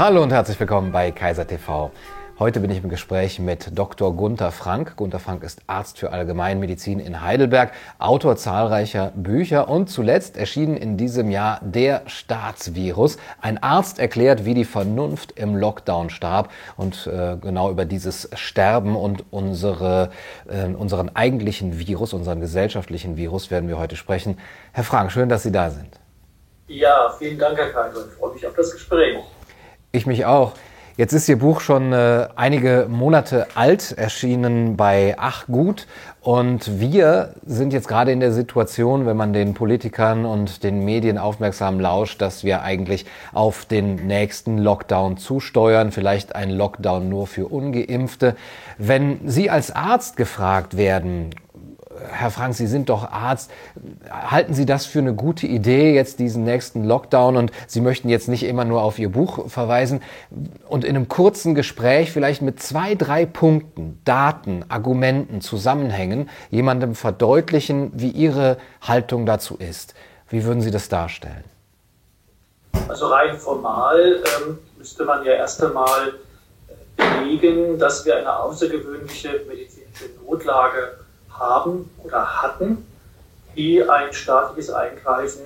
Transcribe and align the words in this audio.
Hallo 0.00 0.22
und 0.22 0.32
herzlich 0.32 0.58
willkommen 0.58 0.92
bei 0.92 1.10
Kaiser 1.10 1.46
TV. 1.46 1.90
Heute 2.38 2.60
bin 2.60 2.70
ich 2.70 2.82
im 2.82 2.88
Gespräch 2.88 3.38
mit 3.38 3.78
Dr. 3.78 4.16
Gunther 4.16 4.50
Frank. 4.50 4.96
Gunther 4.96 5.18
Frank 5.18 5.42
ist 5.42 5.60
Arzt 5.66 5.98
für 5.98 6.10
Allgemeinmedizin 6.10 7.00
in 7.00 7.20
Heidelberg, 7.20 7.72
Autor 7.98 8.36
zahlreicher 8.36 9.12
Bücher 9.14 9.68
und 9.68 9.90
zuletzt 9.90 10.38
erschienen 10.38 10.78
in 10.78 10.96
diesem 10.96 11.30
Jahr 11.30 11.60
Der 11.60 12.00
Staatsvirus. 12.06 13.18
Ein 13.42 13.62
Arzt 13.62 13.98
erklärt, 13.98 14.46
wie 14.46 14.54
die 14.54 14.64
Vernunft 14.64 15.32
im 15.32 15.54
Lockdown 15.54 16.08
starb 16.08 16.50
und 16.78 17.06
äh, 17.06 17.36
genau 17.38 17.70
über 17.70 17.84
dieses 17.84 18.30
Sterben 18.32 18.96
und 18.96 19.24
unsere, 19.30 20.12
äh, 20.48 20.64
unseren 20.64 21.14
eigentlichen 21.14 21.78
Virus, 21.78 22.14
unseren 22.14 22.40
gesellschaftlichen 22.40 23.18
Virus 23.18 23.50
werden 23.50 23.68
wir 23.68 23.78
heute 23.78 23.96
sprechen. 23.96 24.38
Herr 24.72 24.84
Frank, 24.84 25.12
schön, 25.12 25.28
dass 25.28 25.42
Sie 25.42 25.52
da 25.52 25.68
sind. 25.68 26.00
Ja, 26.68 27.14
vielen 27.18 27.38
Dank, 27.38 27.58
Herr 27.58 27.68
Kaiser. 27.68 28.06
Ich 28.06 28.14
freue 28.14 28.32
mich 28.32 28.46
auf 28.46 28.54
das 28.54 28.72
Gespräch. 28.72 29.18
Ich 29.92 30.06
mich 30.06 30.24
auch. 30.24 30.52
Jetzt 30.96 31.14
ist 31.14 31.28
Ihr 31.28 31.38
Buch 31.38 31.60
schon 31.60 31.92
äh, 31.92 32.28
einige 32.36 32.86
Monate 32.88 33.48
alt, 33.54 33.90
erschienen 33.92 34.76
bei 34.76 35.16
Ach 35.18 35.46
Gut. 35.48 35.88
Und 36.20 36.78
wir 36.78 37.34
sind 37.44 37.72
jetzt 37.72 37.88
gerade 37.88 38.12
in 38.12 38.20
der 38.20 38.32
Situation, 38.32 39.04
wenn 39.06 39.16
man 39.16 39.32
den 39.32 39.54
Politikern 39.54 40.26
und 40.26 40.62
den 40.62 40.84
Medien 40.84 41.18
aufmerksam 41.18 41.80
lauscht, 41.80 42.20
dass 42.20 42.44
wir 42.44 42.62
eigentlich 42.62 43.04
auf 43.32 43.64
den 43.64 44.06
nächsten 44.06 44.58
Lockdown 44.58 45.16
zusteuern, 45.16 45.90
vielleicht 45.90 46.36
ein 46.36 46.50
Lockdown 46.50 47.08
nur 47.08 47.26
für 47.26 47.46
ungeimpfte. 47.46 48.36
Wenn 48.78 49.26
Sie 49.26 49.50
als 49.50 49.70
Arzt 49.72 50.16
gefragt 50.16 50.76
werden, 50.76 51.30
Herr 52.08 52.30
Frank, 52.30 52.54
Sie 52.54 52.66
sind 52.66 52.88
doch 52.88 53.10
Arzt. 53.10 53.50
Halten 54.10 54.54
Sie 54.54 54.66
das 54.66 54.86
für 54.86 55.00
eine 55.00 55.14
gute 55.14 55.46
Idee, 55.46 55.94
jetzt 55.94 56.18
diesen 56.18 56.44
nächsten 56.44 56.84
Lockdown? 56.84 57.36
Und 57.36 57.52
Sie 57.66 57.80
möchten 57.80 58.08
jetzt 58.08 58.28
nicht 58.28 58.44
immer 58.44 58.64
nur 58.64 58.82
auf 58.82 58.98
Ihr 58.98 59.10
Buch 59.10 59.48
verweisen 59.48 60.02
und 60.68 60.84
in 60.84 60.96
einem 60.96 61.08
kurzen 61.08 61.54
Gespräch 61.54 62.12
vielleicht 62.12 62.42
mit 62.42 62.62
zwei, 62.62 62.94
drei 62.94 63.26
Punkten, 63.26 64.00
Daten, 64.04 64.64
Argumenten, 64.68 65.40
Zusammenhängen 65.40 66.28
jemandem 66.50 66.94
verdeutlichen, 66.94 67.92
wie 67.94 68.10
Ihre 68.10 68.56
Haltung 68.80 69.26
dazu 69.26 69.56
ist. 69.56 69.94
Wie 70.28 70.44
würden 70.44 70.60
Sie 70.60 70.70
das 70.70 70.88
darstellen? 70.88 71.44
Also 72.88 73.06
rein 73.06 73.36
formal 73.36 74.22
ähm, 74.46 74.58
müsste 74.78 75.04
man 75.04 75.24
ja 75.24 75.32
erst 75.32 75.62
einmal 75.62 76.14
belegen, 76.96 77.78
dass 77.78 78.04
wir 78.04 78.16
eine 78.16 78.38
außergewöhnliche 78.38 79.40
medizinische 79.48 80.10
Notlage 80.24 80.99
haben 81.40 81.90
oder 82.04 82.42
hatten, 82.42 82.86
die 83.56 83.82
ein 83.82 84.12
staatliches 84.12 84.70
Eingreifen 84.70 85.42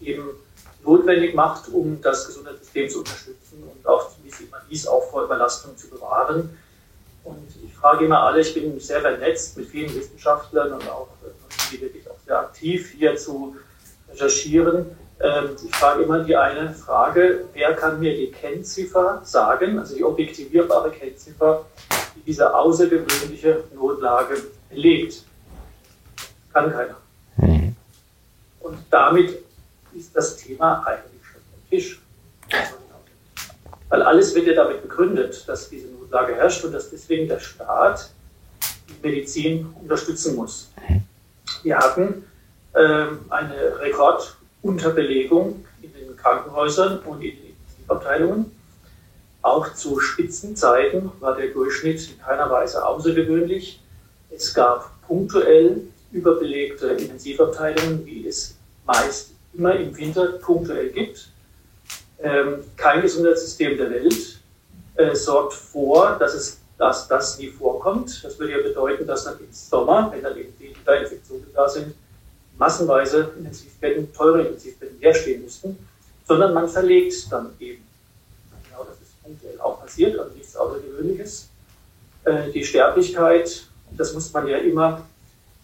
eben 0.00 0.30
notwendig 0.84 1.34
macht, 1.34 1.68
um 1.68 2.00
das 2.00 2.26
Gesundheitssystem 2.26 2.88
zu 2.88 2.98
unterstützen 3.00 3.62
und 3.62 3.86
auch, 3.86 4.10
wie 4.22 4.30
sieht 4.30 4.50
man 4.50 4.60
dies, 4.68 4.86
auch 4.86 5.10
vor 5.10 5.24
Überlastung 5.24 5.76
zu 5.76 5.88
bewahren. 5.90 6.58
Und 7.22 7.48
ich 7.62 7.74
frage 7.74 8.06
immer 8.06 8.20
alle, 8.22 8.40
ich 8.40 8.54
bin 8.54 8.80
sehr 8.80 9.00
vernetzt 9.00 9.56
mit 9.58 9.68
vielen 9.68 9.94
Wissenschaftlern 9.94 10.72
und 10.72 10.88
auch 10.90 11.08
die 11.70 11.80
wirklich 11.80 12.08
auch 12.10 12.16
sehr 12.26 12.38
aktiv 12.38 12.94
hier 12.96 13.16
zu 13.16 13.56
recherchieren. 14.10 14.86
Ähm, 15.20 15.50
ich 15.62 15.74
frage 15.76 16.02
immer 16.04 16.24
die 16.24 16.34
eine 16.34 16.72
Frage, 16.72 17.44
wer 17.52 17.74
kann 17.74 18.00
mir 18.00 18.16
die 18.16 18.30
Kennziffer 18.30 19.20
sagen, 19.22 19.78
also 19.78 19.94
die 19.94 20.04
objektivierbare 20.04 20.90
Kennziffer, 20.90 21.66
die 22.16 22.20
diese 22.22 22.54
außergewöhnliche 22.54 23.64
Notlage 23.74 24.42
belegt. 24.70 25.24
Kann 26.52 26.72
keiner. 26.72 26.96
Mhm. 27.36 27.76
Und 28.60 28.78
damit 28.90 29.38
ist 29.94 30.16
das 30.16 30.36
Thema 30.36 30.82
eigentlich 30.86 31.24
schon 31.24 31.40
vom 31.50 31.68
Tisch. 31.68 32.00
Weil 33.88 34.02
alles 34.02 34.34
wird 34.34 34.46
ja 34.46 34.54
damit 34.54 34.82
begründet, 34.82 35.44
dass 35.48 35.68
diese 35.68 35.88
Notlage 35.88 36.36
herrscht 36.36 36.64
und 36.64 36.72
dass 36.72 36.90
deswegen 36.90 37.28
der 37.28 37.40
Staat 37.40 38.10
die 38.88 39.06
Medizin 39.06 39.66
unterstützen 39.80 40.36
muss. 40.36 40.70
Wir 41.62 41.76
hatten 41.76 42.24
ähm, 42.74 43.20
eine 43.30 43.80
Rekordunterbelegung 43.80 45.64
in 45.82 45.92
den 45.92 46.16
Krankenhäusern 46.16 47.00
und 47.00 47.20
in 47.22 47.36
den 47.36 47.46
Intensivabteilungen. 47.48 48.52
Auch 49.42 49.72
zu 49.74 49.98
Spitzenzeiten 49.98 51.10
war 51.18 51.34
der 51.34 51.48
Durchschnitt 51.48 52.10
in 52.10 52.20
keiner 52.20 52.50
Weise 52.50 52.86
außergewöhnlich. 52.86 53.80
Es 54.30 54.54
gab 54.54 54.90
punktuell 55.06 55.82
überbelegte 56.12 56.88
Intensivabteilungen, 56.88 58.04
wie 58.06 58.26
es 58.26 58.56
meist 58.86 59.30
immer 59.52 59.74
im 59.74 59.96
Winter 59.96 60.26
punktuell 60.40 60.90
gibt. 60.90 61.28
Ähm, 62.22 62.64
kein 62.76 63.02
Gesundheitssystem 63.02 63.76
der 63.76 63.90
Welt 63.90 64.38
äh, 64.96 65.14
sorgt 65.14 65.54
vor, 65.54 66.16
dass, 66.18 66.34
es, 66.34 66.58
dass 66.78 67.08
das 67.08 67.38
nie 67.38 67.48
vorkommt. 67.48 68.22
Das 68.22 68.38
würde 68.38 68.52
ja 68.52 68.62
bedeuten, 68.62 69.06
dass 69.06 69.24
dann 69.24 69.38
im 69.38 69.52
Sommer, 69.52 70.10
wenn 70.12 70.22
dann 70.22 70.36
eben 70.36 70.52
weniger 70.58 71.00
Infektionen 71.00 71.46
da 71.54 71.68
sind, 71.68 71.94
massenweise 72.58 73.32
Intensivbetten, 73.38 74.12
teure 74.12 74.42
Intensivbetten 74.42 74.98
herstehen 75.00 75.42
müssten, 75.42 75.78
sondern 76.28 76.52
man 76.52 76.68
verlegt 76.68 77.26
dann 77.30 77.50
eben. 77.58 77.82
Genau 78.68 78.84
das 78.84 78.96
ist 78.96 79.22
punktuell 79.22 79.58
auch 79.60 79.80
passiert, 79.80 80.18
also 80.18 80.34
nichts 80.34 80.54
Außergewöhnliches. 80.54 81.48
Äh, 82.24 82.50
die 82.52 82.64
Sterblichkeit 82.64 83.64
das 83.96 84.12
muss 84.14 84.32
man 84.32 84.46
ja 84.46 84.58
immer 84.58 85.02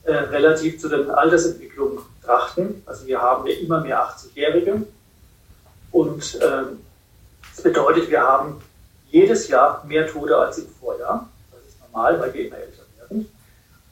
äh, 0.04 0.14
relativ 0.14 0.80
zu 0.80 0.88
den 0.88 1.10
Altersentwicklungen 1.10 1.98
betrachten. 2.20 2.82
Also 2.86 3.06
wir 3.06 3.20
haben 3.20 3.46
ja 3.46 3.54
immer 3.54 3.80
mehr 3.80 4.00
80-Jährige 4.00 4.82
und 5.92 6.38
ähm, 6.42 6.80
das 7.54 7.62
bedeutet, 7.62 8.10
wir 8.10 8.20
haben 8.20 8.60
jedes 9.10 9.48
Jahr 9.48 9.84
mehr 9.86 10.06
Tote 10.06 10.36
als 10.36 10.58
im 10.58 10.68
Vorjahr. 10.68 11.28
Das 11.50 11.60
ist 11.66 11.80
normal, 11.80 12.20
weil 12.20 12.34
wir 12.34 12.46
immer 12.48 12.58
älter 12.58 12.82
werden. 12.98 13.30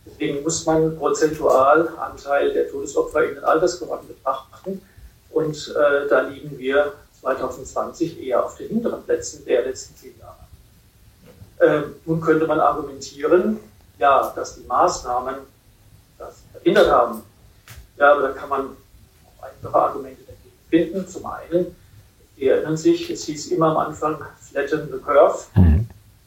Deswegen 0.05 0.43
muss 0.43 0.67
man 0.67 0.97
prozentual 0.99 1.89
Anteil 1.99 2.53
der 2.53 2.71
Todesopfer 2.71 3.29
in 3.29 3.37
den 3.37 3.45
Altersgruppen 3.45 4.07
betrachten. 4.09 4.83
Und 5.31 5.75
äh, 5.77 6.09
da 6.09 6.21
liegen 6.23 6.59
wir 6.59 6.93
2020 7.21 8.21
eher 8.23 8.45
auf 8.45 8.57
den 8.57 8.69
hinteren 8.69 9.03
Plätzen 9.03 9.45
der 9.47 9.65
letzten 9.65 9.97
zehn 9.97 10.15
Jahre. 10.19 10.37
Ähm, 11.61 11.95
nun 12.05 12.21
könnte 12.21 12.47
man 12.47 12.61
argumentieren, 12.61 13.59
ja, 13.99 14.33
dass 14.35 14.57
die 14.57 14.67
Maßnahmen 14.67 15.37
das 16.19 16.37
verhindert 16.53 16.91
haben. 16.91 17.23
Ja, 17.97 18.13
aber 18.13 18.23
da 18.23 18.29
kann 18.31 18.49
man 18.49 18.67
auch 19.27 19.43
einfache 19.43 19.75
Argumente 19.75 20.23
dagegen 20.23 20.59
finden. 20.69 21.09
Zum 21.09 21.27
einen, 21.27 21.75
Sie 22.37 22.49
erinnern 22.49 22.77
sich, 22.77 23.11
es 23.11 23.25
hieß 23.25 23.53
immer 23.53 23.71
am 23.71 23.77
Anfang 23.77 24.19
flatten 24.41 24.89
the 24.91 24.99
curve. 24.99 25.45
Mhm. 25.55 25.87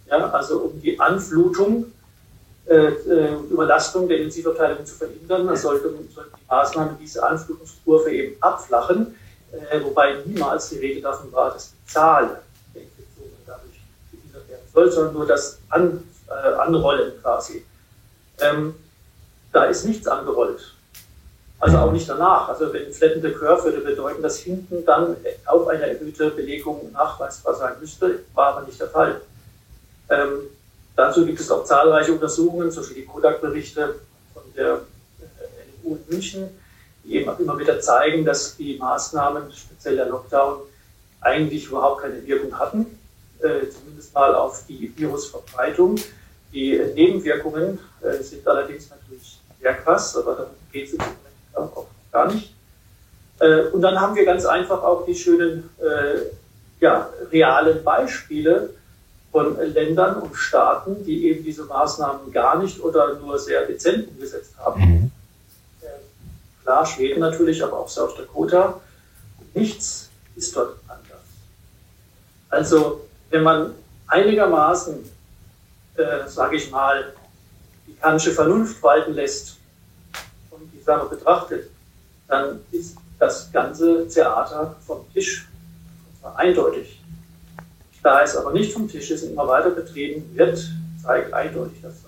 Ja, 0.10 0.30
also 0.30 0.60
um 0.60 0.82
die 0.82 0.98
Anflutung, 1.00 1.92
äh, 2.66 2.76
äh 2.76 3.34
Überlastung 3.50 4.08
der 4.08 4.18
Intensivabteilung 4.18 4.86
zu 4.86 4.96
verhindern, 4.96 5.56
sollten, 5.58 6.10
sollten 6.14 6.32
die 6.38 6.48
Maßnahmen 6.48 6.98
diese 7.00 7.28
Anflutungskurve 7.28 8.12
eben 8.12 8.42
abflachen, 8.42 9.16
äh, 9.52 9.84
wobei 9.84 10.22
niemals 10.26 10.70
die 10.70 10.78
Rede 10.78 11.02
davon 11.02 11.32
war, 11.34 11.52
dass 11.52 11.72
die 11.72 11.92
Zahl 11.92 12.40
der 12.74 12.84
Infektionen 12.84 13.36
dadurch 13.46 13.82
verhindert 14.10 14.50
werden 14.50 14.64
soll, 14.74 14.92
sondern 14.92 15.14
nur 15.14 15.26
das 15.26 15.60
An 15.70 16.04
äh, 16.30 16.54
anrollen 16.56 17.14
quasi. 17.22 17.66
Ähm, 18.40 18.76
da 19.52 19.66
ist 19.66 19.86
nichts 19.86 20.08
angerollt. 20.08 20.74
Also 21.60 21.78
auch 21.78 21.92
nicht 21.92 22.08
danach. 22.08 22.50
Also 22.50 22.72
wenn 22.72 22.92
flattende 22.94 23.32
Curve 23.34 23.66
würde 23.66 23.80
bedeuten, 23.82 24.22
dass 24.22 24.38
hinten 24.40 24.86
dann 24.86 25.16
auch 25.46 25.68
eine 25.68 25.88
erhöhte 25.88 26.30
Belegung 26.30 26.92
nachweisbar 26.92 27.56
sein 27.56 27.74
müsste, 27.80 28.20
war 28.36 28.56
aber 28.56 28.68
nicht 28.68 28.80
der 28.80 28.90
Fall. 28.90 29.22
Ähm, 30.10 30.42
dazu 30.96 31.26
gibt 31.26 31.40
es 31.40 31.50
auch 31.50 31.64
zahlreiche 31.64 32.14
Untersuchungen, 32.14 32.72
zum 32.72 32.84
Beispiel 32.84 33.02
die 33.02 33.08
Kodak-Berichte 33.08 33.96
von 34.34 34.44
der 34.56 34.82
NU 35.84 35.96
in 35.96 36.04
München, 36.10 36.50
die 37.04 37.16
eben 37.16 37.32
immer 37.40 37.58
wieder 37.58 37.80
zeigen, 37.80 38.24
dass 38.24 38.56
die 38.56 38.78
Maßnahmen, 38.78 39.52
speziell 39.52 39.96
der 39.96 40.08
Lockdown, 40.08 40.60
eigentlich 41.22 41.66
überhaupt 41.66 42.04
keine 42.04 42.26
Wirkung 42.26 42.58
hatten, 42.58 42.86
äh, 43.42 43.70
zumindest 43.70 44.14
mal 44.14 44.34
auf 44.36 44.64
die 44.68 44.92
Virusverbreitung. 44.96 45.96
Die 46.54 46.80
Nebenwirkungen 46.96 47.80
äh, 48.02 48.22
sind 48.24 48.48
allerdings 48.48 48.90
natürlich 48.90 49.40
sehr 49.62 49.74
krass, 49.76 50.16
aber 50.18 50.36
darum 50.36 50.54
geht 50.72 50.88
es 50.88 50.94
im 50.94 51.00
Moment 51.00 51.76
auch 51.76 51.88
gar 52.12 52.32
nicht. 52.34 52.54
Äh, 53.40 53.64
und 53.70 53.82
dann 53.82 54.00
haben 54.00 54.16
wir 54.16 54.26
ganz 54.26 54.46
einfach 54.46 54.82
auch 54.84 55.06
die 55.06 55.16
schönen, 55.16 55.70
ja, 56.80 57.10
realen 57.32 57.84
Beispiele 57.84 58.70
von 59.32 59.58
Ländern 59.60 60.22
und 60.22 60.36
Staaten, 60.36 61.04
die 61.06 61.28
eben 61.28 61.44
diese 61.44 61.64
Maßnahmen 61.64 62.32
gar 62.32 62.62
nicht 62.62 62.80
oder 62.82 63.16
nur 63.16 63.40
sehr 63.40 63.66
dezent 63.66 64.08
umgesetzt 64.10 64.54
haben. 64.58 64.82
Mhm. 64.82 65.12
Klar, 66.64 66.86
Schweden 66.86 67.22
natürlich, 67.22 67.64
aber 67.64 67.80
auch 67.80 67.88
South 67.88 68.16
Dakota. 68.16 68.82
Nichts 69.54 70.10
ist 70.36 70.56
dort 70.56 70.76
anders. 70.88 71.22
Also, 72.50 73.07
wenn 73.30 73.44
man 73.44 73.74
einigermaßen 74.08 75.04
äh, 75.98 76.28
sage 76.28 76.58
ich 76.58 76.70
mal, 76.70 77.14
die 77.88 77.96
kantische 77.96 78.32
Vernunft 78.32 78.82
walten 78.84 79.14
lässt 79.14 79.58
und 80.52 80.72
die 80.72 80.82
Sache 80.82 81.08
betrachtet, 81.10 81.70
dann 82.28 82.60
ist 82.72 82.98
das 83.20 83.52
ganze 83.52 84.08
Theater 84.08 84.76
vom 84.86 85.12
Tisch. 85.14 85.48
Eindeutig. 86.36 87.02
Da 88.04 88.22
es 88.22 88.36
aber 88.36 88.52
nicht 88.52 88.74
vom 88.74 88.88
Tisch 88.88 89.10
ist 89.12 89.24
und 89.24 89.32
immer 89.32 89.48
weiter 89.48 89.72
betrieben 89.72 90.36
wird, 90.36 90.72
zeigt 91.02 91.34
eindeutig, 91.34 91.82
dass 91.82 91.94
es 91.96 92.06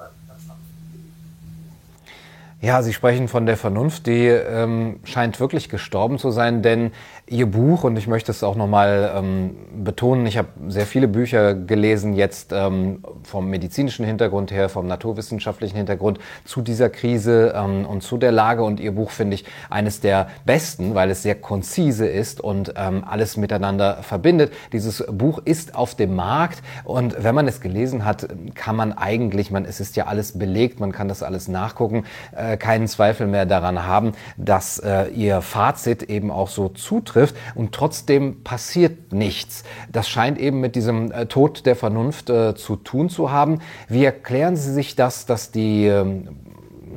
ja, 2.61 2.81
Sie 2.81 2.91
sprechen 2.91 3.29
von 3.29 3.45
der 3.45 3.56
Vernunft, 3.56 4.06
die 4.06 4.25
ähm, 4.27 5.00
scheint 5.06 5.39
wirklich 5.39 5.69
gestorben 5.69 6.17
zu 6.17 6.29
sein, 6.29 6.61
denn 6.61 6.91
Ihr 7.25 7.45
Buch, 7.45 7.85
und 7.85 7.95
ich 7.95 8.07
möchte 8.07 8.31
es 8.31 8.44
auch 8.44 8.56
nochmal 8.56 9.13
ähm, 9.15 9.56
betonen, 9.83 10.25
ich 10.25 10.38
habe 10.38 10.50
sehr 10.67 10.85
viele 10.85 11.07
Bücher 11.07 11.53
gelesen, 11.53 12.13
jetzt 12.13 12.51
ähm, 12.51 13.03
vom 13.23 13.50
medizinischen 13.50 14.03
Hintergrund 14.03 14.51
her, 14.51 14.67
vom 14.67 14.88
naturwissenschaftlichen 14.88 15.77
Hintergrund 15.77 16.19
zu 16.44 16.61
dieser 16.61 16.89
Krise 16.89 17.53
ähm, 17.56 17.85
und 17.85 18.01
zu 18.01 18.17
der 18.17 18.33
Lage. 18.33 18.63
Und 18.63 18.81
Ihr 18.81 18.94
Buch 18.94 19.11
finde 19.11 19.35
ich 19.35 19.45
eines 19.69 20.01
der 20.01 20.27
besten, 20.44 20.95
weil 20.95 21.11
es 21.11 21.23
sehr 21.23 21.35
konzise 21.35 22.07
ist 22.07 22.41
und 22.41 22.73
ähm, 22.75 23.06
alles 23.07 23.38
miteinander 23.38 24.00
verbindet. 24.01 24.51
Dieses 24.73 25.06
Buch 25.09 25.39
ist 25.45 25.75
auf 25.75 25.95
dem 25.95 26.13
Markt 26.15 26.61
und 26.83 27.23
wenn 27.23 27.35
man 27.35 27.47
es 27.47 27.61
gelesen 27.61 28.03
hat, 28.03 28.27
kann 28.56 28.75
man 28.75 28.91
eigentlich, 28.91 29.50
man, 29.50 29.63
es 29.63 29.79
ist 29.79 29.95
ja 29.95 30.07
alles 30.07 30.38
belegt, 30.38 30.81
man 30.81 30.91
kann 30.91 31.07
das 31.07 31.23
alles 31.23 31.47
nachgucken, 31.47 32.03
äh, 32.35 32.49
keinen 32.57 32.88
Zweifel 32.88 33.28
mehr 33.28 33.46
daran 33.46 33.86
haben, 33.86 34.13
dass 34.38 34.80
äh, 34.80 35.07
Ihr 35.10 35.42
Fazit 35.42 36.04
eben 36.04 36.31
auch 36.31 36.50
so 36.50 36.69
zutrifft. 36.69 37.36
Und 37.56 37.74
trotzdem 37.74 38.44
passiert 38.44 39.13
nichts. 39.13 39.63
Das 39.92 40.10
scheint 40.10 40.40
eben 40.40 40.60
mit 40.60 40.75
diesem 40.75 41.12
äh, 41.12 41.25
Tod 41.25 41.66
der 41.66 41.75
Vernunft 41.75 42.30
äh, 42.30 42.56
zu 42.56 42.75
tun 42.75 43.10
zu 43.10 43.31
haben. 43.31 43.60
Wie 43.88 44.06
erklären 44.06 44.56
Sie 44.56 44.74
sich 44.74 44.96
das, 44.96 45.25
dass 45.25 45.51
die 45.51 45.88
ähm, 45.88 46.28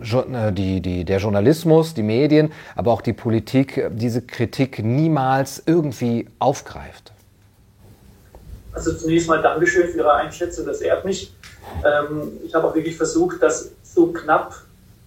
äh, 0.02 0.52
die, 0.52 0.80
die, 0.80 1.04
der 1.04 1.18
Journalismus, 1.18 1.94
die 1.94 2.02
Medien, 2.02 2.52
aber 2.74 2.92
auch 2.92 3.02
die 3.02 3.12
Politik 3.12 3.76
äh, 3.76 3.90
diese 3.92 4.22
Kritik 4.22 4.82
niemals 4.82 5.62
irgendwie 5.64 6.28
aufgreift? 6.38 7.12
Also 8.72 8.94
zunächst 8.94 9.28
mal 9.28 9.42
Dankeschön 9.42 9.88
für 9.88 9.98
Ihre 9.98 10.14
Einschätzung, 10.14 10.66
das 10.66 10.80
ehrt 10.80 11.04
mich. 11.04 11.32
Ähm, 11.84 12.32
ich 12.44 12.54
habe 12.54 12.66
auch 12.66 12.74
wirklich 12.74 12.96
versucht, 12.96 13.42
das 13.42 13.72
so 13.82 14.06
knapp 14.08 14.54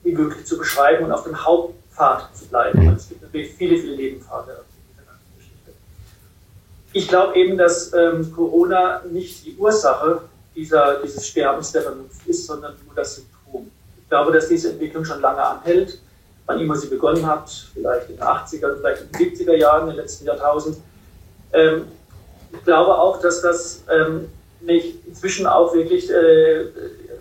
wie 0.05 0.13
möglich 0.13 0.45
zu 0.45 0.57
beschreiben 0.57 1.03
und 1.03 1.11
auf 1.11 1.23
dem 1.23 1.45
Hauptpfad 1.45 2.29
zu 2.33 2.45
bleiben. 2.45 2.81
Mhm. 2.81 2.93
Es 2.93 3.09
gibt 3.09 3.21
natürlich 3.23 3.53
viele, 3.55 3.77
viele 3.77 3.97
Nebenpfade. 3.97 4.63
Ich 6.93 7.09
glaube 7.09 7.35
eben, 7.35 7.57
dass 7.57 7.91
ähm, 7.93 8.31
Corona 8.33 9.01
nicht 9.11 9.45
die 9.45 9.57
Ursache 9.57 10.21
dieser, 10.55 11.01
dieses 11.01 11.27
Sterbens 11.27 11.73
der 11.73 11.81
Vernunft 11.81 12.25
ist, 12.25 12.45
sondern 12.47 12.73
nur 12.85 12.95
das 12.95 13.15
Symptom. 13.15 13.69
Ich 13.97 14.07
glaube, 14.07 14.31
dass 14.31 14.47
diese 14.47 14.69
Entwicklung 14.69 15.03
schon 15.03 15.19
lange 15.19 15.43
anhält, 15.43 15.99
wann 16.45 16.59
immer 16.59 16.75
sie 16.77 16.87
begonnen 16.87 17.25
hat, 17.25 17.49
vielleicht 17.73 18.09
in 18.09 18.15
den 18.15 18.23
80er, 18.23 18.77
vielleicht 18.77 19.01
in 19.01 19.11
den 19.11 19.35
70er 19.35 19.55
Jahren, 19.55 19.89
im 19.89 19.95
letzten 19.97 20.25
Jahrtausend. 20.25 20.77
Ähm, 21.51 21.87
ich 22.53 22.63
glaube 22.63 22.97
auch, 22.97 23.19
dass 23.19 23.41
das 23.41 23.83
ähm, 23.91 24.29
mich 24.61 24.95
inzwischen 25.05 25.47
auch 25.47 25.73
wirklich, 25.73 26.09
äh, 26.09 26.61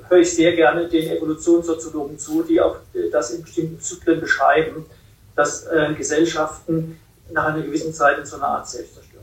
höre 0.09 0.19
ich 0.19 0.35
sehr 0.35 0.55
gerne 0.55 0.89
den 0.89 1.17
Evolutionssoziologen 1.17 2.19
zu, 2.19 2.43
die 2.43 2.61
auch 2.61 2.77
äh, 2.95 3.11
das 3.11 3.31
in 3.31 3.43
bestimmten 3.43 3.81
Zyklen 3.81 4.21
beschreiben, 4.21 4.87
dass 5.37 5.67
äh, 5.67 5.95
Gesellschaften 5.95 6.99
nach 7.31 7.47
einer 7.47 7.63
gewissen 7.63 7.93
Zeit 7.93 8.19
in 8.19 8.27
so 8.27 8.37
einer 8.37 8.49
Art 8.49 8.69
Selbstzerstörung 8.69 9.15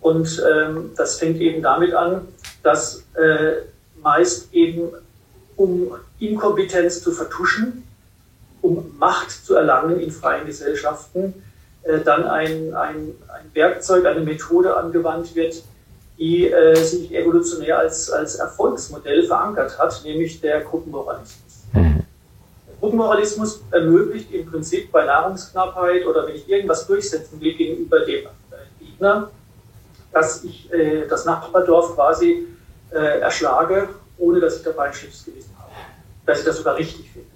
und 0.00 0.42
ähm, 0.50 0.90
das 0.96 1.18
fängt 1.18 1.40
eben 1.40 1.62
damit 1.62 1.94
an, 1.94 2.26
dass 2.62 3.04
äh, 3.14 3.62
meist 4.02 4.52
eben, 4.52 4.90
um 5.56 5.94
Inkompetenz 6.18 7.02
zu 7.02 7.12
vertuschen, 7.12 7.84
um 8.62 8.96
Macht 8.98 9.30
zu 9.30 9.54
erlangen 9.54 10.00
in 10.00 10.10
freien 10.10 10.46
Gesellschaften, 10.46 11.34
äh, 11.82 12.00
dann 12.00 12.24
ein, 12.24 12.74
ein, 12.74 13.14
ein 13.28 13.50
Werkzeug, 13.52 14.06
eine 14.06 14.20
Methode 14.20 14.76
angewandt 14.76 15.34
wird, 15.34 15.62
die 16.20 16.52
äh, 16.52 16.74
sich 16.76 17.14
evolutionär 17.14 17.78
als, 17.78 18.10
als 18.10 18.34
Erfolgsmodell 18.34 19.24
verankert 19.24 19.78
hat, 19.78 20.02
nämlich 20.04 20.38
der 20.42 20.60
Gruppenmoralismus. 20.60 21.64
Mhm. 21.72 22.02
Der 22.68 22.76
Gruppenmoralismus 22.78 23.62
ermöglicht 23.70 24.30
im 24.30 24.44
Prinzip 24.44 24.92
bei 24.92 25.06
Nahrungsknappheit 25.06 26.04
oder 26.04 26.26
wenn 26.26 26.34
ich 26.34 26.46
irgendwas 26.46 26.86
durchsetzen 26.86 27.40
will 27.40 27.54
gegenüber 27.54 28.00
dem 28.00 28.26
äh, 28.26 28.84
Gegner, 28.84 29.30
dass 30.12 30.44
ich 30.44 30.70
äh, 30.70 31.06
das 31.08 31.24
Nachbardorf 31.24 31.94
quasi 31.94 32.46
äh, 32.90 33.20
erschlage, 33.20 33.88
ohne 34.18 34.40
dass 34.40 34.58
ich 34.58 34.62
dabei 34.62 34.88
ein 34.88 34.92
schlechtes 34.92 35.24
Gewissen 35.24 35.56
habe. 35.58 35.70
Dass 36.26 36.40
ich 36.40 36.44
das 36.44 36.58
sogar 36.58 36.76
richtig 36.76 37.10
finde. 37.10 37.30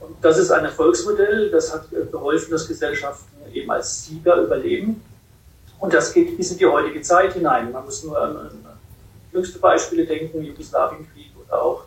Und 0.00 0.16
das 0.22 0.38
ist 0.38 0.50
ein 0.50 0.64
Erfolgsmodell, 0.64 1.50
das 1.50 1.74
hat 1.74 1.92
äh, 1.92 2.06
geholfen, 2.10 2.52
dass 2.52 2.66
Gesellschaften 2.66 3.52
eben 3.52 3.70
als 3.70 4.06
Sieger 4.06 4.36
überleben. 4.36 5.02
Und 5.82 5.92
das 5.92 6.14
geht 6.14 6.36
bis 6.36 6.52
in 6.52 6.58
die 6.58 6.66
heutige 6.66 7.02
Zeit 7.02 7.32
hinein. 7.32 7.72
Man 7.72 7.84
muss 7.84 8.04
nur 8.04 8.16
an, 8.16 8.36
jüngste 9.32 9.58
Beispiele 9.58 10.06
denken, 10.06 10.40
Jugoslawienkrieg 10.40 11.32
oder 11.44 11.60
auch 11.60 11.84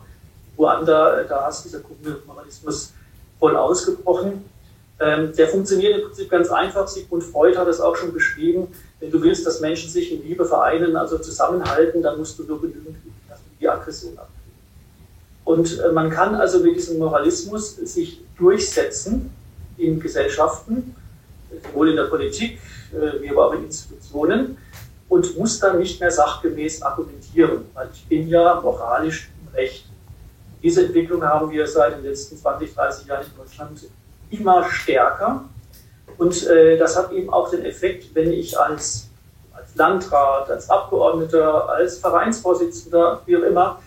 Ruanda, 0.58 1.20
äh, 1.20 1.26
da 1.26 1.48
ist 1.48 1.62
dieser 1.62 1.80
Kommunismus 1.80 2.92
voll 3.40 3.56
ausgebrochen. 3.56 4.44
Ähm, 5.00 5.34
der 5.34 5.48
funktioniert 5.48 5.96
im 5.96 6.04
Prinzip 6.08 6.28
ganz 6.28 6.50
einfach. 6.50 6.86
Sigmund 6.86 7.24
Freud 7.24 7.56
hat 7.56 7.68
es 7.68 7.80
auch 7.80 7.96
schon 7.96 8.12
beschrieben. 8.12 8.68
Wenn 9.00 9.10
du 9.10 9.22
willst, 9.22 9.46
dass 9.46 9.60
Menschen 9.60 9.88
sich 9.88 10.12
in 10.12 10.22
Liebe 10.22 10.44
vereinen, 10.44 10.94
also 10.94 11.16
zusammenhalten, 11.16 12.02
dann 12.02 12.18
musst 12.18 12.38
du 12.38 12.42
nur 12.42 12.60
genügend 12.60 12.98
die 13.58 13.66
Aggression 13.66 14.12
abkriegen. 14.18 14.52
Und 15.46 15.80
äh, 15.80 15.90
man 15.92 16.10
kann 16.10 16.34
also 16.34 16.58
mit 16.58 16.76
diesem 16.76 16.98
Moralismus 16.98 17.76
sich 17.76 18.20
durchsetzen 18.36 19.30
in 19.78 20.00
Gesellschaften, 20.00 20.94
sowohl 21.64 21.88
in 21.88 21.96
der 21.96 22.04
Politik 22.04 22.58
äh, 22.92 23.36
auch 23.36 23.52
in 23.52 23.64
Institutionen, 23.64 24.58
und 25.08 25.38
muss 25.38 25.58
dann 25.60 25.78
nicht 25.78 26.00
mehr 26.00 26.10
sachgemäß 26.10 26.82
argumentieren, 26.82 27.64
weil 27.74 27.88
ich 27.92 28.06
bin 28.06 28.28
ja 28.28 28.60
moralisch 28.60 29.30
im 29.40 29.54
Recht. 29.54 29.86
Diese 30.62 30.86
Entwicklung 30.86 31.22
haben 31.22 31.50
wir 31.50 31.66
seit 31.66 31.96
den 31.96 32.04
letzten 32.04 32.36
20, 32.36 32.74
30 32.74 33.06
Jahren 33.06 33.24
in 33.24 33.36
Deutschland 33.36 33.80
immer 34.30 34.68
stärker. 34.68 35.44
Und 36.18 36.46
äh, 36.46 36.76
das 36.76 36.96
hat 36.96 37.12
eben 37.12 37.32
auch 37.32 37.50
den 37.50 37.64
Effekt, 37.64 38.14
wenn 38.14 38.32
ich 38.32 38.58
als, 38.58 39.08
als 39.54 39.74
Landrat, 39.76 40.50
als 40.50 40.68
Abgeordneter, 40.68 41.68
als 41.68 41.98
Vereinsvorsitzender, 41.98 43.20
wie 43.26 43.36
auch 43.36 43.42
immer, 43.42 43.80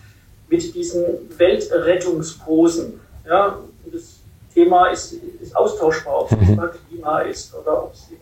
mit 0.48 0.74
diesen 0.74 1.04
Weltrettungsposen, 1.36 3.00
ja, 3.26 3.58
das 3.92 4.20
Thema 4.54 4.88
ist, 4.88 5.12
ist 5.12 5.54
austauschbar, 5.54 6.22
ob 6.22 6.32
es 6.32 6.48
mhm. 6.48 6.70
Klima 6.88 7.20
ist 7.20 7.54
oder 7.54 7.84
ob 7.84 7.94
es 7.94 8.08
die 8.08 8.16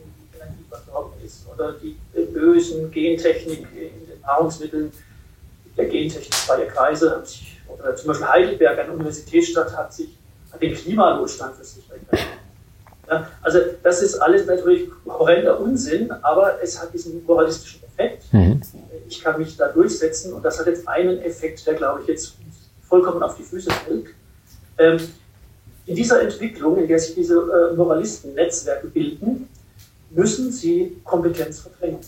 Energieversorgung 0.68 1.12
ist 1.24 1.46
oder 1.52 1.72
die 1.72 1.96
bösen 2.32 2.90
Gentechnik 2.90 3.60
in 3.74 4.06
den 4.06 4.20
Nahrungsmitteln, 4.22 4.92
der 5.76 5.86
gentechnikfreie 5.86 6.66
Kreise, 6.66 7.10
hat 7.10 7.28
sich, 7.28 7.60
oder 7.68 7.94
zum 7.96 8.08
Beispiel 8.08 8.28
Heidelberg, 8.28 8.78
eine 8.78 8.92
Universitätsstadt, 8.92 9.76
hat 9.76 9.92
sich 9.92 10.16
hat 10.52 10.62
den 10.62 10.74
Klimanotstand 10.74 11.56
für 11.56 11.64
sich 11.64 11.84
erklärt. 11.90 12.26
Ja, 13.08 13.26
also 13.42 13.58
das 13.82 14.02
ist 14.02 14.16
alles 14.16 14.46
natürlich 14.46 14.90
horrender 15.06 15.60
Unsinn, 15.60 16.10
aber 16.10 16.62
es 16.62 16.80
hat 16.80 16.92
diesen 16.92 17.24
moralistischen 17.24 17.82
Effekt. 17.84 18.24
Mhm. 18.32 18.60
Ich 19.08 19.22
kann 19.22 19.38
mich 19.38 19.56
da 19.56 19.68
durchsetzen 19.68 20.34
und 20.34 20.42
das 20.42 20.58
hat 20.58 20.66
jetzt 20.66 20.86
einen 20.86 21.18
Effekt, 21.22 21.66
der 21.66 21.74
glaube 21.74 22.02
ich 22.02 22.08
jetzt 22.08 22.34
vollkommen 22.82 23.22
auf 23.22 23.36
die 23.36 23.42
Füße 23.42 23.70
fällt. 23.70 24.08
Ähm, 24.78 24.98
in 25.86 25.96
dieser 25.96 26.20
Entwicklung, 26.20 26.76
in 26.76 26.86
der 26.86 26.98
sich 26.98 27.14
diese 27.14 27.34
äh, 27.34 27.74
Moralisten-Netzwerke 27.74 28.88
bilden, 28.88 29.48
müssen 30.10 30.50
sie 30.52 30.96
Kompetenz 31.04 31.60
verdrängen. 31.60 32.00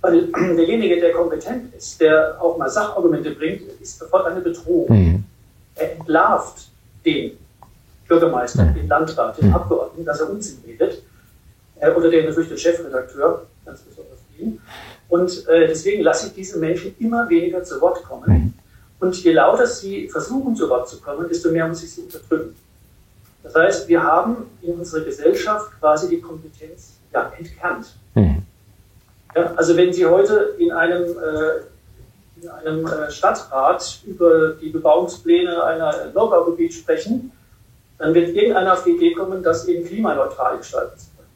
Weil 0.00 0.26
derjenige, 0.56 1.00
der 1.00 1.12
kompetent 1.12 1.74
ist, 1.74 2.00
der 2.00 2.40
auch 2.40 2.56
mal 2.56 2.68
Sachargumente 2.68 3.32
bringt, 3.32 3.62
ist 3.80 3.98
sofort 3.98 4.26
eine 4.26 4.40
Bedrohung. 4.40 4.88
Mhm. 4.88 5.24
Er 5.74 5.92
entlarvt 5.92 6.68
den 7.04 7.32
Bürgermeister, 8.06 8.64
mhm. 8.64 8.74
den 8.74 8.88
Landrat, 8.88 9.40
den 9.40 9.48
mhm. 9.48 9.54
Abgeordneten, 9.54 10.04
dass 10.04 10.20
er 10.20 10.30
Unsinn 10.30 10.58
redet. 10.66 11.02
Äh, 11.80 11.90
oder 11.92 12.10
den 12.10 12.26
natürlich 12.26 12.48
den 12.48 12.58
Chefredakteur, 12.58 13.46
ganz 13.64 13.80
besonders 13.80 14.18
ihn. 14.38 14.60
Und 15.08 15.48
äh, 15.48 15.66
deswegen 15.66 16.02
lasse 16.02 16.28
ich 16.28 16.34
diese 16.34 16.58
Menschen 16.58 16.94
immer 16.98 17.28
weniger 17.28 17.62
zu 17.64 17.80
Wort 17.80 18.02
kommen. 18.04 18.30
Mhm. 18.30 18.54
Und 19.00 19.16
je 19.22 19.32
lauter 19.32 19.66
sie 19.66 20.08
versuchen, 20.08 20.56
zu 20.56 20.68
Wort 20.68 20.88
zu 20.88 21.00
kommen, 21.00 21.28
desto 21.28 21.50
mehr 21.50 21.68
muss 21.68 21.82
ich 21.82 21.92
sie 21.92 22.02
unterdrücken. 22.02 22.56
Das 23.48 23.54
heißt, 23.54 23.88
wir 23.88 24.02
haben 24.02 24.50
in 24.60 24.74
unserer 24.74 25.04
Gesellschaft 25.04 25.70
quasi 25.80 26.08
die 26.10 26.20
Kompetenz 26.20 26.98
ja, 27.12 27.32
entkernt. 27.36 27.94
Mhm. 28.14 28.42
Ja, 29.34 29.54
also 29.56 29.74
wenn 29.76 29.92
Sie 29.92 30.04
heute 30.04 30.54
in 30.58 30.70
einem, 30.70 31.04
äh, 31.04 32.42
in 32.42 32.48
einem 32.50 32.86
äh, 32.86 33.10
Stadtrat 33.10 34.00
über 34.06 34.50
die 34.50 34.68
Bebauungspläne 34.68 35.62
einer 35.64 36.12
Neubaugebiet 36.12 36.74
sprechen, 36.74 37.32
dann 37.96 38.12
wird 38.12 38.28
irgendeiner 38.36 38.74
auf 38.74 38.84
die 38.84 38.90
Idee 38.90 39.14
kommen, 39.14 39.42
das 39.42 39.66
eben 39.66 39.86
klimaneutral 39.86 40.58
gestalten 40.58 40.98
zu 40.98 41.06
können. 41.16 41.28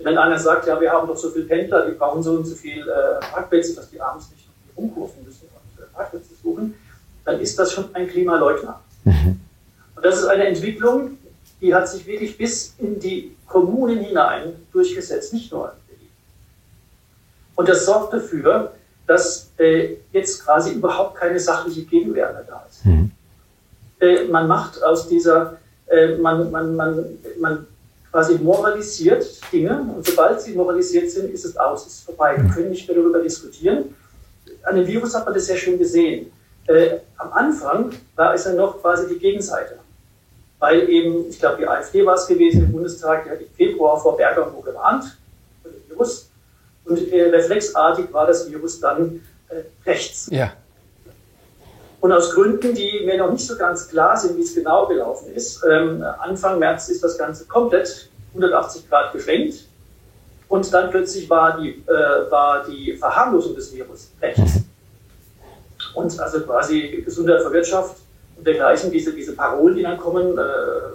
Wenn 0.00 0.18
einer 0.18 0.38
sagt, 0.38 0.66
ja, 0.66 0.78
wir 0.78 0.92
haben 0.92 1.08
doch 1.08 1.16
so 1.16 1.30
viele 1.30 1.46
Pendler, 1.46 1.86
die 1.86 1.92
brauchen 1.92 2.22
so 2.22 2.32
und 2.32 2.44
so 2.44 2.54
viele 2.54 2.92
äh, 2.92 3.20
Parkplätze, 3.32 3.74
dass 3.74 3.90
die 3.90 4.00
abends 4.00 4.30
nicht 4.30 4.46
rumkurven 4.76 5.24
müssen 5.24 5.48
und 5.48 5.82
äh, 5.82 5.86
Parkplätze 5.94 6.34
suchen, 6.42 6.74
dann 7.24 7.40
ist 7.40 7.58
das 7.58 7.72
schon 7.72 7.94
ein 7.94 8.08
Klimaleugner. 8.08 8.80
Mhm. 9.04 9.40
Das 10.04 10.18
ist 10.18 10.26
eine 10.26 10.46
Entwicklung, 10.46 11.16
die 11.62 11.74
hat 11.74 11.88
sich 11.88 12.06
wirklich 12.06 12.36
bis 12.36 12.74
in 12.76 13.00
die 13.00 13.34
Kommunen 13.46 14.00
hinein 14.00 14.52
durchgesetzt, 14.70 15.32
nicht 15.32 15.50
nur 15.50 15.72
in 15.72 15.78
Berlin. 15.88 16.10
Und 17.54 17.68
das 17.70 17.86
sorgt 17.86 18.12
dafür, 18.12 18.74
dass 19.06 19.50
äh, 19.56 19.96
jetzt 20.12 20.44
quasi 20.44 20.74
überhaupt 20.74 21.16
keine 21.16 21.40
sachliche 21.40 21.84
Gegenwehr 21.84 22.34
mehr 22.34 22.44
da 22.46 22.66
ist. 22.68 22.84
Mhm. 22.84 23.12
Äh, 23.98 24.24
man 24.24 24.46
macht 24.46 24.82
aus 24.82 25.08
dieser, 25.08 25.56
äh, 25.86 26.18
man, 26.18 26.50
man, 26.50 26.76
man, 26.76 27.18
man 27.40 27.66
quasi 28.10 28.34
moralisiert 28.34 29.24
Dinge 29.50 29.90
und 29.96 30.04
sobald 30.06 30.38
sie 30.38 30.52
moralisiert 30.52 31.10
sind, 31.10 31.32
ist 31.32 31.46
es 31.46 31.56
aus, 31.56 31.86
ist 31.86 32.04
vorbei. 32.04 32.36
Wir 32.36 32.52
können 32.52 32.68
nicht 32.68 32.86
mehr 32.86 32.98
darüber 32.98 33.20
diskutieren. 33.20 33.94
An 34.64 34.76
dem 34.76 34.86
Virus 34.86 35.14
hat 35.14 35.24
man 35.24 35.32
das 35.32 35.46
sehr 35.46 35.56
schön 35.56 35.78
gesehen. 35.78 36.30
Äh, 36.66 36.98
am 37.16 37.32
Anfang 37.32 37.90
war 38.16 38.34
es 38.34 38.44
ja 38.44 38.52
noch 38.52 38.82
quasi 38.82 39.08
die 39.08 39.18
Gegenseite. 39.18 39.78
Weil 40.64 40.88
eben, 40.88 41.28
ich 41.28 41.38
glaube, 41.38 41.58
die 41.58 41.68
AfD 41.68 42.06
war 42.06 42.14
es 42.14 42.26
gewesen 42.26 42.64
im 42.64 42.72
Bundestag, 42.72 43.24
die 43.24 43.30
hat 43.30 43.38
im 43.38 43.50
Februar 43.54 44.00
vor 44.00 44.12
und 44.14 44.64
gewarnt, 44.64 45.04
vor 45.62 45.70
dem 45.70 45.90
Virus. 45.90 46.30
Und 46.86 47.12
äh, 47.12 47.28
reflexartig 47.28 48.10
war 48.10 48.26
das 48.26 48.50
Virus 48.50 48.80
dann 48.80 49.20
äh, 49.50 49.56
rechts. 49.84 50.26
Ja. 50.30 50.54
Und 52.00 52.12
aus 52.12 52.30
Gründen, 52.32 52.74
die 52.74 53.02
mir 53.04 53.18
noch 53.18 53.30
nicht 53.30 53.46
so 53.46 53.58
ganz 53.58 53.88
klar 53.88 54.16
sind, 54.16 54.38
wie 54.38 54.40
es 54.40 54.54
genau 54.54 54.86
gelaufen 54.86 55.34
ist, 55.34 55.62
ähm, 55.70 56.02
Anfang 56.20 56.58
März 56.58 56.88
ist 56.88 57.04
das 57.04 57.18
Ganze 57.18 57.44
komplett 57.44 58.08
180 58.30 58.88
Grad 58.88 59.12
geschwenkt. 59.12 59.66
Und 60.48 60.72
dann 60.72 60.88
plötzlich 60.88 61.28
war 61.28 61.60
die, 61.60 61.72
äh, 61.86 62.30
war 62.30 62.64
die 62.64 62.96
Verharmlosung 62.96 63.54
des 63.54 63.70
Virus 63.74 64.12
rechts. 64.22 64.62
Und 65.92 66.18
also 66.18 66.40
quasi 66.40 67.02
Gesundheit 67.04 67.42
für 67.42 67.52
Wirtschaft 67.52 67.96
dergleichen, 68.44 68.90
diese, 68.90 69.12
diese 69.12 69.34
Parolen, 69.34 69.76
die 69.76 69.82
dann 69.82 69.98
kommen, 69.98 70.38
äh, 70.38 70.92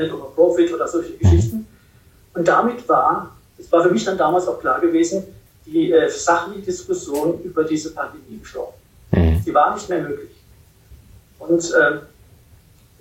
nicht 0.00 0.12
über 0.12 0.32
Profit 0.34 0.72
oder 0.74 0.88
solche 0.88 1.12
Geschichten. 1.12 1.66
Und 2.34 2.48
damit 2.48 2.88
war 2.88 3.34
es 3.58 3.70
war 3.70 3.82
für 3.82 3.90
mich 3.90 4.04
dann 4.04 4.18
damals 4.18 4.46
auch 4.48 4.60
klar 4.60 4.80
gewesen, 4.80 5.24
die 5.66 5.92
äh, 5.92 6.08
sachliche 6.08 6.62
Diskussion 6.62 7.40
über 7.42 7.64
diese 7.64 7.92
Pandemie 7.92 8.38
gestorben. 8.38 8.74
Mhm. 9.12 9.40
Sie 9.44 9.54
war 9.54 9.74
nicht 9.74 9.88
mehr 9.88 10.02
möglich. 10.02 10.30
Und 11.38 11.72
äh, 11.72 12.00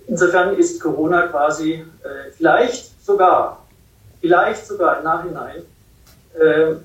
insofern 0.07 0.55
ist 0.57 0.79
Corona 0.81 1.27
quasi 1.27 1.73
äh, 1.73 2.31
vielleicht 2.35 3.03
sogar, 3.03 3.65
vielleicht 4.21 4.65
sogar 4.65 4.99
im 4.99 5.03
Nachhinein 5.03 5.61
äh, 6.35 6.75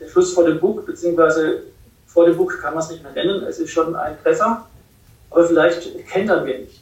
der 0.00 0.08
Schluss 0.10 0.34
vor 0.34 0.44
dem 0.44 0.60
Bug, 0.60 0.84
beziehungsweise 0.84 1.62
vor 2.06 2.26
dem 2.26 2.36
Bug 2.36 2.60
kann 2.60 2.74
man 2.74 2.82
es 2.82 2.90
nicht 2.90 3.02
mehr 3.02 3.12
nennen, 3.12 3.42
es 3.44 3.58
ist 3.58 3.70
schon 3.70 3.94
ein 3.96 4.16
Treffer, 4.22 4.66
aber 5.36 5.46
vielleicht 5.46 6.08
kentern 6.08 6.46
wir 6.46 6.60
nicht. 6.60 6.80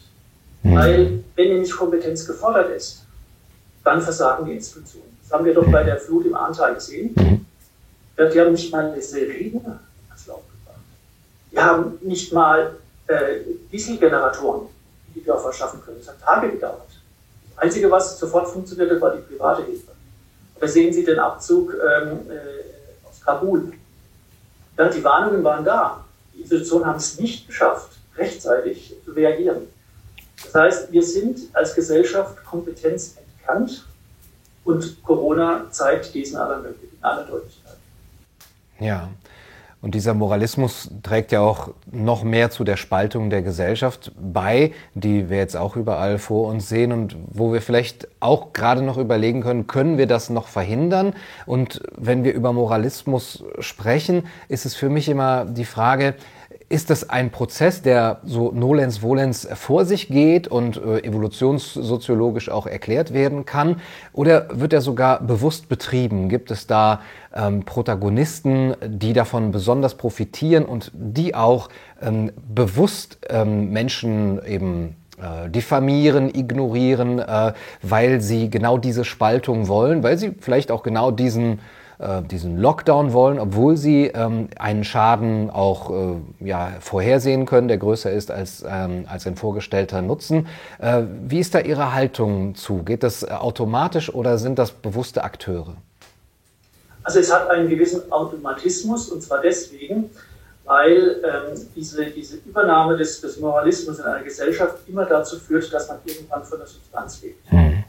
Mhm. 0.62 0.76
Weil, 0.76 1.24
wenn 1.34 1.48
nämlich 1.48 1.72
Kompetenz 1.72 2.24
gefordert 2.24 2.70
ist, 2.70 3.02
dann 3.82 4.00
versagen 4.00 4.46
die 4.46 4.52
Institutionen. 4.52 5.18
Das 5.20 5.32
haben 5.32 5.44
wir 5.44 5.54
doch 5.54 5.66
bei 5.72 5.82
der 5.82 5.98
Flut 5.98 6.24
im 6.24 6.36
Ahrtal 6.36 6.74
gesehen. 6.74 7.12
Mhm. 7.16 7.44
Die 8.16 8.40
haben 8.40 8.52
nicht 8.52 8.70
mal 8.70 8.92
eine 8.92 9.02
Sirene 9.02 9.80
ans 10.08 10.26
Lauf 10.28 10.42
gebracht. 10.52 10.80
Die 11.50 11.58
haben 11.58 11.98
nicht 12.02 12.32
mal 12.32 12.76
äh, 13.08 13.40
Dieselgeneratoren 13.72 14.68
in 15.08 15.14
die 15.14 15.24
Dörfer 15.24 15.52
schaffen 15.52 15.82
können. 15.84 15.98
Das 15.98 16.10
hat 16.10 16.20
Tage 16.20 16.52
gedauert. 16.52 16.86
Das 17.56 17.64
Einzige, 17.64 17.90
was 17.90 18.16
sofort 18.20 18.46
funktionierte, 18.46 19.00
war 19.00 19.16
die 19.16 19.22
private 19.22 19.64
Hilfe. 19.64 19.90
Aber 20.54 20.68
sehen 20.68 20.92
Sie 20.92 21.04
den 21.04 21.18
Abzug 21.18 21.74
ähm, 21.74 22.30
äh, 22.30 23.08
aus 23.08 23.20
Kabul. 23.20 23.72
Ja, 24.78 24.88
die 24.88 25.02
Warnungen 25.02 25.42
waren 25.42 25.64
da. 25.64 26.04
Die 26.32 26.42
Institutionen 26.42 26.86
haben 26.86 26.98
es 26.98 27.18
nicht 27.18 27.48
geschafft, 27.48 27.94
rechtzeitig 28.16 28.94
reagieren. 29.06 29.68
Das 30.44 30.54
heißt, 30.54 30.92
wir 30.92 31.02
sind 31.02 31.38
als 31.52 31.74
Gesellschaft 31.74 32.44
kompetenzentkannt 32.44 33.84
und 34.64 35.02
Corona 35.02 35.66
zeigt 35.70 36.14
diesen 36.14 36.36
aller, 36.36 36.62
aller 37.00 37.24
Deutlichkeit. 37.24 37.76
Ja. 38.80 39.08
Und 39.84 39.94
dieser 39.94 40.14
Moralismus 40.14 40.88
trägt 41.02 41.30
ja 41.30 41.40
auch 41.42 41.74
noch 41.92 42.24
mehr 42.24 42.50
zu 42.50 42.64
der 42.64 42.78
Spaltung 42.78 43.28
der 43.28 43.42
Gesellschaft 43.42 44.12
bei, 44.18 44.72
die 44.94 45.28
wir 45.28 45.36
jetzt 45.36 45.58
auch 45.58 45.76
überall 45.76 46.16
vor 46.16 46.48
uns 46.48 46.70
sehen 46.70 46.90
und 46.90 47.14
wo 47.30 47.52
wir 47.52 47.60
vielleicht 47.60 48.08
auch 48.18 48.54
gerade 48.54 48.80
noch 48.80 48.96
überlegen 48.96 49.42
können, 49.42 49.66
können 49.66 49.98
wir 49.98 50.06
das 50.06 50.30
noch 50.30 50.48
verhindern? 50.48 51.12
Und 51.44 51.82
wenn 51.98 52.24
wir 52.24 52.32
über 52.32 52.54
Moralismus 52.54 53.44
sprechen, 53.58 54.26
ist 54.48 54.64
es 54.64 54.74
für 54.74 54.88
mich 54.88 55.10
immer 55.10 55.44
die 55.44 55.66
Frage, 55.66 56.14
ist 56.74 56.90
das 56.90 57.08
ein 57.08 57.30
Prozess, 57.30 57.82
der 57.82 58.18
so 58.24 58.50
nolens 58.50 58.98
volens 58.98 59.46
vor 59.54 59.84
sich 59.84 60.08
geht 60.08 60.48
und 60.48 60.76
äh, 60.76 61.04
evolutionssoziologisch 61.04 62.48
auch 62.48 62.66
erklärt 62.66 63.14
werden 63.14 63.44
kann? 63.44 63.76
Oder 64.12 64.48
wird 64.50 64.72
er 64.72 64.80
sogar 64.80 65.20
bewusst 65.20 65.68
betrieben? 65.68 66.28
Gibt 66.28 66.50
es 66.50 66.66
da 66.66 67.00
ähm, 67.32 67.62
Protagonisten, 67.62 68.74
die 68.84 69.12
davon 69.12 69.52
besonders 69.52 69.94
profitieren 69.94 70.64
und 70.64 70.90
die 70.94 71.36
auch 71.36 71.68
ähm, 72.02 72.32
bewusst 72.52 73.18
ähm, 73.30 73.70
Menschen 73.70 74.44
eben 74.44 74.96
äh, 75.16 75.48
diffamieren, 75.48 76.28
ignorieren, 76.34 77.20
äh, 77.20 77.52
weil 77.82 78.20
sie 78.20 78.50
genau 78.50 78.78
diese 78.78 79.04
Spaltung 79.04 79.68
wollen, 79.68 80.02
weil 80.02 80.18
sie 80.18 80.34
vielleicht 80.40 80.72
auch 80.72 80.82
genau 80.82 81.12
diesen 81.12 81.60
äh, 81.98 82.22
diesen 82.22 82.58
Lockdown 82.58 83.12
wollen, 83.12 83.38
obwohl 83.38 83.76
sie 83.76 84.06
ähm, 84.06 84.48
einen 84.58 84.84
Schaden 84.84 85.50
auch 85.50 85.90
äh, 85.90 86.46
ja, 86.46 86.72
vorhersehen 86.80 87.46
können, 87.46 87.68
der 87.68 87.78
größer 87.78 88.10
ist 88.10 88.30
als, 88.30 88.64
ähm, 88.66 89.06
als 89.08 89.26
ein 89.26 89.36
vorgestellter 89.36 90.02
Nutzen. 90.02 90.46
Äh, 90.80 91.02
wie 91.26 91.40
ist 91.40 91.54
da 91.54 91.60
Ihre 91.60 91.94
Haltung 91.94 92.54
zu? 92.54 92.82
Geht 92.82 93.02
das 93.02 93.28
automatisch 93.28 94.12
oder 94.12 94.38
sind 94.38 94.58
das 94.58 94.72
bewusste 94.72 95.22
Akteure? 95.22 95.76
Also 97.04 97.20
es 97.20 97.32
hat 97.32 97.48
einen 97.50 97.68
gewissen 97.68 98.10
Automatismus 98.10 99.10
und 99.10 99.22
zwar 99.22 99.40
deswegen, 99.40 100.10
weil 100.64 101.22
ähm, 101.22 101.60
diese, 101.76 102.06
diese 102.06 102.38
Übernahme 102.38 102.96
des, 102.96 103.20
des 103.20 103.38
Moralismus 103.38 103.98
in 103.98 104.04
einer 104.04 104.24
Gesellschaft 104.24 104.78
immer 104.88 105.04
dazu 105.04 105.38
führt, 105.38 105.72
dass 105.72 105.88
man 105.88 105.98
irgendwann 106.04 106.42
von 106.44 106.58
der 106.58 106.66
Substanz 106.66 107.22
lebt. 107.22 107.52
Mhm. 107.52 107.84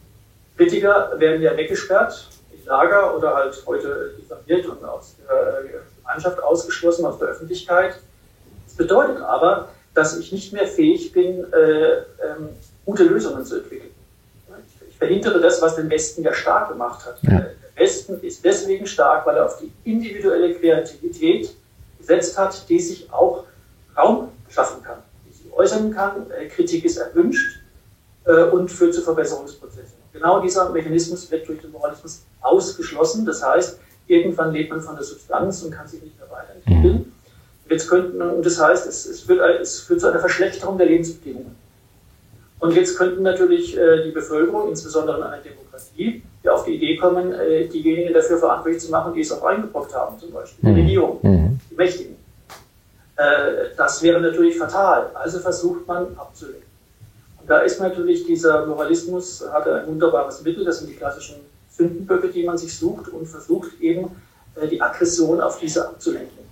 Kritiker 0.57 1.13
werden 1.17 1.41
ja 1.41 1.55
weggesperrt 1.55 2.27
Lager 2.65 3.15
oder 3.15 3.35
halt 3.35 3.61
heute 3.65 4.13
diffamiert 4.19 4.65
und 4.67 4.83
aus 4.83 5.15
der 5.27 5.63
Gemeinschaft 6.01 6.41
ausgeschlossen, 6.41 7.05
aus 7.05 7.19
der 7.19 7.29
Öffentlichkeit. 7.29 7.95
Das 8.65 8.75
bedeutet 8.75 9.21
aber, 9.21 9.69
dass 9.93 10.17
ich 10.17 10.31
nicht 10.31 10.53
mehr 10.53 10.67
fähig 10.67 11.11
bin, 11.11 11.51
äh, 11.53 11.97
ähm, 11.97 12.49
gute 12.85 13.03
Lösungen 13.03 13.45
zu 13.45 13.57
entwickeln. 13.57 13.91
Ich 14.89 14.97
verhindere 14.97 15.39
das, 15.39 15.61
was 15.61 15.75
den 15.75 15.89
Westen 15.89 16.23
ja 16.23 16.33
stark 16.33 16.69
gemacht 16.69 17.05
hat. 17.05 17.17
Ja. 17.23 17.39
Der 17.39 17.51
Westen 17.75 18.19
ist 18.21 18.43
deswegen 18.43 18.85
stark, 18.87 19.25
weil 19.25 19.37
er 19.37 19.45
auf 19.45 19.59
die 19.59 19.71
individuelle 19.83 20.53
Kreativität 20.55 21.53
gesetzt 21.99 22.37
hat, 22.37 22.67
die 22.69 22.79
sich 22.79 23.11
auch 23.11 23.45
Raum 23.97 24.29
schaffen 24.49 24.83
kann, 24.83 24.99
die 25.27 25.33
sich 25.33 25.51
äußern 25.51 25.93
kann. 25.93 26.29
Äh, 26.31 26.47
Kritik 26.47 26.85
ist 26.85 26.97
erwünscht 26.97 27.59
äh, 28.25 28.43
und 28.43 28.71
führt 28.71 28.93
zu 28.93 29.01
Verbesserungsprozessen. 29.01 29.94
Genau 30.15 30.39
dieser 30.39 30.69
Mechanismus 30.69 31.29
wird 31.29 31.47
durch 31.47 31.59
den 31.59 31.71
Moralismus 31.71 32.23
ausgeschlossen. 32.41 33.25
Das 33.25 33.45
heißt, 33.45 33.79
irgendwann 34.07 34.53
lebt 34.53 34.69
man 34.69 34.81
von 34.81 34.95
der 34.95 35.03
Substanz 35.03 35.61
und 35.63 35.71
kann 35.71 35.87
sich 35.87 36.01
nicht 36.01 36.17
mehr 36.17 36.29
weiterentwickeln. 36.31 36.93
Mhm. 36.93 37.11
Jetzt 37.69 37.89
könnten, 37.89 38.21
und 38.21 38.45
das 38.45 38.61
heißt, 38.61 38.87
es, 38.87 39.05
es, 39.05 39.27
wird, 39.27 39.41
es 39.59 39.81
führt 39.81 39.99
zu 39.99 40.07
einer 40.07 40.19
Verschlechterung 40.19 40.77
der 40.77 40.87
Lebensbedingungen. 40.87 41.55
Und 42.59 42.75
jetzt 42.75 42.97
könnten 42.97 43.23
natürlich 43.23 43.77
äh, 43.77 44.03
die 44.03 44.11
Bevölkerung, 44.11 44.69
insbesondere 44.69 45.17
in 45.17 45.23
einer 45.23 45.41
Demokratie, 45.41 46.23
die 46.43 46.49
auf 46.49 46.63
die 46.63 46.75
Idee 46.75 46.95
kommen, 46.95 47.33
äh, 47.33 47.67
diejenigen 47.67 48.13
dafür 48.13 48.37
verantwortlich 48.37 48.81
zu 48.81 48.91
machen, 48.91 49.13
die 49.13 49.21
es 49.21 49.31
auch 49.31 49.43
reingebrockt 49.43 49.93
haben, 49.93 50.17
zum 50.17 50.31
Beispiel 50.31 50.69
mhm. 50.69 50.75
die 50.75 50.81
Regierung, 50.81 51.19
mhm. 51.21 51.59
die 51.69 51.75
Mächtigen. 51.75 52.15
Äh, 53.17 53.75
das 53.75 54.01
wäre 54.01 54.21
natürlich 54.21 54.57
fatal. 54.57 55.09
Also 55.13 55.39
versucht 55.39 55.85
man 55.87 56.17
abzulenken. 56.17 56.74
Da 57.47 57.59
ist 57.59 57.79
natürlich 57.79 58.25
dieser 58.25 58.65
Moralismus, 58.65 59.43
hat 59.51 59.67
ein 59.67 59.87
wunderbares 59.87 60.41
Mittel, 60.41 60.65
das 60.65 60.79
sind 60.79 60.89
die 60.89 60.95
klassischen 60.95 61.35
Sündenböcke, 61.69 62.29
die 62.29 62.43
man 62.43 62.57
sich 62.57 62.75
sucht 62.75 63.09
und 63.09 63.27
versucht 63.27 63.79
eben 63.79 64.09
äh, 64.55 64.67
die 64.67 64.81
Aggression 64.81 65.41
auf 65.41 65.59
diese 65.59 65.87
abzulenken. 65.87 66.45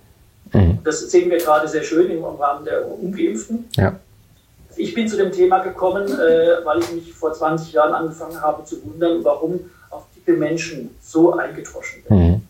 Mhm. 0.52 0.78
Das 0.84 1.00
sehen 1.10 1.30
wir 1.30 1.38
gerade 1.38 1.66
sehr 1.66 1.82
schön 1.82 2.10
im 2.10 2.24
Rahmen 2.24 2.64
der 2.64 2.86
Ungeimpften. 2.86 3.68
Ja. 3.76 3.98
Ich 4.76 4.94
bin 4.94 5.08
zu 5.08 5.16
dem 5.16 5.32
Thema 5.32 5.60
gekommen, 5.60 6.06
äh, 6.06 6.64
weil 6.64 6.80
ich 6.80 6.92
mich 6.92 7.12
vor 7.12 7.32
20 7.32 7.72
Jahren 7.72 7.94
angefangen 7.94 8.40
habe 8.40 8.64
zu 8.64 8.84
wundern, 8.84 9.24
warum 9.24 9.60
auch 9.90 10.04
dicke 10.14 10.32
Menschen 10.32 10.94
so 11.00 11.32
eingetroschen 11.34 12.02
werden. 12.08 12.26
Mhm. 12.26 12.42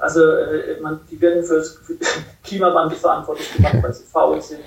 Also 0.00 0.22
äh, 0.22 0.80
man, 0.80 1.00
die 1.10 1.20
werden 1.20 1.44
für 1.44 1.56
das 1.56 1.78
Klimawandel 2.44 2.96
verantwortlich 2.98 3.52
gemacht, 3.54 3.76
weil 3.82 3.92
sie 3.92 4.04
faul 4.04 4.40
sind. 4.40 4.60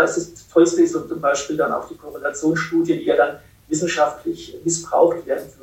Es 0.00 0.16
ist, 0.16 0.34
das 0.34 0.48
Tollste 0.48 0.82
ist 0.82 0.92
zum 0.92 1.20
Beispiel 1.20 1.56
dann 1.56 1.72
auch 1.72 1.88
die 1.88 1.96
Korrelationsstudien, 1.96 2.98
die 2.98 3.04
ja 3.04 3.16
dann 3.16 3.38
wissenschaftlich 3.68 4.58
missbraucht 4.64 5.26
werden 5.26 5.48
für, 5.48 5.62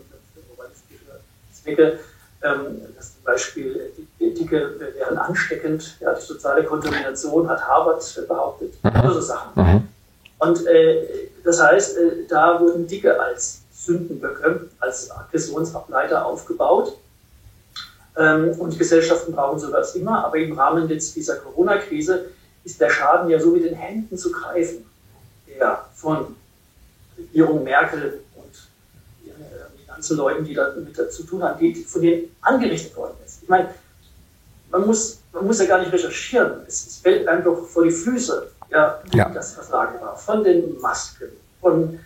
Zwecke. 1.69 1.99
Ähm, 2.41 2.81
dass 2.95 3.15
zum 3.15 3.23
Beispiel 3.25 3.91
die 4.17 4.33
Dicke 4.33 4.79
wären 4.79 5.17
ansteckend, 5.17 5.97
ja, 5.99 6.13
die 6.13 6.21
soziale 6.21 6.63
Kontamination 6.63 7.49
hat 7.49 7.61
Harvard 7.67 8.01
behauptet, 8.29 8.73
mhm. 8.81 9.11
so 9.11 9.19
Sachen. 9.19 9.61
Mhm. 9.61 9.87
Und 10.37 10.65
äh, 10.67 11.29
das 11.43 11.61
heißt, 11.61 11.97
äh, 11.97 12.11
da 12.29 12.61
wurden 12.61 12.87
Dicke 12.87 13.19
als 13.19 13.59
Sündenböcke, 13.73 14.69
als 14.79 15.11
Aggressionsableiter 15.11 16.25
aufgebaut. 16.25 16.93
Ähm, 18.17 18.51
und 18.57 18.79
Gesellschaften 18.79 19.33
brauchen 19.33 19.59
sowas 19.59 19.95
immer. 19.95 20.25
Aber 20.25 20.37
im 20.37 20.57
Rahmen 20.57 20.87
jetzt 20.87 21.17
dieser 21.17 21.35
Corona-Krise 21.35 22.27
ist 22.69 22.81
der 22.81 22.89
Schaden 22.89 23.29
ja 23.29 23.39
so 23.39 23.51
mit 23.51 23.65
den 23.65 23.75
Händen 23.75 24.17
zu 24.17 24.31
greifen, 24.31 24.85
der 25.47 25.85
von 25.95 26.35
Regierung 27.17 27.63
Merkel 27.63 28.21
und 28.35 28.67
den 29.25 29.87
ganzen 29.87 30.17
Leuten, 30.17 30.45
die 30.45 30.53
damit 30.53 30.95
zu 31.11 31.23
tun 31.23 31.43
haben, 31.43 31.59
die, 31.59 31.75
von 31.75 32.01
denen 32.01 32.35
angerichtet 32.41 32.95
worden 32.95 33.15
ist. 33.25 33.43
Ich 33.43 33.49
meine, 33.49 33.69
man 34.71 34.85
muss, 34.85 35.19
man 35.33 35.45
muss 35.45 35.59
ja 35.59 35.65
gar 35.65 35.79
nicht 35.79 35.91
recherchieren. 35.91 36.61
Es, 36.67 36.85
es 36.85 36.97
fällt 36.97 37.27
einfach 37.27 37.57
vor 37.65 37.83
die 37.83 37.91
Füße, 37.91 38.51
ja, 38.69 39.01
wie 39.11 39.17
ja. 39.17 39.29
das 39.29 39.53
Versagen 39.53 39.99
war. 39.99 40.15
Von 40.15 40.43
den 40.43 40.79
Masken, 40.79 41.29
von 41.59 41.99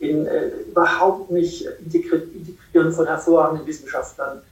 den 0.00 0.26
äh, 0.26 0.48
überhaupt 0.68 1.30
nicht 1.30 1.66
Integrieren 1.84 2.92
von 2.92 3.06
hervorragenden 3.06 3.66
Wissenschaftlern, 3.66 4.42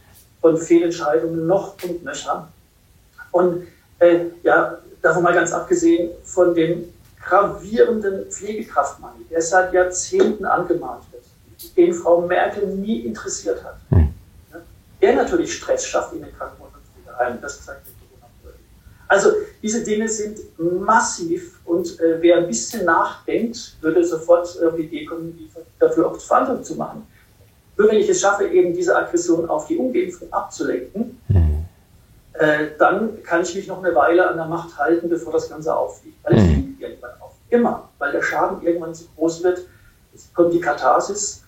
von 0.40 0.56
Fehlentscheidungen 0.56 1.46
noch 1.46 1.76
und 1.82 2.04
nöcher. 2.04 2.48
Und 3.32 3.66
äh, 3.98 4.26
ja, 4.42 4.78
davon 5.02 5.22
mal 5.22 5.34
ganz 5.34 5.52
abgesehen 5.52 6.10
von 6.24 6.54
dem 6.54 6.92
gravierenden 7.22 8.30
Pflegekraftmangel, 8.30 9.24
der 9.30 9.42
seit 9.42 9.72
Jahrzehnten 9.72 10.44
angemahnt 10.44 11.04
wird, 11.12 11.24
den 11.76 11.92
Frau 11.92 12.22
Merkel 12.22 12.66
nie 12.68 13.00
interessiert 13.00 13.62
hat. 13.64 13.76
Hm. 13.90 14.14
Der 15.00 15.14
natürlich 15.14 15.52
Stress 15.54 15.86
schafft 15.86 16.12
in 16.14 16.22
den 16.22 16.36
Krankenhäusern 16.36 16.80
und 16.80 17.04
Pflegeheimen, 17.04 17.40
das 17.40 17.64
zeigt 17.64 17.86
die 17.86 17.92
corona 18.08 18.56
Also 19.08 19.30
diese 19.62 19.84
Dinge 19.84 20.08
sind 20.08 20.38
massiv 20.58 21.60
und 21.64 22.00
äh, 22.00 22.20
wer 22.20 22.38
ein 22.38 22.46
bisschen 22.46 22.84
nachdenkt, 22.84 23.76
würde 23.80 24.04
sofort 24.04 24.46
auf 24.62 24.74
die 24.76 24.82
Idee 24.82 25.04
kommen, 25.04 25.50
dafür 25.78 26.08
auch 26.08 26.18
Verantwortung 26.18 26.64
zu 26.64 26.74
machen. 26.76 27.06
Nur 27.76 27.88
wenn 27.88 27.98
ich 27.98 28.08
es 28.08 28.20
schaffe, 28.20 28.48
eben 28.48 28.74
diese 28.74 28.96
Aggression 28.96 29.48
auf 29.48 29.66
die 29.68 29.76
Ungeimpften 29.76 30.32
abzulenken, 30.32 31.20
hm. 31.28 31.57
Äh, 32.38 32.70
dann 32.78 33.22
kann 33.22 33.42
ich 33.42 33.54
mich 33.54 33.66
noch 33.66 33.82
eine 33.82 33.94
Weile 33.94 34.28
an 34.28 34.36
der 34.36 34.46
Macht 34.46 34.78
halten, 34.78 35.08
bevor 35.08 35.32
das 35.32 35.48
Ganze 35.48 35.74
auffliegt. 35.74 36.18
Weil 36.22 36.36
es 36.36 36.42
hm. 36.42 36.54
fliegt 36.54 36.80
irgendwann 36.80 37.10
auf. 37.20 37.32
Immer. 37.50 37.88
Weil 37.98 38.12
der 38.12 38.22
Schaden 38.22 38.62
irgendwann 38.62 38.94
zu 38.94 39.04
groß 39.16 39.42
wird. 39.42 39.62
Es 40.14 40.32
kommt 40.32 40.52
die 40.52 40.60
Katharsis. 40.60 41.44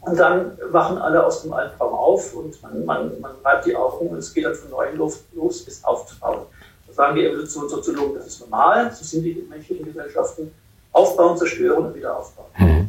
Und 0.00 0.18
dann 0.18 0.58
wachen 0.70 0.98
alle 0.98 1.24
aus 1.24 1.42
dem 1.42 1.52
Albtraum 1.54 1.94
auf 1.94 2.34
und 2.34 2.62
man, 2.62 2.84
man, 2.84 3.20
man 3.20 3.32
reibt 3.42 3.64
die 3.64 3.74
Augen 3.74 4.08
und 4.08 4.18
es 4.18 4.34
geht 4.34 4.44
dann 4.44 4.54
von 4.54 4.70
neuem 4.70 4.98
los, 4.98 5.24
los 5.32 5.66
es 5.66 5.82
aufzubauen. 5.82 6.42
Da 6.86 6.92
sagen 6.92 7.16
die 7.16 7.24
Evolutionssoziologen, 7.24 8.16
das 8.16 8.26
ist 8.26 8.40
normal, 8.40 8.92
so 8.92 9.02
sind 9.02 9.22
die 9.22 9.46
menschlichen 9.48 9.86
Gesellschaften. 9.86 10.52
Aufbauen, 10.92 11.36
zerstören 11.38 11.86
und 11.86 11.94
wieder 11.94 12.16
aufbauen. 12.16 12.46
Mhm. 12.58 12.88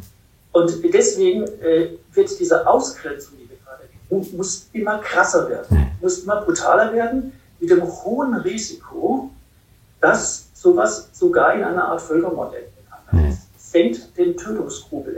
Und 0.52 0.94
deswegen 0.94 1.42
äh, 1.60 1.96
wird 2.12 2.38
diese 2.38 2.66
Ausgrenzung, 2.66 3.36
die 3.38 3.45
erleben, 4.10 4.36
muss 4.36 4.68
immer 4.72 4.98
krasser 4.98 5.48
werden, 5.48 5.90
muss 6.00 6.20
immer 6.20 6.42
brutaler 6.42 6.92
werden, 6.92 7.32
mit 7.60 7.70
dem 7.70 7.82
hohen 7.82 8.34
Risiko, 8.34 9.30
dass 10.00 10.48
sowas 10.54 11.08
sogar 11.12 11.54
in 11.54 11.64
einer 11.64 11.88
Art 11.88 12.00
Völkermord 12.00 12.54
enden 12.54 12.72
kann. 12.90 13.24
Es 13.26 13.72
senkt 13.72 14.16
den 14.16 14.36
Tötungsgrubel. 14.36 15.16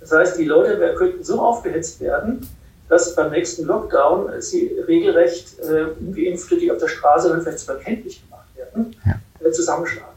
Das 0.00 0.12
heißt, 0.12 0.38
die 0.38 0.44
Leute 0.44 0.94
könnten 0.94 1.24
so 1.24 1.40
aufgehetzt 1.40 2.00
werden, 2.00 2.48
dass 2.88 3.14
beim 3.16 3.32
nächsten 3.32 3.64
Lockdown 3.64 4.40
sie 4.40 4.78
regelrecht 4.86 5.58
äh, 5.58 5.86
Ungeimpfte, 5.98 6.56
die 6.56 6.70
auf 6.70 6.78
der 6.78 6.86
Straße 6.86 7.28
dann 7.28 7.42
vielleicht 7.42 7.58
sogar 7.58 7.82
kenntlich 7.82 8.22
gemacht 8.22 8.46
werden, 8.54 8.94
ja. 9.04 9.18
äh, 9.44 9.50
zusammenschlagen. 9.50 10.14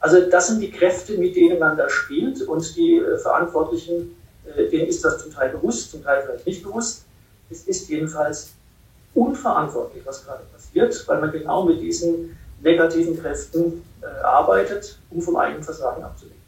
Also 0.00 0.28
das 0.28 0.48
sind 0.48 0.60
die 0.60 0.70
Kräfte, 0.70 1.16
mit 1.16 1.36
denen 1.36 1.60
man 1.60 1.76
da 1.76 1.88
spielt 1.88 2.42
und 2.42 2.76
die 2.76 2.96
äh, 2.96 3.18
Verantwortlichen, 3.18 4.15
äh, 4.54 4.68
denen 4.68 4.88
ist 4.88 5.04
das 5.04 5.22
zum 5.22 5.32
Teil 5.32 5.50
bewusst, 5.50 5.90
zum 5.90 6.02
Teil 6.02 6.22
vielleicht 6.22 6.46
nicht 6.46 6.62
bewusst. 6.62 7.04
Es 7.50 7.62
ist 7.64 7.88
jedenfalls 7.88 8.50
unverantwortlich, 9.14 10.04
was 10.04 10.24
gerade 10.24 10.42
passiert, 10.52 11.08
weil 11.08 11.20
man 11.20 11.32
genau 11.32 11.64
mit 11.64 11.80
diesen 11.80 12.36
negativen 12.60 13.20
Kräften 13.20 13.82
äh, 14.02 14.06
arbeitet, 14.24 14.98
um 15.10 15.22
vom 15.22 15.36
eigenen 15.36 15.62
Versagen 15.62 16.02
abzulenken. 16.02 16.42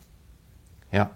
Ja, 0.93 1.11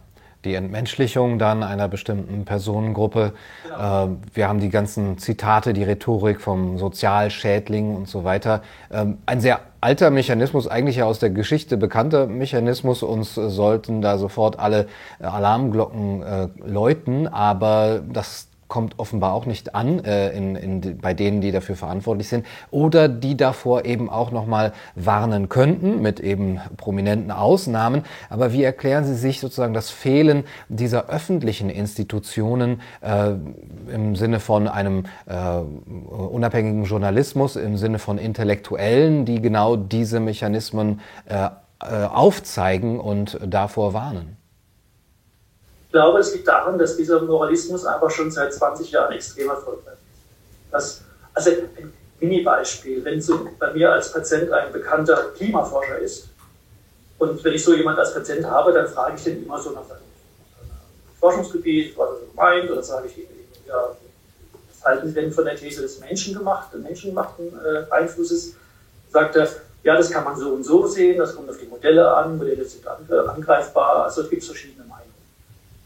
die 0.44 0.54
Entmenschlichung 0.54 1.38
dann 1.38 1.62
einer 1.62 1.88
bestimmten 1.88 2.44
Personengruppe. 2.44 3.32
Genau. 3.64 4.06
Äh, 4.06 4.08
wir 4.34 4.48
haben 4.48 4.60
die 4.60 4.70
ganzen 4.70 5.18
Zitate, 5.18 5.72
die 5.72 5.84
Rhetorik 5.84 6.40
vom 6.40 6.78
Sozialschädling 6.78 7.94
und 7.94 8.08
so 8.08 8.24
weiter. 8.24 8.62
Ähm, 8.90 9.18
ein 9.26 9.40
sehr 9.40 9.60
alter 9.82 10.10
Mechanismus, 10.10 10.68
eigentlich 10.68 10.96
ja 10.96 11.06
aus 11.06 11.18
der 11.18 11.30
Geschichte 11.30 11.76
bekannter 11.76 12.26
Mechanismus. 12.26 13.02
Uns 13.02 13.34
sollten 13.34 14.00
da 14.00 14.16
sofort 14.16 14.58
alle 14.58 14.86
Alarmglocken 15.18 16.22
äh, 16.22 16.48
läuten, 16.64 17.26
aber 17.26 18.00
das 18.00 18.48
kommt 18.72 18.98
offenbar 18.98 19.34
auch 19.34 19.44
nicht 19.44 19.74
an 19.74 20.02
äh, 20.02 20.30
in, 20.30 20.56
in, 20.56 20.96
bei 20.96 21.12
denen, 21.12 21.42
die 21.42 21.52
dafür 21.52 21.76
verantwortlich 21.76 22.28
sind 22.28 22.46
oder 22.70 23.06
die 23.06 23.36
davor 23.36 23.84
eben 23.84 24.08
auch 24.08 24.30
nochmal 24.30 24.72
warnen 24.94 25.50
könnten 25.50 26.00
mit 26.00 26.20
eben 26.20 26.58
prominenten 26.78 27.30
Ausnahmen. 27.30 28.02
Aber 28.30 28.54
wie 28.54 28.62
erklären 28.62 29.04
Sie 29.04 29.14
sich 29.14 29.40
sozusagen 29.40 29.74
das 29.74 29.90
Fehlen 29.90 30.44
dieser 30.70 31.10
öffentlichen 31.10 31.68
Institutionen 31.68 32.80
äh, 33.02 33.32
im 33.92 34.16
Sinne 34.16 34.40
von 34.40 34.66
einem 34.68 35.04
äh, 35.26 35.36
unabhängigen 35.36 36.84
Journalismus, 36.84 37.56
im 37.56 37.76
Sinne 37.76 37.98
von 37.98 38.16
Intellektuellen, 38.16 39.26
die 39.26 39.42
genau 39.42 39.76
diese 39.76 40.18
Mechanismen 40.18 41.00
äh, 41.26 41.50
äh 41.82 42.06
aufzeigen 42.06 42.98
und 42.98 43.38
davor 43.44 43.92
warnen? 43.92 44.41
Ich 45.92 45.94
glaube, 45.94 46.20
es 46.20 46.32
liegt 46.32 46.48
daran, 46.48 46.78
dass 46.78 46.96
dieser 46.96 47.20
Moralismus 47.20 47.84
einfach 47.84 48.10
schon 48.10 48.30
seit 48.30 48.54
20 48.54 48.92
Jahren 48.92 49.12
extrem 49.12 49.50
erfolgreich 49.50 49.98
ist. 50.74 51.02
also 51.34 51.50
ein 51.50 51.92
Mini-Beispiel, 52.18 53.04
wenn 53.04 53.20
so 53.20 53.46
bei 53.58 53.74
mir 53.74 53.92
als 53.92 54.10
Patient 54.10 54.50
ein 54.52 54.72
bekannter 54.72 55.32
Klimaforscher 55.36 55.98
ist 55.98 56.28
und 57.18 57.44
wenn 57.44 57.52
ich 57.52 57.62
so 57.62 57.74
jemanden 57.74 58.00
als 58.00 58.14
Patient 58.14 58.46
habe, 58.46 58.72
dann 58.72 58.88
frage 58.88 59.16
ich 59.16 59.24
den 59.24 59.44
immer 59.44 59.60
so 59.60 59.72
nach 59.72 59.84
seinem 59.86 59.98
Forschungsgebiet, 61.20 61.94
was 61.98 62.08
er 62.08 62.16
so 62.16 62.22
meint, 62.36 62.70
oder 62.70 62.82
sage 62.82 63.08
ich 63.08 63.18
ihm, 63.18 63.26
ja, 63.68 63.94
was 64.70 64.84
halten 64.86 65.08
Sie 65.08 65.12
denn 65.12 65.30
von 65.30 65.44
der 65.44 65.56
These 65.56 65.82
des 65.82 66.00
menschengemachten, 66.00 66.82
menschengemachten 66.82 67.48
äh, 67.48 67.92
Einflusses? 67.92 68.54
Sagt 69.10 69.36
er, 69.36 69.46
ja, 69.82 69.94
das 69.94 70.10
kann 70.10 70.24
man 70.24 70.38
so 70.38 70.54
und 70.54 70.64
so 70.64 70.86
sehen, 70.86 71.18
das 71.18 71.36
kommt 71.36 71.50
auf 71.50 71.58
die 71.58 71.66
Modelle 71.66 72.10
an, 72.14 72.38
Modelle 72.38 72.64
sind 72.64 72.86
angreifbar, 72.86 74.04
also 74.04 74.22
es 74.22 74.30
gibt 74.30 74.42
verschiedene. 74.42 74.82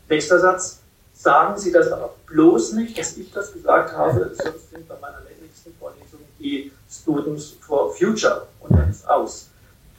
Nächster 0.09 0.39
Satz. 0.39 0.81
Sagen 1.15 1.59
Sie 1.59 1.73
das 1.73 1.91
aber 1.91 2.15
bloß 2.27 2.75
nicht, 2.75 2.99
dass 2.99 3.17
ich 3.17 3.33
das 3.33 3.53
gesagt 3.53 3.93
habe, 3.97 4.31
sonst 4.35 4.71
sind 4.71 4.87
bei 4.87 4.95
meiner 5.01 5.23
nächsten 5.41 5.73
Vorlesung 5.79 6.21
die 6.39 6.71
Students 6.91 7.57
for 7.61 7.93
Future 7.95 8.47
und 8.61 8.79
dann 8.79 8.91
ist 8.91 9.09
aus. 9.09 9.49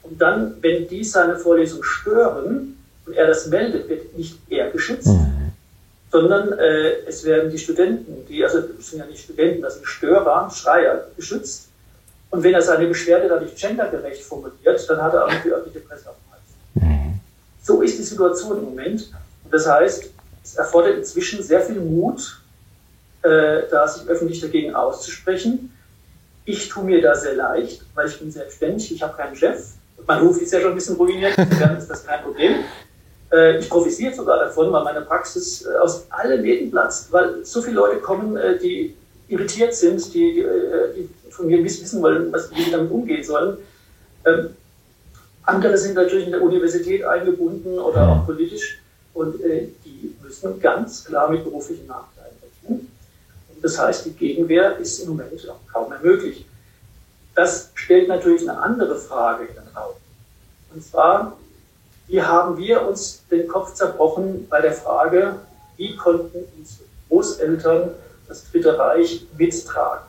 Und 0.02 0.20
dann, 0.20 0.56
wenn 0.62 0.88
die 0.88 1.04
seine 1.04 1.36
Vorlesung 1.36 1.82
stören 1.82 2.78
und 3.04 3.12
er 3.14 3.26
das 3.26 3.48
meldet, 3.48 3.88
wird 3.88 4.16
nicht 4.16 4.38
er 4.48 4.70
geschützt, 4.70 5.08
mhm. 5.08 5.52
sondern 6.10 6.52
äh, 6.52 7.00
es 7.06 7.24
werden 7.24 7.50
die 7.50 7.58
Studenten, 7.58 8.24
die, 8.26 8.42
also 8.44 8.60
das 8.60 8.90
sind 8.90 9.00
ja 9.00 9.06
nicht 9.06 9.24
Studenten, 9.24 9.62
das 9.62 9.74
sind 9.74 9.86
Störer, 9.86 10.50
Schreier, 10.50 11.08
geschützt. 11.16 11.68
Und 12.30 12.42
wenn 12.42 12.54
er 12.54 12.62
seine 12.62 12.86
Beschwerde 12.86 13.28
dann 13.28 13.42
nicht 13.42 13.56
gendergerecht 13.56 14.22
formuliert, 14.22 14.88
dann 14.88 15.02
hat 15.02 15.14
er 15.14 15.26
auch 15.26 15.42
die 15.44 15.50
örtliche 15.50 15.80
Presse 15.80 16.10
auf 16.10 16.16
dem 16.16 16.32
Hals. 16.32 16.88
Mhm. 16.88 17.20
So 17.62 17.82
ist 17.82 17.98
die 17.98 18.02
Situation 18.02 18.58
im 18.58 18.64
Moment. 18.64 19.10
Das 19.50 19.66
heißt, 19.66 20.10
es 20.44 20.54
erfordert 20.54 20.98
inzwischen 20.98 21.42
sehr 21.42 21.60
viel 21.60 21.80
Mut, 21.80 22.40
äh, 23.22 23.62
da 23.70 23.86
sich 23.86 24.08
öffentlich 24.08 24.40
dagegen 24.40 24.74
auszusprechen. 24.74 25.72
Ich 26.44 26.68
tue 26.68 26.84
mir 26.84 27.02
da 27.02 27.14
sehr 27.14 27.34
leicht, 27.34 27.82
weil 27.94 28.08
ich 28.08 28.18
bin 28.18 28.30
selbstständig, 28.30 28.92
ich 28.92 29.02
habe 29.02 29.16
keinen 29.16 29.36
Chef. 29.36 29.58
Mein 30.06 30.20
Ruf 30.20 30.40
ist 30.40 30.52
ja 30.52 30.60
schon 30.60 30.70
ein 30.70 30.76
bisschen 30.76 30.96
ruiniert, 30.96 31.34
insofern 31.36 31.76
ist 31.76 31.88
das 31.88 32.06
kein 32.06 32.22
Problem. 32.22 32.64
Äh, 33.30 33.58
ich 33.58 33.68
profitiere 33.68 34.14
sogar 34.14 34.38
davon, 34.38 34.72
weil 34.72 34.84
meine 34.84 35.02
Praxis 35.02 35.66
äh, 35.66 35.76
aus 35.78 36.06
allen 36.10 36.42
Läden 36.42 36.70
platzt, 36.70 37.12
weil 37.12 37.44
so 37.44 37.60
viele 37.60 37.76
Leute 37.76 38.00
kommen, 38.00 38.36
äh, 38.36 38.58
die 38.58 38.94
irritiert 39.28 39.74
sind, 39.74 40.14
die, 40.14 40.34
die, 40.34 40.40
äh, 40.40 41.08
von 41.30 41.46
mir 41.46 41.62
wissen 41.62 42.00
wollen, 42.00 42.32
was, 42.32 42.50
wie 42.54 42.62
sie 42.62 42.70
damit 42.70 42.90
umgehen 42.90 43.22
sollen. 43.22 43.58
Ähm, 44.24 44.50
andere 45.42 45.76
sind 45.78 45.94
natürlich 45.94 46.26
in 46.26 46.32
der 46.32 46.42
Universität 46.42 47.04
eingebunden 47.04 47.78
oder 47.78 48.08
auch 48.08 48.26
politisch. 48.26 48.78
Und 49.18 49.40
äh, 49.40 49.66
die 49.84 50.14
müssen 50.22 50.60
ganz 50.60 51.04
klar 51.04 51.28
mit 51.28 51.42
beruflichen 51.42 51.88
Nachteilen 51.88 52.36
rechnen. 52.40 52.88
Und 53.48 53.64
das 53.64 53.76
heißt, 53.76 54.06
die 54.06 54.12
Gegenwehr 54.12 54.76
ist 54.78 55.00
im 55.00 55.08
Moment 55.08 55.48
auch 55.48 55.58
kaum 55.72 55.88
mehr 55.90 55.98
möglich. 56.00 56.46
Das 57.34 57.72
stellt 57.74 58.06
natürlich 58.06 58.48
eine 58.48 58.62
andere 58.62 58.94
Frage 58.94 59.46
in 59.46 59.54
den 59.54 59.66
Raum. 59.74 59.96
Und 60.72 60.84
zwar, 60.84 61.36
wie 62.06 62.22
haben 62.22 62.58
wir 62.58 62.86
uns 62.86 63.24
den 63.28 63.48
Kopf 63.48 63.74
zerbrochen 63.74 64.46
bei 64.48 64.60
der 64.60 64.72
Frage, 64.72 65.40
wie 65.76 65.96
konnten 65.96 66.44
unsere 66.56 66.84
Großeltern 67.08 67.90
das 68.28 68.48
Dritte 68.48 68.78
Reich 68.78 69.26
mittragen? 69.36 70.06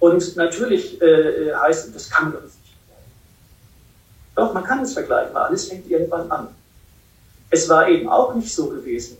Und 0.00 0.34
natürlich 0.34 1.00
äh, 1.00 1.54
heißt, 1.54 1.94
das 1.94 2.10
kann 2.10 2.24
man 2.24 2.32
doch 2.32 2.42
nicht 2.42 2.56
vergleichen. 2.56 3.12
Doch, 4.34 4.52
man 4.52 4.64
kann 4.64 4.80
es 4.80 4.92
vergleichen, 4.92 5.32
weil 5.32 5.44
alles 5.44 5.68
fängt 5.68 5.88
irgendwann 5.88 6.28
an. 6.32 6.57
Es 7.50 7.68
war 7.68 7.88
eben 7.88 8.08
auch 8.08 8.34
nicht 8.34 8.52
so 8.52 8.68
gewesen, 8.68 9.18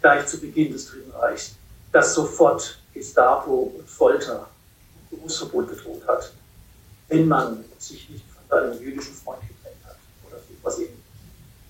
gleich 0.00 0.26
zu 0.26 0.40
Beginn 0.40 0.72
des 0.72 0.86
Dritten 0.86 1.10
Reichs, 1.12 1.54
dass 1.92 2.14
sofort 2.14 2.78
Gestapo 2.94 3.72
und 3.76 3.88
Folter 3.88 4.48
Berufsverbot 5.10 5.68
gedroht 5.68 6.02
hat, 6.06 6.32
wenn 7.08 7.28
man 7.28 7.64
sich 7.78 8.08
nicht 8.08 8.24
von 8.30 8.42
seinem 8.48 8.80
jüdischen 8.80 9.14
Freund 9.14 9.40
getrennt 9.42 9.84
hat 9.84 9.96
oder 10.26 10.38
was 10.62 10.78
eben. 10.78 10.94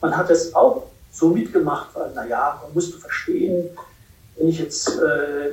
Man 0.00 0.16
hat 0.16 0.30
es 0.30 0.54
auch 0.54 0.90
so 1.10 1.28
mitgemacht, 1.30 1.88
weil, 1.94 2.12
naja, 2.12 2.60
man 2.62 2.72
musste 2.72 2.98
verstehen, 2.98 3.68
wenn 4.36 4.48
ich 4.48 4.58
jetzt, 4.58 4.88
äh, 4.88 5.50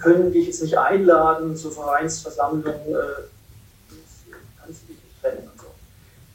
können 0.00 0.32
die 0.32 0.40
ich 0.40 0.46
jetzt 0.48 0.62
nicht 0.62 0.76
einladen 0.76 1.56
zur 1.56 1.72
Vereinsversammlung, 1.72 2.64
äh, 2.66 3.22
kannst 4.60 4.82
du 4.82 4.86
dich 4.92 5.02
nicht 5.02 5.20
trennen 5.20 5.48
und 5.50 5.60
so. 5.60 5.66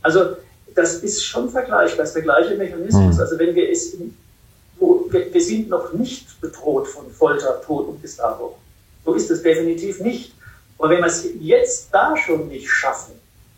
Also, 0.01 0.37
das 0.77 0.95
ist 0.95 1.23
schon 1.23 1.49
vergleichbar, 1.49 1.99
das 1.99 2.09
ist 2.09 2.15
der 2.15 2.23
gleiche 2.23 2.55
Mechanismus. 2.55 3.15
Mhm. 3.15 3.19
Also, 3.19 3.39
wenn 3.39 3.55
wir 3.55 3.69
es, 3.71 3.93
in, 3.95 4.15
wo, 4.77 5.07
wir, 5.09 5.33
wir 5.33 5.41
sind 5.41 5.69
noch 5.69 5.91
nicht 5.93 6.39
bedroht 6.39 6.87
von 6.87 7.09
Folter, 7.11 7.61
Tod 7.61 7.87
und 7.87 8.01
Gestapo. 8.01 8.57
So 9.03 9.13
ist 9.13 9.31
es 9.31 9.41
definitiv 9.41 9.99
nicht. 10.01 10.33
Aber 10.77 10.89
wenn 10.89 10.99
wir 10.99 11.07
es 11.07 11.27
jetzt 11.39 11.89
da 11.91 12.15
schon 12.15 12.47
nicht 12.47 12.69
schaffen, 12.69 13.13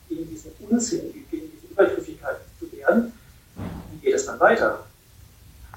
gegen 0.08 0.29
diesen 0.29 0.51
Unsinn, 0.69 1.13
gegen 1.29 1.51
diese 1.51 1.73
Übergriffigkeit 1.73 2.38
zu 2.58 2.71
wehren, 2.71 3.12
wie 3.91 4.05
geht 4.05 4.15
es 4.15 4.25
dann 4.25 4.39
weiter? 4.39 4.86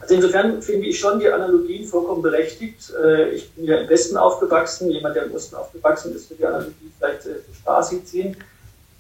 Also 0.00 0.14
insofern 0.14 0.62
finde 0.62 0.86
ich 0.86 0.98
schon 0.98 1.18
die 1.18 1.28
Analogien 1.28 1.86
vollkommen 1.86 2.22
berechtigt. 2.22 2.92
Äh, 3.02 3.30
ich 3.30 3.50
bin 3.52 3.64
ja 3.64 3.78
im 3.78 3.88
Westen 3.88 4.16
aufgewachsen, 4.16 4.90
jemand, 4.90 5.16
der 5.16 5.26
im 5.26 5.34
Osten 5.34 5.56
aufgewachsen 5.56 6.14
ist, 6.14 6.30
wird 6.30 6.40
die 6.40 6.46
Analogie 6.46 6.92
vielleicht 6.98 7.26
äh, 7.26 7.40
Stasi 7.60 8.04
ziehen. 8.04 8.36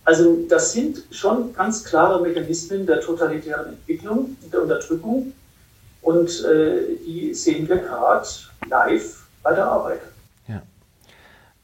Also 0.04 0.38
das 0.48 0.72
sind 0.72 1.04
schon 1.10 1.54
ganz 1.54 1.84
klare 1.84 2.20
Mechanismen 2.20 2.86
der 2.86 3.00
totalitären 3.00 3.68
Entwicklung 3.68 4.36
der 4.52 4.62
Unterdrückung 4.62 5.32
und 6.02 6.44
äh, 6.44 6.96
die 7.06 7.32
sehen 7.34 7.68
wir 7.68 7.76
gerade 7.76 8.26
live 8.68 9.22
bei 9.42 9.54
der 9.54 9.64
Arbeit. 9.64 10.00
Ja. 10.48 10.62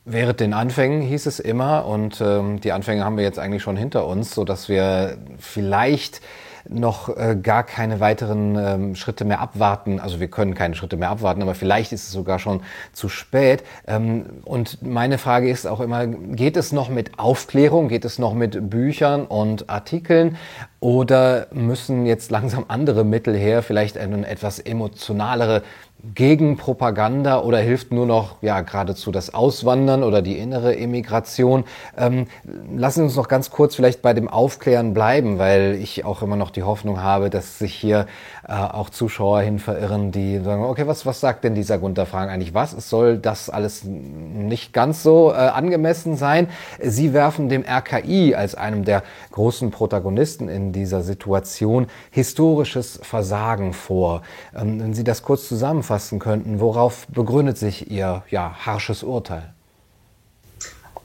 Während 0.04 0.38
den 0.40 0.54
Anfängen 0.54 1.02
hieß 1.02 1.26
es 1.26 1.40
immer, 1.40 1.86
und 1.86 2.20
ähm, 2.20 2.60
die 2.60 2.70
Anfänge 2.70 3.04
haben 3.04 3.16
wir 3.16 3.24
jetzt 3.24 3.40
eigentlich 3.40 3.62
schon 3.62 3.76
hinter 3.76 4.06
uns, 4.06 4.34
sodass 4.34 4.68
wir 4.68 5.18
vielleicht 5.38 6.20
noch 6.68 7.16
äh, 7.16 7.36
gar 7.40 7.62
keine 7.62 8.00
weiteren 8.00 8.56
ähm, 8.56 8.94
Schritte 8.94 9.24
mehr 9.24 9.40
abwarten. 9.40 10.00
Also 10.00 10.20
wir 10.20 10.28
können 10.28 10.54
keine 10.54 10.74
Schritte 10.74 10.96
mehr 10.96 11.10
abwarten, 11.10 11.42
aber 11.42 11.54
vielleicht 11.54 11.92
ist 11.92 12.04
es 12.04 12.12
sogar 12.12 12.38
schon 12.38 12.60
zu 12.92 13.08
spät. 13.08 13.64
Ähm, 13.86 14.26
und 14.44 14.82
meine 14.82 15.18
Frage 15.18 15.50
ist 15.50 15.66
auch 15.66 15.80
immer, 15.80 16.06
geht 16.06 16.56
es 16.56 16.72
noch 16.72 16.88
mit 16.88 17.18
Aufklärung, 17.18 17.88
geht 17.88 18.04
es 18.04 18.18
noch 18.18 18.34
mit 18.34 18.70
Büchern 18.70 19.26
und 19.26 19.68
Artikeln 19.70 20.36
oder 20.80 21.48
müssen 21.52 22.06
jetzt 22.06 22.30
langsam 22.30 22.64
andere 22.68 23.04
Mittel 23.04 23.36
her, 23.36 23.62
vielleicht 23.62 23.98
eine 23.98 24.26
etwas 24.26 24.58
emotionalere 24.58 25.62
gegen 26.14 26.56
Propaganda 26.56 27.42
oder 27.42 27.58
hilft 27.58 27.92
nur 27.92 28.06
noch 28.06 28.40
ja 28.40 28.60
geradezu 28.60 29.10
das 29.10 29.34
Auswandern 29.34 30.04
oder 30.04 30.22
die 30.22 30.38
innere 30.38 30.76
Emigration. 30.76 31.64
Ähm, 31.96 32.26
lassen 32.76 33.00
Sie 33.00 33.04
uns 33.04 33.16
noch 33.16 33.26
ganz 33.26 33.50
kurz 33.50 33.74
vielleicht 33.74 34.00
bei 34.00 34.14
dem 34.14 34.28
Aufklären 34.28 34.94
bleiben, 34.94 35.38
weil 35.38 35.74
ich 35.74 36.04
auch 36.04 36.22
immer 36.22 36.36
noch 36.36 36.50
die 36.50 36.62
Hoffnung 36.62 37.02
habe, 37.02 37.30
dass 37.30 37.58
sich 37.58 37.74
hier 37.74 38.06
äh, 38.48 38.52
auch 38.52 38.88
Zuschauer 38.88 39.42
hin 39.42 39.58
verirren, 39.58 40.10
die 40.10 40.38
sagen, 40.38 40.64
okay, 40.64 40.86
was, 40.86 41.04
was 41.04 41.20
sagt 41.20 41.44
denn 41.44 41.54
dieser 41.54 41.76
Gunter 41.76 42.06
Fragen 42.06 42.30
eigentlich 42.30 42.54
was? 42.54 42.70
Soll 42.88 43.18
das 43.18 43.50
alles 43.50 43.84
nicht 43.84 44.72
ganz 44.72 45.02
so 45.02 45.30
äh, 45.30 45.34
angemessen 45.34 46.16
sein. 46.16 46.48
Sie 46.82 47.12
werfen 47.12 47.50
dem 47.50 47.62
RKI 47.62 48.34
als 48.34 48.54
einem 48.54 48.86
der 48.86 49.02
großen 49.32 49.70
Protagonisten 49.70 50.48
in 50.48 50.72
dieser 50.72 51.02
Situation 51.02 51.88
historisches 52.10 52.98
Versagen 53.02 53.74
vor. 53.74 54.22
Ähm, 54.56 54.80
wenn 54.80 54.94
Sie 54.94 55.04
das 55.04 55.22
kurz 55.22 55.46
zusammenfassen 55.46 56.18
könnten, 56.18 56.58
worauf 56.58 57.06
begründet 57.08 57.58
sich 57.58 57.90
Ihr 57.90 58.22
ja, 58.30 58.54
harsches 58.64 59.02
Urteil? 59.02 59.52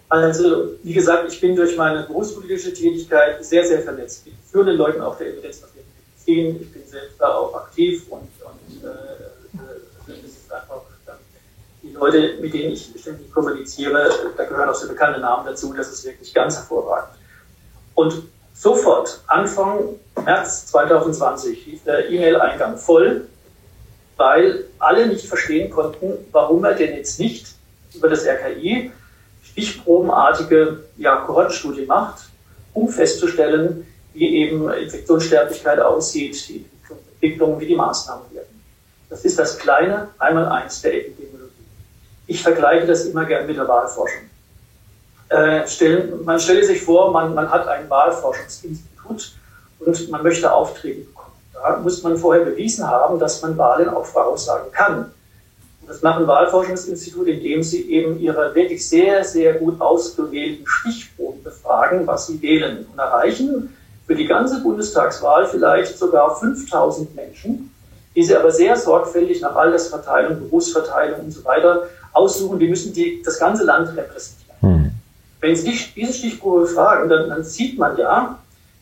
Also, 0.08 0.76
wie 0.84 0.94
gesagt, 0.94 1.34
ich 1.34 1.42
bin 1.42 1.56
durch 1.56 1.76
meine 1.76 2.04
berufspolitische 2.04 2.74
Tätigkeit 2.74 3.44
sehr, 3.44 3.66
sehr 3.66 3.82
vernetzt 3.82 4.26
mit 4.28 4.36
führenden 4.50 4.78
Leuten 4.78 5.02
auch 5.02 5.18
der 5.18 5.34
Evidenz 5.34 5.60
Medizin, 6.26 6.62
ich 6.62 6.72
bin 6.72 6.86
selbst 6.86 7.20
da 7.20 7.36
auch 7.36 7.54
aktiv 7.56 8.06
und, 8.10 8.22
und 8.22 8.84
äh, 8.84 8.88
äh, 8.88 9.72
das 10.08 10.18
ist 10.18 10.52
einfach 10.52 10.82
die 11.82 11.92
Leute, 11.92 12.38
mit 12.40 12.54
denen 12.54 12.72
ich 12.72 12.94
ständig 12.98 13.32
kommuniziere, 13.32 14.10
da 14.38 14.46
gehören 14.46 14.70
auch 14.70 14.76
so 14.76 14.88
bekannte 14.88 15.20
Namen 15.20 15.46
dazu, 15.46 15.74
das 15.74 15.92
ist 15.92 16.06
wirklich 16.06 16.34
ganz 16.34 16.56
hervorragend. 16.56 17.18
Und 17.94 18.24
sofort, 18.54 19.22
Anfang 19.28 19.80
März 20.24 20.68
2020, 20.68 21.66
lief 21.66 21.84
der 21.84 22.10
E-Mail-Eingang 22.10 22.78
voll, 22.78 23.28
weil 24.16 24.64
alle 24.80 25.08
nicht 25.08 25.26
verstehen 25.26 25.70
konnten, 25.72 26.14
warum 26.32 26.64
er 26.64 26.74
denn 26.74 26.96
jetzt 26.96 27.20
nicht 27.20 27.48
über 27.94 28.08
das 28.08 28.26
RKI 28.26 28.92
stichprobenartige 29.44 30.86
ja, 30.98 31.18
Kohortenstudie 31.18 31.86
macht, 31.86 32.30
um 32.74 32.88
festzustellen, 32.88 33.86
wie 34.14 34.38
eben 34.38 34.70
Infektionssterblichkeit 34.72 35.80
aussieht, 35.80 36.48
die 36.48 36.66
Entwicklung, 37.14 37.60
wie 37.60 37.68
die 37.68 37.76
Maßnahmen 37.76 38.34
werden. 38.34 38.62
Das 39.10 39.26
ist 39.26 39.38
das 39.40 39.58
kleine 39.58 40.10
Einmaleins 40.20 40.82
der 40.82 40.96
Epidemiologie. 40.96 41.54
Ich 42.28 42.42
vergleiche 42.42 42.88
das 42.88 43.06
immer 43.06 43.26
gern 43.26 43.48
mit 43.48 43.58
der 43.58 43.68
Wahlforschung. 43.68 44.24
Äh, 45.30 45.68
stellen, 45.68 46.24
man 46.24 46.40
stelle 46.40 46.64
sich 46.64 46.82
vor, 46.82 47.12
man, 47.12 47.34
man 47.34 47.50
hat 47.50 47.68
ein 47.68 47.90
Wahlforschungsinstitut 47.90 49.34
und 49.80 50.10
man 50.10 50.24
möchte 50.24 50.52
Aufträge 50.52 51.02
bekommen. 51.02 51.32
Da 51.54 51.78
muss 51.78 52.04
man 52.04 52.18
vorher 52.18 52.46
bewiesen 52.46 52.88
haben, 52.88 53.20
dass 53.20 53.42
man 53.42 53.58
Wahlen 53.58 53.90
auch 53.90 54.06
voraussagen 54.06 54.72
kann. 54.72 55.12
Und 55.82 55.90
das 55.90 56.02
machen 56.02 56.28
Wahlforschungsinstitute, 56.28 57.32
indem 57.32 57.64
sie 57.64 57.90
eben 57.90 58.20
ihre 58.20 58.54
wirklich 58.54 58.88
sehr, 58.88 59.24
sehr 59.24 59.56
gut 59.56 59.80
ausgewählten 59.82 60.66
Stichproben 60.66 61.44
befragen, 61.44 62.06
was 62.06 62.28
sie 62.28 62.42
wählen 62.42 62.86
und 62.92 63.00
erreichen 63.00 63.76
für 64.06 64.16
die 64.16 64.26
ganze 64.26 64.62
Bundestagswahl 64.62 65.48
vielleicht 65.48 65.98
sogar 65.98 66.36
5000 66.36 67.16
Menschen, 67.16 67.74
die 68.16 68.24
sie 68.24 68.36
aber 68.36 68.52
sehr 68.52 68.78
sorgfältig 68.78 69.42
nach 69.42 69.56
Altersverteilung, 69.56 70.40
Berufsverteilung 70.40 71.22
und 71.22 71.32
so 71.32 71.44
weiter 71.46 71.88
aussuchen. 72.12 72.60
Die 72.60 72.68
müssen 72.68 72.94
die, 72.94 73.22
das 73.24 73.40
ganze 73.40 73.64
Land 73.64 73.90
repräsentieren. 73.96 74.58
Hm. 74.62 74.92
Wenn 75.40 75.56
Sie 75.56 75.78
diese 75.96 76.14
Stichprobe 76.14 76.68
fragen, 76.68 77.10
dann, 77.10 77.30
dann 77.30 77.44
sieht 77.44 77.78
man 77.78 77.98
ja, 77.98 78.40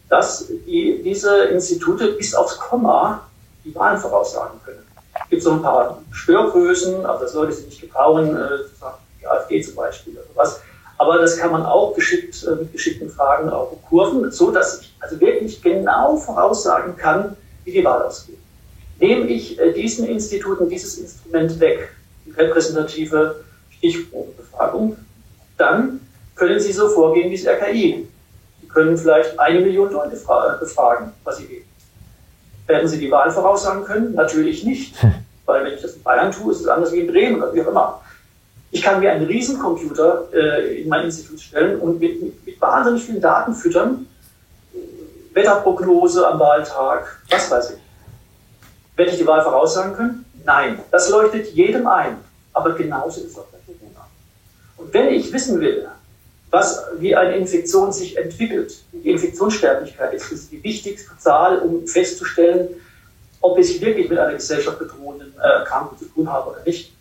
dass 0.09 0.47
die, 0.47 1.01
diese 1.03 1.45
Institute 1.45 2.05
bis 2.13 2.35
aufs 2.35 2.59
Komma 2.59 3.21
die 3.63 3.73
Wahlen 3.73 3.97
voraussagen 3.99 4.59
können. 4.65 4.85
Es 5.13 5.29
gibt 5.29 5.43
so 5.43 5.51
ein 5.51 5.61
paar 5.61 6.01
Störgrößen, 6.11 7.05
aber 7.05 7.21
das 7.21 7.31
sollte 7.31 7.53
sie 7.53 7.65
nicht 7.65 7.81
gebrauchen, 7.81 8.35
äh, 8.35 8.49
die 9.19 9.27
AfD 9.27 9.61
zum 9.61 9.75
Beispiel 9.75 10.13
oder 10.13 10.23
was. 10.35 10.61
Aber 11.01 11.17
das 11.17 11.35
kann 11.35 11.51
man 11.51 11.65
auch 11.65 11.95
geschickt, 11.95 12.45
äh, 12.45 12.51
mit 12.51 12.73
geschickten 12.73 13.09
Fragen 13.09 13.49
auch 13.49 13.75
kurven, 13.89 14.31
so 14.31 14.51
dass 14.51 14.81
ich 14.81 14.93
also 14.99 15.19
wirklich 15.19 15.59
genau 15.59 16.15
voraussagen 16.15 16.95
kann, 16.95 17.35
wie 17.63 17.71
die 17.71 17.83
Wahl 17.83 18.03
ausgeht. 18.03 18.37
Nehme 18.99 19.25
ich 19.25 19.59
äh, 19.59 19.73
diesen 19.73 20.05
Instituten 20.05 20.69
dieses 20.69 20.99
Instrument 20.99 21.59
weg, 21.59 21.89
die 22.23 22.29
repräsentative 22.29 23.43
Stichprobenbefragung, 23.71 24.95
dann 25.57 26.01
können 26.35 26.59
Sie 26.59 26.71
so 26.71 26.87
vorgehen 26.87 27.31
wie 27.31 27.37
das 27.37 27.47
RKI. 27.47 28.07
Sie 28.61 28.67
können 28.67 28.95
vielleicht 28.95 29.39
eine 29.39 29.61
Million 29.61 29.91
Leute 29.91 30.15
befragen, 30.59 31.13
was 31.23 31.37
sie 31.37 31.49
wählen. 31.49 31.65
Werden 32.67 32.87
Sie 32.87 32.99
die 32.99 33.09
Wahl 33.09 33.31
voraussagen 33.31 33.85
können? 33.85 34.13
Natürlich 34.13 34.63
nicht. 34.63 35.01
Hm. 35.01 35.15
Weil 35.47 35.65
wenn 35.65 35.73
ich 35.73 35.81
das 35.81 35.95
in 35.95 36.03
Bayern 36.03 36.31
tue, 36.31 36.51
ist 36.51 36.61
es 36.61 36.67
anders 36.67 36.93
wie 36.93 36.99
in 36.99 37.07
Bremen 37.07 37.41
oder 37.41 37.55
wie 37.55 37.61
auch 37.63 37.69
immer. 37.69 38.01
Ich 38.71 38.81
kann 38.81 39.01
mir 39.01 39.11
einen 39.11 39.25
Riesencomputer 39.25 40.29
äh, 40.33 40.81
in 40.81 40.89
mein 40.89 41.05
Institut 41.05 41.41
stellen 41.41 41.79
und 41.79 41.99
mit, 41.99 42.45
mit, 42.45 42.61
wahnsinnig 42.61 43.03
vielen 43.03 43.21
Daten 43.21 43.53
füttern. 43.53 44.07
Wetterprognose 45.33 46.25
am 46.25 46.39
Wahltag, 46.39 47.21
was 47.29 47.51
weiß 47.51 47.71
ich. 47.71 47.77
Werde 48.95 49.11
ich 49.11 49.17
die 49.17 49.27
Wahl 49.27 49.43
voraussagen 49.43 49.93
können? 49.93 50.25
Nein. 50.45 50.79
Das 50.89 51.09
leuchtet 51.09 51.47
jedem 51.53 51.85
ein. 51.85 52.17
Aber 52.53 52.73
genauso 52.73 53.21
ist 53.21 53.31
es 53.31 53.37
auch 53.37 53.47
bei 53.47 53.57
Corona. 53.65 54.07
Und 54.77 54.93
wenn 54.93 55.09
ich 55.09 55.31
wissen 55.31 55.59
will, 55.59 55.87
was, 56.49 56.85
wie 56.99 57.15
eine 57.15 57.37
Infektion 57.37 57.91
sich 57.91 58.17
entwickelt, 58.17 58.83
die 58.91 59.09
Infektionssterblichkeit 59.09 60.13
ist, 60.13 60.31
ist 60.31 60.51
die 60.51 60.61
wichtigste 60.63 61.17
Zahl, 61.17 61.59
um 61.59 61.87
festzustellen, 61.87 62.69
ob 63.39 63.57
ich 63.57 63.81
wirklich 63.81 64.09
mit 64.09 64.19
einer 64.19 64.33
gesellschaftsbedrohenden 64.33 65.33
äh, 65.37 65.59
Erkrankung 65.59 65.97
zu 65.97 66.05
tun 66.05 66.29
habe 66.29 66.51
oder 66.51 66.63
nicht 66.65 66.93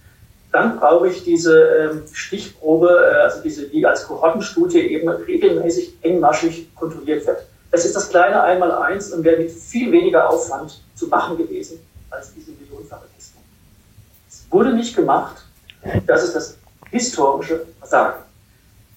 dann 0.52 0.78
brauche 0.78 1.08
ich 1.08 1.22
diese 1.22 1.62
ähm, 1.62 2.02
Stichprobe, 2.12 2.88
äh, 2.88 3.22
also 3.22 3.42
diese, 3.42 3.68
die 3.68 3.86
als 3.86 4.06
Kohortenstudie 4.06 4.80
eben 4.80 5.08
regelmäßig 5.08 5.94
engmaschig 6.02 6.74
kontrolliert 6.74 7.26
wird. 7.26 7.46
Das 7.70 7.84
ist 7.84 7.94
das 7.94 8.08
kleine 8.08 8.42
Einmaleins 8.42 9.12
und 9.12 9.22
wäre 9.22 9.40
mit 9.40 9.52
viel 9.52 9.92
weniger 9.92 10.28
Aufwand 10.28 10.80
zu 10.96 11.06
machen 11.06 11.38
gewesen 11.38 11.78
als 12.10 12.34
diese 12.34 12.50
millionenfache 12.52 13.06
Testung. 13.16 13.42
Es 14.28 14.44
wurde 14.50 14.72
nicht 14.72 14.96
gemacht. 14.96 15.44
Das 16.06 16.24
ist 16.24 16.34
das 16.34 16.58
historische 16.90 17.66
Versagen. 17.78 18.22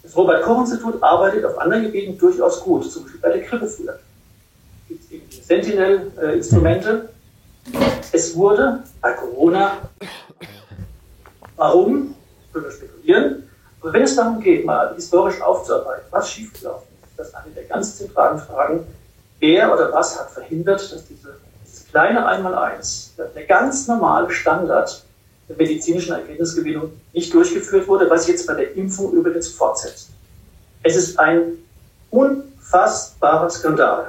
Das 0.01 0.17
Robert-Koch-Institut 0.17 1.01
arbeitet 1.01 1.45
auf 1.45 1.57
anderen 1.59 1.83
Gebieten 1.83 2.17
durchaus 2.17 2.59
gut, 2.61 2.91
zum 2.91 3.03
Beispiel 3.03 3.21
bei 3.21 3.29
der 3.29 3.41
Grippe. 3.41 3.65
Es 3.65 3.77
gibt 4.87 5.11
eben 5.11 5.25
Sentinel-Instrumente. 5.29 7.09
Es 8.11 8.35
wurde 8.35 8.83
bei 8.99 9.13
Corona 9.13 9.77
Warum? 11.63 12.13
Können 12.51 12.65
wir 12.65 12.71
spekulieren. 12.73 13.49
Aber 13.79 13.93
wenn 13.93 14.01
es 14.01 14.17
darum 14.17 14.41
geht, 14.41 14.65
mal 14.65 14.93
historisch 14.95 15.41
aufzuarbeiten, 15.41 16.03
was 16.11 16.29
schiefgelaufen 16.29 16.89
ist, 17.01 17.17
das 17.17 17.29
ist 17.29 17.35
eine 17.35 17.53
der 17.53 17.63
ganz 17.63 17.97
zentralen 17.97 18.37
Fragen, 18.37 18.85
wer 19.39 19.73
oder 19.73 19.93
was 19.93 20.19
hat 20.19 20.29
verhindert, 20.31 20.81
dass 20.81 21.07
diese, 21.07 21.37
dieses 21.63 21.87
kleine 21.87 22.25
Einmaleins, 22.25 23.13
der 23.15 23.45
ganz 23.45 23.87
normale 23.87 24.29
Standard 24.29 25.05
der 25.47 25.55
medizinischen 25.55 26.11
Erkenntnisgewinnung 26.11 26.91
nicht 27.13 27.33
durchgeführt 27.33 27.87
wurde, 27.87 28.09
was 28.09 28.27
jetzt 28.27 28.45
bei 28.45 28.55
der 28.55 28.75
Impfung 28.75 29.13
übrigens 29.13 29.47
fortsetzt. 29.47 30.09
Es 30.83 30.97
ist 30.97 31.17
ein 31.17 31.59
unfassbarer 32.09 33.49
Skandal. 33.49 34.07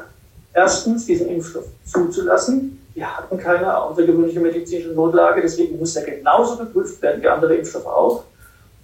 Erstens, 0.53 1.07
diesen 1.07 1.29
Impfstoff 1.29 1.67
zuzulassen. 1.85 2.84
Wir 2.95 3.17
hatten 3.17 3.39
keine 3.39 3.77
außergewöhnliche 3.77 4.41
medizinische 4.41 4.91
Notlage, 4.91 5.43
deswegen 5.43 5.79
muss 5.79 5.97
er 5.97 6.05
genauso 6.05 6.57
geprüft 6.57 7.03
werden 7.03 7.23
wie 7.23 7.29
andere 7.29 7.57
Impfstoffe 7.57 7.87
auch. 7.87 8.25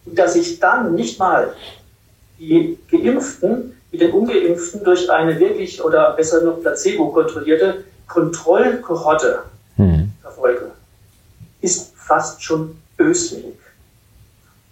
Und 0.04 0.18
dass 0.18 0.32
sich 0.32 0.58
dann 0.58 0.94
nicht 0.94 1.18
mal 1.18 1.54
die 2.38 2.78
Geimpften 2.90 3.76
mit 3.92 4.00
den 4.00 4.12
Ungeimpften 4.12 4.82
durch 4.82 5.08
eine 5.10 5.38
wirklich 5.38 5.82
oder 5.82 6.12
besser 6.12 6.42
noch 6.42 6.60
placebo-kontrollierte 6.60 7.84
Kontrollkohorte 8.08 9.40
hm. 9.76 10.10
verfolge, 10.22 10.72
ist 11.60 11.92
fast 11.94 12.42
schon 12.42 12.76
böswillig. 12.96 13.56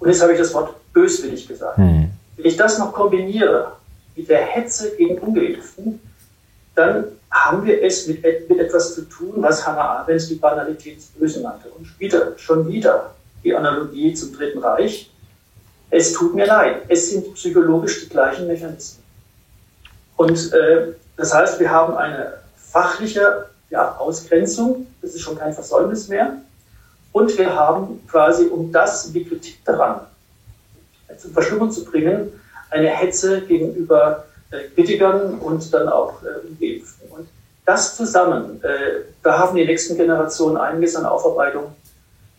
Und 0.01 0.09
jetzt 0.09 0.23
habe 0.23 0.33
ich 0.33 0.39
das 0.39 0.53
Wort 0.55 0.75
böswillig 0.93 1.47
gesagt. 1.47 1.77
Hm. 1.77 2.11
Wenn 2.37 2.47
ich 2.47 2.57
das 2.57 2.79
noch 2.79 2.93
kombiniere 2.93 3.73
mit 4.17 4.29
der 4.29 4.41
Hetze 4.41 4.97
gegen 4.97 5.19
Ungeimpften, 5.19 6.01
dann 6.79 7.05
haben 7.31 7.67
wir 7.67 7.83
es 7.83 8.07
mit, 8.07 8.23
mit 8.23 8.59
etwas 8.59 8.95
zu 8.95 9.03
tun, 9.03 9.35
was 9.37 9.67
Hannah 9.67 9.99
Arendt 9.99 10.31
die 10.31 10.37
Banalität 10.37 10.97
des 10.97 11.07
Bösen 11.07 11.43
nannte. 11.43 11.69
Und 11.71 11.99
wieder, 11.99 12.33
schon 12.39 12.69
wieder 12.69 13.15
die 13.45 13.55
Analogie 13.55 14.15
zum 14.15 14.33
Dritten 14.35 14.59
Reich. 14.59 15.11
Es 15.91 16.13
tut 16.13 16.35
mir 16.35 16.47
leid, 16.47 16.83
es 16.89 17.11
sind 17.11 17.35
psychologisch 17.35 18.03
die 18.03 18.09
gleichen 18.09 18.47
Mechanismen. 18.47 19.03
Und 20.17 20.53
äh, 20.53 20.95
das 21.17 21.35
heißt, 21.35 21.61
wir 21.61 21.71
haben 21.71 21.97
eine 21.97 22.35
fachliche 22.57 23.47
ja, 23.71 23.97
Ausgrenzung, 23.97 24.87
das 25.03 25.15
ist 25.15 25.23
schon 25.23 25.39
kein 25.39 25.53
Versäumnis 25.53 26.09
mehr. 26.09 26.37
Und 27.13 27.37
wir 27.37 27.55
haben 27.55 28.07
quasi, 28.07 28.47
um 28.47 28.71
das, 28.71 29.13
die 29.13 29.25
Kritik 29.25 29.65
daran 29.65 30.01
zum 31.17 31.33
Verschwimmen 31.33 31.71
zu 31.73 31.85
bringen, 31.85 32.33
eine 32.71 32.89
Hetze 32.89 33.41
gegenüber 33.41 34.25
äh, 34.25 34.28
Kritikern 34.75 35.39
und 35.39 35.73
dann 35.73 35.89
auch 35.89 36.15
äh, 36.23 36.49
Geimpften. 36.59 37.11
Und 37.11 37.29
das 37.67 37.97
zusammen, 37.97 38.63
äh, 38.63 39.05
da 39.23 39.39
haben 39.39 39.57
die 39.57 39.65
nächsten 39.65 39.97
Generationen 39.97 40.57
einiges 40.57 40.97
an 40.97 41.05
Aufarbeitung 41.05 41.75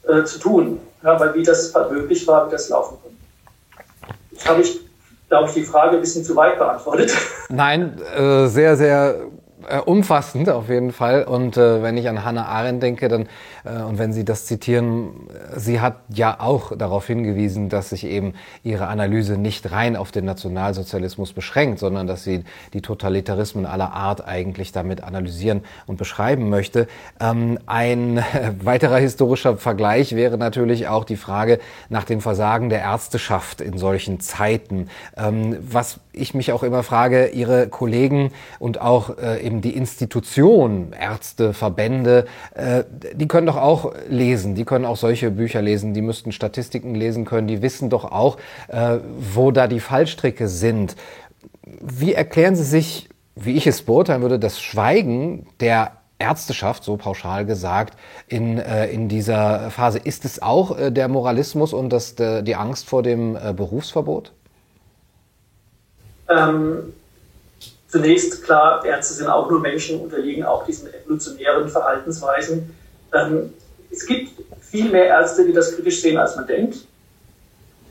äh, 0.08 0.24
zu 0.24 0.39
tun, 0.39 0.80
ja, 1.04 1.19
weil 1.19 1.36
wie 1.36 1.43
das 1.43 1.74
möglich 1.91 2.28
war, 2.28 2.48
wie 2.48 2.52
das 2.52 2.69
laufen 2.69 2.98
konnte. 3.02 3.17
Jetzt 4.32 4.50
habe 4.50 4.62
ich, 4.62 4.80
glaube 5.28 5.50
ich, 5.50 5.54
die 5.54 5.63
Frage 5.63 5.98
ein 5.98 6.02
bisschen 6.02 6.24
zu 6.24 6.36
weit 6.36 6.58
beantwortet. 6.58 7.12
Nein, 7.50 8.00
äh, 8.15 8.48
sehr, 8.48 8.76
sehr 8.76 9.28
äh, 9.67 9.80
umfassend 9.80 10.50
auf 10.50 10.69
jeden 10.69 10.91
Fall. 10.91 11.24
Und 11.24 11.58
äh, 11.58 11.82
wenn 11.82 11.98
ich 11.98 12.08
an 12.10 12.24
Hannah 12.24 12.45
Arendt 12.45 12.84
denke, 12.84 13.08
dann 13.08 13.28
äh, 13.65 13.82
und 13.82 13.98
wenn 13.98 14.13
Sie 14.13 14.26
das 14.26 14.45
zitieren, 14.45 15.10
sie 15.56 15.80
hat 15.80 15.98
ja 16.10 16.39
auch 16.39 16.76
darauf 16.76 17.08
hingewiesen, 17.08 17.69
dass 17.69 17.89
sich 17.89 18.06
eben 18.06 18.34
ihre 18.63 18.88
Analyse 18.88 19.38
nicht 19.38 19.72
rein 19.72 19.95
auf 19.95 20.12
den 20.12 20.26
Nationalsozialismus 20.26 21.34
beschränkt, 21.34 21.80
sondern 21.80 22.08
dass 22.08 22.24
sie 22.24 22.43
die 22.74 22.82
Totalitarismen 22.82 23.65
aller 23.65 23.93
Art 23.93 24.26
eigentlich 24.26 24.72
damit 24.72 25.04
analysieren 25.04 25.63
und 25.88 25.98
beschreiben 25.98 26.50
möchte. 26.50 26.88
Ähm, 27.19 27.60
ein 27.65 28.24
weiterer 28.62 28.98
historischer 28.98 29.58
Vergleich 29.58 30.15
wäre 30.15 30.38
natürlich 30.38 30.88
auch 30.88 31.06
die 31.06 31.17
Frage 31.17 31.60
nach 31.89 32.04
dem 32.04 32.22
Versagen 32.22 32.69
der 32.69 32.82
Ärzteschaft 32.82 33.62
in 33.62 33.78
solchen 33.78 34.19
Zeiten. 34.19 34.89
Ähm, 35.17 35.58
was 35.62 36.00
ich 36.13 36.34
mich 36.34 36.52
auch 36.52 36.63
immer 36.63 36.84
frage, 36.84 37.28
Ihre 37.28 37.67
Kollegen 37.67 38.32
und 38.60 38.82
auch 38.82 39.17
äh, 39.17 39.39
eben 39.49 39.62
die 39.62 39.75
Institution, 39.75 40.93
Ärzte, 40.93 41.53
Verbände, 41.53 42.25
äh, 42.53 42.83
die 43.13 43.27
können 43.27 43.47
doch 43.47 43.57
auch 43.57 43.93
lesen, 44.07 44.53
die 44.53 44.63
können 44.63 44.85
auch 44.85 44.95
solche 44.95 45.31
Bücher 45.31 45.62
lesen, 45.62 45.95
die 45.95 46.03
müssten 46.03 46.31
Statistiken 46.31 46.93
lesen 46.93 47.25
können, 47.25 47.47
die 47.47 47.63
wissen 47.63 47.89
doch 47.89 48.05
auch, 48.05 48.38
äh, 48.67 48.99
wo 49.35 49.49
da 49.49 49.67
die 49.67 49.79
Fallstricke 49.79 50.47
sind. 50.47 50.95
Wie 51.63 52.13
erklären 52.13 52.55
Sie 52.55 52.63
sich, 52.63 53.09
wie 53.35 53.55
ich 53.55 53.65
es 53.65 53.81
beurteilen 53.81 54.21
würde, 54.21 54.38
das 54.38 54.62
Schweigen 54.62 55.47
der 55.59 55.93
Ärzteschaft, 56.19 56.83
so 56.83 56.97
pauschal 56.97 57.45
gesagt, 57.45 57.97
in, 58.27 58.59
äh, 58.59 58.88
in 58.88 59.07
dieser 59.07 59.71
Phase? 59.71 59.97
Ist 59.97 60.25
es 60.25 60.43
auch 60.43 60.77
äh, 60.77 60.91
der 60.91 61.07
Moralismus 61.07 61.73
und 61.73 61.89
das, 61.89 62.13
de, 62.13 62.43
die 62.43 62.55
Angst 62.55 62.88
vor 62.88 63.01
dem 63.01 63.35
äh, 63.35 63.53
Berufsverbot? 63.53 64.31
Ähm, 66.29 66.93
zunächst 67.89 68.43
klar, 68.43 68.84
Ärzte 68.86 69.15
sind 69.15 69.28
auch 69.28 69.49
nur 69.49 69.60
Menschen, 69.60 69.99
unterliegen 69.99 70.45
auch 70.45 70.65
diesen 70.65 70.93
evolutionären 70.93 71.67
Verhaltensweisen. 71.69 72.75
Ähm, 73.13 73.54
es 73.91 74.06
gibt 74.06 74.32
viel 74.62 74.89
mehr 74.89 75.06
Ärzte, 75.06 75.45
die 75.45 75.54
das 75.54 75.75
kritisch 75.75 76.02
sehen, 76.02 76.17
als 76.17 76.36
man 76.36 76.47
denkt. 76.47 76.78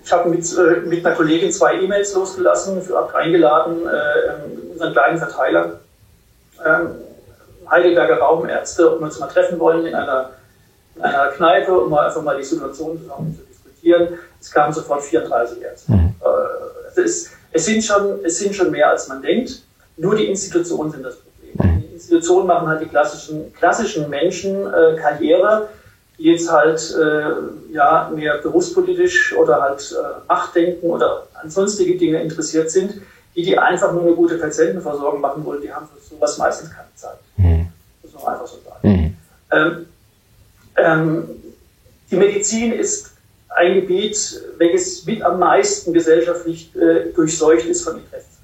Ich 0.04 0.12
habe 0.12 0.30
mit, 0.30 0.44
äh, 0.56 0.80
mit 0.86 1.04
einer 1.04 1.14
Kollegin 1.14 1.52
zwei 1.52 1.74
E-Mails 1.74 2.14
losgelassen, 2.14 2.80
für, 2.80 3.14
eingeladen, 3.14 3.86
äh, 3.86 4.70
unseren 4.72 4.92
kleinen 4.92 5.18
Verteiler, 5.18 5.80
ähm, 6.64 6.90
Heidelberger 7.68 8.18
Raumärzte, 8.18 8.90
ob 8.90 9.00
wir 9.00 9.04
uns 9.04 9.18
mal 9.18 9.26
treffen 9.26 9.58
wollen 9.58 9.84
in 9.84 9.94
einer, 9.94 10.30
in 10.96 11.02
einer 11.02 11.28
Kneipe, 11.32 11.78
um 11.78 11.90
mal 11.90 12.06
einfach 12.06 12.22
mal 12.22 12.38
die 12.38 12.44
Situation 12.44 12.98
zusammen 12.98 13.36
zu 13.36 13.44
diskutieren. 13.44 14.18
Es 14.40 14.50
kamen 14.50 14.72
sofort 14.72 15.02
34 15.02 15.60
Ärzte. 15.60 15.92
Mhm. 15.92 16.14
Äh, 16.96 17.00
es, 17.00 17.30
es, 17.52 17.66
sind 17.66 17.84
schon, 17.84 18.24
es 18.24 18.38
sind 18.38 18.54
schon 18.54 18.70
mehr, 18.70 18.88
als 18.88 19.08
man 19.08 19.20
denkt. 19.20 19.62
Nur 19.98 20.14
die 20.16 20.26
Institutionen 20.26 20.92
sind 20.92 21.04
das 21.04 21.16
Problem. 21.16 21.76
Mhm. 21.76 21.84
Institutionen 21.92 22.46
machen 22.46 22.68
halt 22.68 22.80
die 22.80 22.86
klassischen, 22.86 23.52
klassischen 23.52 24.08
Menschen 24.08 24.66
äh, 24.66 24.96
Karriere, 24.96 25.68
die 26.18 26.24
jetzt 26.24 26.50
halt 26.50 26.96
äh, 26.96 27.72
ja, 27.72 28.10
mehr 28.14 28.38
berufspolitisch 28.38 29.34
oder 29.36 29.60
halt 29.60 29.92
äh, 29.92 30.26
Machtdenken 30.28 30.88
oder 30.90 31.26
an 31.34 31.50
sonstige 31.50 31.96
Dinge 31.96 32.22
interessiert 32.22 32.70
sind, 32.70 32.94
die, 33.34 33.42
die 33.42 33.58
einfach 33.58 33.92
nur 33.92 34.02
eine 34.02 34.12
gute 34.12 34.38
Patientenversorgung 34.38 35.20
machen 35.20 35.44
wollen, 35.44 35.62
die 35.62 35.72
haben 35.72 35.86
für 35.86 36.14
sowas 36.14 36.38
meistens 36.38 36.70
keine 36.70 36.88
Zeit. 36.94 37.18
Mhm. 37.36 37.68
Das 38.02 38.12
muss 38.12 38.22
man 38.22 38.34
einfach 38.34 38.46
so 38.46 38.58
sagen. 38.64 38.88
Mhm. 38.88 39.16
Ähm, 39.50 39.86
ähm, 40.76 41.28
die 42.10 42.16
Medizin 42.16 42.72
ist 42.72 43.12
ein 43.48 43.74
Gebiet, 43.74 44.40
welches 44.58 45.04
mit 45.04 45.22
am 45.22 45.38
meisten 45.38 45.92
gesellschaftlich 45.92 46.74
äh, 46.76 47.12
durchseucht 47.14 47.66
ist 47.66 47.82
von 47.82 47.98
Interessen. 47.98 48.37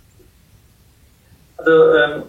Also 1.64 1.94
ähm, 1.94 2.22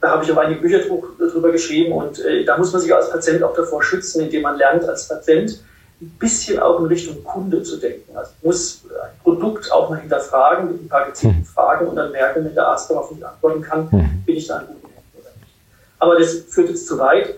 da 0.00 0.10
habe 0.10 0.24
ich 0.24 0.32
auch 0.32 0.36
einige 0.36 0.60
Bücher 0.60 0.80
drüber 0.80 1.52
geschrieben 1.52 1.92
und 1.92 2.18
äh, 2.20 2.44
da 2.44 2.56
muss 2.58 2.72
man 2.72 2.82
sich 2.82 2.94
als 2.94 3.10
Patient 3.10 3.42
auch 3.42 3.54
davor 3.54 3.82
schützen, 3.82 4.22
indem 4.22 4.42
man 4.42 4.56
lernt, 4.56 4.84
als 4.84 5.08
Patient 5.08 5.60
ein 6.00 6.10
bisschen 6.18 6.58
auch 6.58 6.78
in 6.80 6.86
Richtung 6.86 7.24
Kunde 7.24 7.62
zu 7.62 7.78
denken. 7.78 8.14
Also 8.16 8.32
muss 8.42 8.82
ein 9.02 9.18
Produkt 9.22 9.72
auch 9.72 9.88
mal 9.88 10.00
hinterfragen, 10.00 10.70
mit 10.70 10.82
ein 10.82 10.88
paar 10.88 11.06
gezielten 11.06 11.38
hm. 11.38 11.44
Fragen 11.44 11.86
und 11.86 11.96
dann 11.96 12.12
merken, 12.12 12.44
wenn 12.44 12.54
der 12.54 12.68
Arzt 12.68 12.90
darauf 12.90 13.10
nicht 13.10 13.24
antworten 13.24 13.62
kann, 13.62 13.90
hm. 13.90 14.22
bin 14.26 14.36
ich 14.36 14.46
da 14.46 14.58
ein 14.58 14.66
guter 14.66 14.88
nicht. 14.88 15.54
Aber 15.98 16.18
das 16.18 16.34
führt 16.48 16.68
jetzt 16.68 16.86
zu 16.86 16.98
weit. 16.98 17.34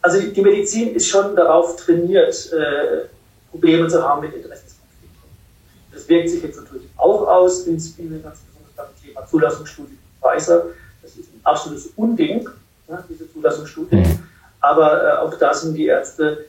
Also 0.00 0.20
die 0.20 0.40
Medizin 0.40 0.94
ist 0.94 1.08
schon 1.08 1.36
darauf 1.36 1.76
trainiert, 1.76 2.50
äh, 2.52 3.08
Probleme 3.50 3.88
zu 3.88 4.02
haben 4.02 4.22
mit 4.22 4.34
Interessenskonflikten. 4.34 5.18
Das 5.92 6.08
wirkt 6.08 6.30
sich 6.30 6.42
jetzt 6.42 6.56
natürlich 6.56 6.88
auch 6.96 7.26
aus, 7.26 7.66
insbesondere 7.66 8.20
ganz 8.20 8.38
besonders 8.38 8.47
beim 8.47 8.47
Thema 9.18 9.26
Zulassungsstudien 9.26 9.98
Pfizer 10.20 10.64
absolutes 11.44 11.90
Unding, 11.96 12.48
ja, 12.88 13.02
diese 13.08 13.30
Zulassungsstudien. 13.32 14.02
Mhm. 14.02 14.18
Aber 14.60 15.02
äh, 15.02 15.16
auch 15.18 15.34
da 15.34 15.54
sind 15.54 15.74
die 15.74 15.86
Ärzte 15.86 16.46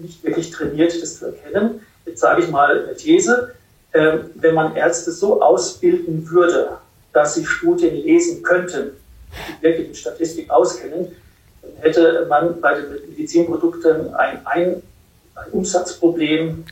nicht 0.00 0.22
wirklich 0.22 0.50
trainiert, 0.50 1.00
das 1.00 1.18
zu 1.18 1.26
erkennen. 1.26 1.80
Jetzt 2.04 2.20
sage 2.20 2.42
ich 2.42 2.50
mal 2.50 2.84
eine 2.84 2.94
These. 2.94 3.54
Äh, 3.92 4.18
wenn 4.34 4.54
man 4.54 4.76
Ärzte 4.76 5.10
so 5.10 5.40
ausbilden 5.42 6.28
würde, 6.30 6.78
dass 7.12 7.34
sie 7.34 7.46
Studien 7.46 7.94
lesen 7.94 8.42
könnten, 8.42 8.90
die 9.58 9.62
wirklich 9.62 9.88
mit 9.88 9.96
Statistik 9.96 10.50
auskennen, 10.50 11.08
dann 11.62 11.70
hätte 11.80 12.26
man 12.28 12.60
bei 12.60 12.74
den 12.74 13.08
Medizinprodukten 13.08 14.14
ein, 14.14 14.46
ein, 14.46 14.82
ein 15.34 15.50
Umsatzproblem 15.52 16.64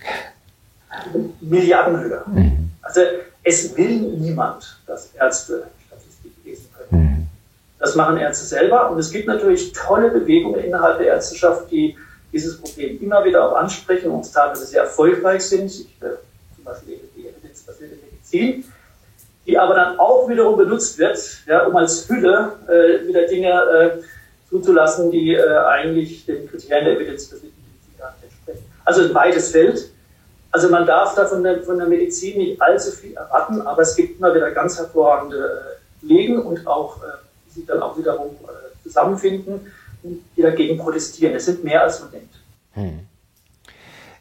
Milliardenhöhe. 1.41 2.23
Mhm. 2.27 2.71
Also 2.83 3.01
es 3.45 3.77
will 3.77 4.01
niemand, 4.01 4.79
dass 4.87 5.11
Ärzte 5.15 5.65
Statistik 5.87 6.33
lesen 6.45 6.69
können. 6.77 7.03
Mhm. 7.03 7.27
Das 7.79 7.95
machen 7.95 8.17
Ärzte 8.17 8.47
selber. 8.47 8.91
Und 8.91 8.99
es 8.99 9.11
gibt 9.11 9.29
natürlich 9.29 9.73
tolle 9.73 10.11
Bewegungen 10.11 10.65
innerhalb 10.65 10.99
der 10.99 11.09
Ärzteschaft, 11.09 11.71
die 11.71 11.97
dieses 12.33 12.61
Problem 12.61 13.01
immer 13.01 13.25
wieder 13.25 13.47
auch 13.47 13.57
ansprechen 13.57 14.11
und 14.11 14.31
teilweise 14.33 14.65
sehr 14.65 14.83
erfolgreich 14.83 15.43
sind. 15.43 15.67
Ich, 15.67 15.87
äh, 16.01 16.17
zum 16.57 16.65
Beispiel 16.65 16.99
die 17.15 17.29
evidenzbasierte 17.29 17.97
Medizin, 18.11 18.65
die 19.47 19.59
aber 19.59 19.75
dann 19.75 19.99
auch 19.99 20.29
wiederum 20.29 20.57
benutzt 20.57 20.99
wird, 20.99 21.19
ja, 21.47 21.67
um 21.67 21.77
als 21.77 22.09
Hülle 22.09 22.55
äh, 22.67 23.07
wieder 23.07 23.27
Dinge 23.27 23.51
äh, 23.51 24.03
zuzulassen, 24.49 25.11
die 25.11 25.35
äh, 25.35 25.59
eigentlich 25.69 26.25
den 26.25 26.49
Kriterien 26.49 26.87
der 26.87 26.97
evidenzbasierten 26.97 27.59
Medizin 27.59 27.99
gar 27.99 28.15
nicht 28.15 28.25
entsprechen. 28.25 28.65
Also 28.85 29.03
ein 29.03 29.15
weites 29.15 29.51
Feld. 29.51 29.91
Also 30.55 30.69
man 30.69 30.87
darf 30.87 31.17
da 31.17 31.27
von 31.27 31.43
der, 31.43 31.65
von 31.65 31.79
der 31.79 31.89
Medizin 31.89 32.39
nicht 32.39 32.63
allzu 32.63 32.93
viel 32.93 33.15
erwarten, 33.15 33.61
aber 33.63 33.83
es 33.83 33.97
gibt 33.97 34.21
immer 34.21 34.33
wieder 34.33 34.53
ganz 34.53 34.79
hervorragende 34.79 35.79
Legen 36.01 36.41
und 36.41 36.65
auch, 36.65 36.99
die 37.49 37.51
sich 37.51 37.67
dann 37.67 37.83
auch 37.83 37.99
wiederum 37.99 38.37
zusammenfinden 38.85 39.73
und 40.05 40.23
die 40.37 40.43
dagegen 40.43 40.79
protestieren. 40.79 41.35
Es 41.35 41.47
sind 41.47 41.65
mehr 41.65 41.83
als 41.83 41.99
man 41.99 42.13
denkt. 42.13 42.35
Hm. 42.75 43.01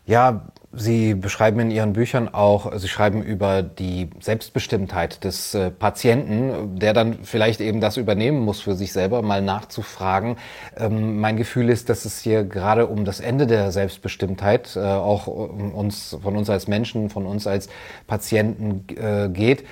Ja, 0.08 0.42
Sie 0.76 1.14
beschreiben 1.14 1.60
in 1.60 1.70
Ihren 1.70 1.94
Büchern 1.94 2.34
auch, 2.34 2.76
Sie 2.78 2.88
schreiben 2.88 3.22
über 3.22 3.62
die 3.62 4.10
Selbstbestimmtheit 4.20 5.24
des 5.24 5.54
äh, 5.54 5.70
Patienten, 5.70 6.80
der 6.80 6.94
dann 6.94 7.20
vielleicht 7.22 7.62
eben 7.62 7.80
das 7.80 7.98
übernehmen 7.98 8.40
muss 8.40 8.62
für 8.62 8.74
sich 8.74 8.92
selber, 8.92 9.22
mal 9.22 9.44
nachzufragen. 9.44 10.38
Ähm, 10.76 11.20
mein 11.20 11.38
Gefühl 11.38 11.70
ist, 11.70 11.90
dass 11.90 12.06
es 12.06 12.22
hier 12.22 12.44
gerade 12.44 12.88
um 12.88 13.06
das 13.06 13.20
Ende 13.20 13.46
der 13.46 13.72
Selbstbestimmtheit, 13.72 14.76
äh, 14.76 14.80
auch 14.80 15.28
um 15.28 15.76
uns, 15.76 16.18
von 16.24 16.36
uns 16.36 16.50
als 16.50 16.68
Menschen, 16.68 17.12
von 17.12 17.28
uns 17.28 17.46
als 17.46 17.70
Patienten 18.08 18.86
äh, 18.98 19.30
geht. 19.30 19.66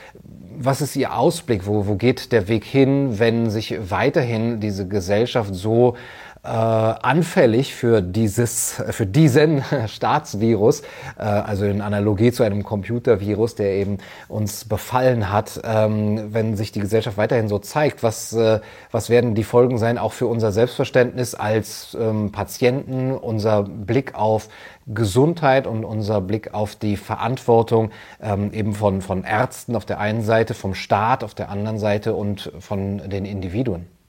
Was 0.56 0.82
ist 0.82 0.96
Ihr 0.96 1.18
Ausblick? 1.18 1.66
Wo, 1.66 1.88
wo 1.88 1.96
geht 1.96 2.32
der 2.32 2.48
Weg 2.48 2.64
hin, 2.64 3.18
wenn 3.18 3.50
sich 3.50 3.76
weiterhin 3.90 4.60
diese 4.60 4.88
Gesellschaft 4.88 5.56
so 5.56 5.96
äh, 6.44 6.48
anfällig 6.48 7.76
für 7.76 8.02
dieses, 8.02 8.82
für 8.90 9.06
diesen 9.06 9.64
Staatsvirus, 9.88 10.82
äh, 11.18 11.22
also 11.24 11.66
in 11.66 11.82
Analogie 11.82 12.32
zu 12.32 12.44
einem 12.44 12.64
Computervirus, 12.64 13.56
der 13.56 13.74
eben 13.74 14.00
uns 14.28 14.66
befallen 14.66 15.32
hat. 15.32 15.62
Ähm, 15.64 16.34
wenn 16.34 16.56
sich 16.56 16.72
die 16.72 16.80
Gesellschaft 16.80 17.18
weiterhin 17.18 17.48
so 17.48 17.60
zeigt, 17.60 18.02
was, 18.02 18.34
äh, 18.34 18.60
was 18.92 19.10
werden 19.10 19.36
die 19.36 19.44
Folgen 19.44 19.78
sein, 19.78 20.00
auch 20.00 20.14
für 20.14 20.26
unser 20.26 20.52
Selbstverständnis 20.52 21.36
als 21.36 21.96
ähm, 22.00 22.32
Patienten, 22.32 23.12
unser 23.12 23.64
Blick 23.64 24.16
auf 24.16 24.50
Gesundheit 24.88 25.68
und 25.68 25.86
unser 25.86 26.22
Blick 26.22 26.56
auf 26.56 26.76
die 26.76 26.98
Verantwortung 26.98 27.92
ähm, 28.20 28.52
eben 28.52 28.74
von, 28.74 29.02
von 29.02 29.24
Ärzten 29.24 29.76
auf 29.76 29.86
der 29.86 30.00
einen 30.00 30.24
Seite, 30.24 30.56
vom 30.56 30.74
Staat 30.74 31.24
auf 31.24 31.36
der 31.36 31.50
anderen 31.50 31.78
Seite 31.78 32.16
und 32.16 32.52
von 32.60 33.10
den 33.10 33.26
Individuen? 33.26 34.01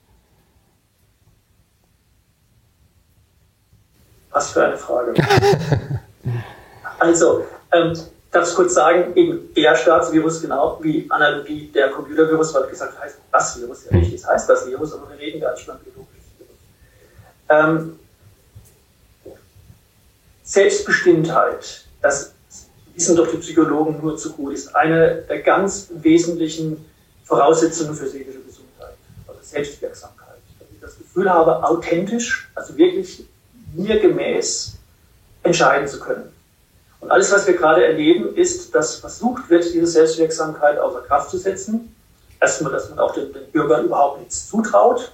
Was 4.33 4.49
für 4.51 4.65
eine 4.65 4.77
Frage. 4.77 5.13
also, 6.99 7.45
ähm, 7.71 7.93
darf 8.31 8.49
ich 8.49 8.55
kurz 8.55 8.73
sagen, 8.73 9.15
eben 9.15 9.53
der 9.53 9.75
Staatsvirus, 9.75 10.41
genau 10.41 10.79
wie 10.81 11.05
Analogie 11.09 11.71
der 11.73 11.89
Computervirus, 11.89 12.53
weil 12.55 12.67
gesagt 12.67 12.99
heißt 12.99 13.19
das 13.31 13.61
Virus, 13.61 13.85
ja 13.85 13.95
nicht, 13.95 14.11
es 14.11 14.27
heißt 14.27 14.49
das 14.49 14.67
Virus, 14.67 14.93
aber 14.93 15.09
wir 15.11 15.19
reden 15.19 15.39
gar 15.39 15.53
nicht 15.53 15.65
von 15.65 15.77
biologisches 15.77 16.25
Virus. 16.39 16.57
Ähm, 17.49 17.99
Selbstbestimmtheit, 20.43 21.85
das 22.01 22.33
wissen 22.95 23.15
doch 23.15 23.27
die 23.27 23.37
Psychologen 23.37 23.99
nur 24.01 24.17
zu 24.17 24.33
gut, 24.33 24.53
ist 24.53 24.75
eine 24.75 25.21
der 25.29 25.43
ganz 25.43 25.89
wesentlichen 25.93 26.83
Voraussetzungen 27.23 27.95
für 27.95 28.07
seelische 28.07 28.39
Gesundheit, 28.39 28.95
also 29.27 29.39
Selbstwirksamkeit. 29.43 30.37
Dass 30.59 30.67
ich 30.73 30.79
das 30.81 30.97
Gefühl 30.97 31.29
habe, 31.29 31.63
authentisch, 31.63 32.49
also 32.55 32.75
wirklich 32.77 33.25
mir 33.73 33.99
gemäß 33.99 34.75
entscheiden 35.43 35.87
zu 35.87 35.99
können. 35.99 36.31
Und 36.99 37.11
alles, 37.11 37.31
was 37.31 37.45
wir 37.45 37.55
gerade 37.55 37.85
erleben, 37.85 38.35
ist, 38.35 38.73
dass 38.73 38.95
versucht 38.95 39.49
wird, 39.49 39.65
diese 39.65 39.87
Selbstwirksamkeit 39.87 40.79
außer 40.79 41.01
Kraft 41.01 41.29
zu 41.29 41.37
setzen. 41.37 41.93
Erstmal, 42.39 42.71
dass 42.71 42.89
man 42.89 42.99
auch 42.99 43.13
den, 43.13 43.33
den 43.33 43.51
Bürgern 43.51 43.85
überhaupt 43.85 44.19
nichts 44.19 44.47
zutraut. 44.49 45.11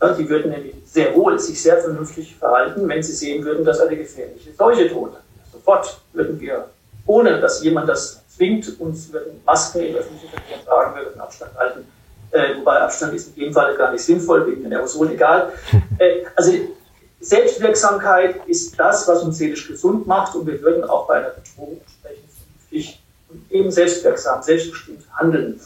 Ja, 0.00 0.12
die 0.12 0.28
würden 0.28 0.50
nämlich 0.50 0.74
sehr 0.84 1.14
wohl 1.14 1.38
sich 1.38 1.60
sehr 1.60 1.78
vernünftig 1.78 2.36
verhalten, 2.36 2.88
wenn 2.88 3.02
sie 3.02 3.12
sehen 3.12 3.44
würden, 3.44 3.64
dass 3.64 3.80
eine 3.80 3.96
gefährliche 3.96 4.52
Seuche 4.52 4.88
droht. 4.88 5.12
Sofort 5.52 6.00
würden 6.12 6.40
wir, 6.40 6.68
ohne 7.06 7.40
dass 7.40 7.62
jemand 7.62 7.88
das 7.88 8.22
zwingt, 8.28 8.78
uns 8.80 9.12
würden 9.12 9.40
Masken 9.44 9.80
in 9.80 9.96
öffentlichen 9.96 10.28
Verkehr 10.28 10.64
tragen, 10.64 10.96
wir 10.96 11.04
würden 11.06 11.20
Abstand 11.20 11.54
halten. 11.56 11.86
Äh, 12.30 12.58
wobei 12.58 12.78
Abstand 12.80 13.14
ist 13.14 13.28
in 13.28 13.44
dem 13.44 13.52
Fall 13.52 13.74
gar 13.76 13.92
nicht 13.92 14.04
sinnvoll, 14.04 14.46
wegen 14.46 14.62
den 14.62 14.72
Aerosolen 14.72 15.12
egal. 15.12 15.52
Äh, 15.98 16.26
also 16.34 16.52
Selbstwirksamkeit 17.20 18.46
ist 18.46 18.78
das, 18.78 19.08
was 19.08 19.22
uns 19.22 19.38
seelisch 19.38 19.68
gesund 19.68 20.06
macht 20.06 20.34
und 20.34 20.46
wir 20.46 20.60
würden 20.60 20.84
auch 20.84 21.08
bei 21.08 21.16
einer 21.16 21.30
Bedrohung 21.30 21.80
entsprechend 21.80 22.30
vernünftig 22.30 23.02
und 23.30 23.50
eben 23.50 23.70
selbstwirksam, 23.70 24.42
selbstbestimmt 24.42 25.04
handeln. 25.14 25.60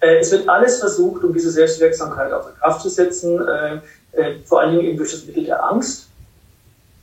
Äh, 0.00 0.18
es 0.18 0.30
wird 0.30 0.48
alles 0.48 0.78
versucht, 0.80 1.24
um 1.24 1.32
diese 1.32 1.50
Selbstwirksamkeit 1.50 2.32
außer 2.32 2.52
Kraft 2.52 2.82
zu 2.82 2.88
setzen, 2.88 3.40
äh, 3.46 3.80
äh, 4.12 4.38
vor 4.44 4.60
allen 4.60 4.76
Dingen 4.76 4.88
eben 4.88 4.98
durch 4.98 5.12
das 5.12 5.24
Mittel 5.24 5.44
der 5.44 5.64
Angst, 5.64 6.08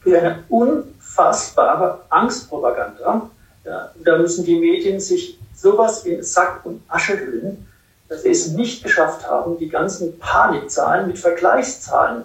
für 0.02 0.20
eine 0.20 0.44
unfassbare 0.50 2.02
Angstpropaganda. 2.10 3.30
Da 3.64 4.18
müssen 4.18 4.46
die 4.46 4.58
Medien 4.58 5.02
sich 5.02 5.38
sowas 5.54 6.06
in 6.06 6.24
Sack 6.24 6.66
und 6.66 6.82
Asche 6.88 7.20
hüllen, 7.20 7.68
dass 8.08 8.22
sie 8.22 8.30
es 8.30 8.48
nicht 8.52 8.84
geschafft 8.84 9.30
haben, 9.30 9.58
die 9.58 9.68
ganzen 9.68 10.18
Panikzahlen 10.20 11.08
mit 11.08 11.20
Vergleichszahlen 11.20 12.24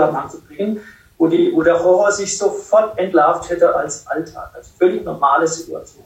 Zusammenhang 0.00 0.30
zu 0.30 0.40
bringen, 0.40 0.80
wo, 1.18 1.26
die, 1.26 1.52
wo 1.54 1.62
der 1.62 1.82
Horror 1.82 2.10
sich 2.12 2.36
sofort 2.36 2.98
entlarvt 2.98 3.50
hätte 3.50 3.74
als 3.74 4.06
Alltag, 4.06 4.50
als 4.54 4.68
völlig 4.78 5.04
normale 5.04 5.46
Situation. 5.46 6.04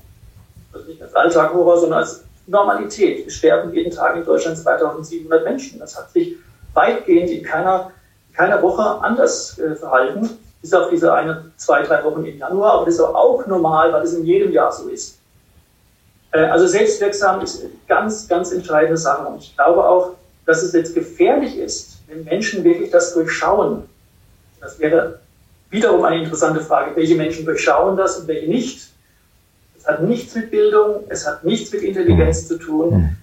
Also 0.73 0.89
nicht 0.89 1.01
als 1.01 1.15
Alltag-Horror, 1.15 1.79
sondern 1.79 2.01
als 2.01 2.25
Normalität. 2.47 3.27
Es 3.27 3.35
sterben 3.35 3.73
jeden 3.73 3.95
Tag 3.95 4.17
in 4.17 4.25
Deutschland 4.25 4.59
2700 4.59 5.45
Menschen. 5.45 5.79
Das 5.79 5.97
hat 5.97 6.11
sich 6.11 6.37
weitgehend 6.75 7.31
in 7.31 7.45
keiner, 7.45 7.93
keiner 8.35 8.61
Woche 8.61 8.83
anders 8.83 9.59
äh, 9.59 9.77
verhalten, 9.77 10.29
bis 10.61 10.75
auf 10.75 10.91
diese 10.91 11.13
eine, 11.13 11.53
zwei, 11.57 11.83
drei 11.83 12.03
Wochen 12.03 12.25
im 12.25 12.37
Januar. 12.37 12.73
Aber 12.73 12.85
das 12.87 12.95
ist 12.95 13.01
auch 13.01 13.47
normal, 13.47 13.93
weil 13.93 14.03
es 14.03 14.15
in 14.15 14.25
jedem 14.25 14.51
Jahr 14.51 14.73
so 14.73 14.89
ist. 14.89 15.19
Äh, 16.33 16.47
also 16.47 16.67
selbstwirksam 16.67 17.41
ist 17.41 17.63
eine 17.63 17.71
ganz, 17.87 18.27
ganz 18.27 18.51
entscheidende 18.51 18.97
Sache. 18.97 19.27
Und 19.29 19.39
ich 19.39 19.55
glaube 19.55 19.87
auch, 19.87 20.15
dass 20.45 20.63
es 20.63 20.73
jetzt 20.73 20.95
gefährlich 20.95 21.57
ist, 21.57 21.94
wenn 22.07 22.25
Menschen 22.25 22.65
wirklich 22.65 22.91
das 22.91 23.15
durchschauen, 23.15 23.85
das 24.61 24.79
wäre 24.79 25.21
wiederum 25.71 26.05
eine 26.05 26.23
interessante 26.23 26.61
Frage, 26.61 26.95
welche 26.97 27.15
Menschen 27.17 27.45
durchschauen 27.45 27.97
das 27.97 28.19
und 28.19 28.29
welche 28.29 28.49
nicht. 28.49 28.89
Es 29.77 29.87
hat 29.87 30.03
nichts 30.03 30.35
mit 30.35 30.51
Bildung, 30.51 31.05
es 31.09 31.27
hat 31.27 31.45
nichts 31.45 31.73
mit 31.73 31.83
Intelligenz 31.83 32.49
zu 32.49 32.59
tun. 32.59 32.95
Mhm. 32.95 33.17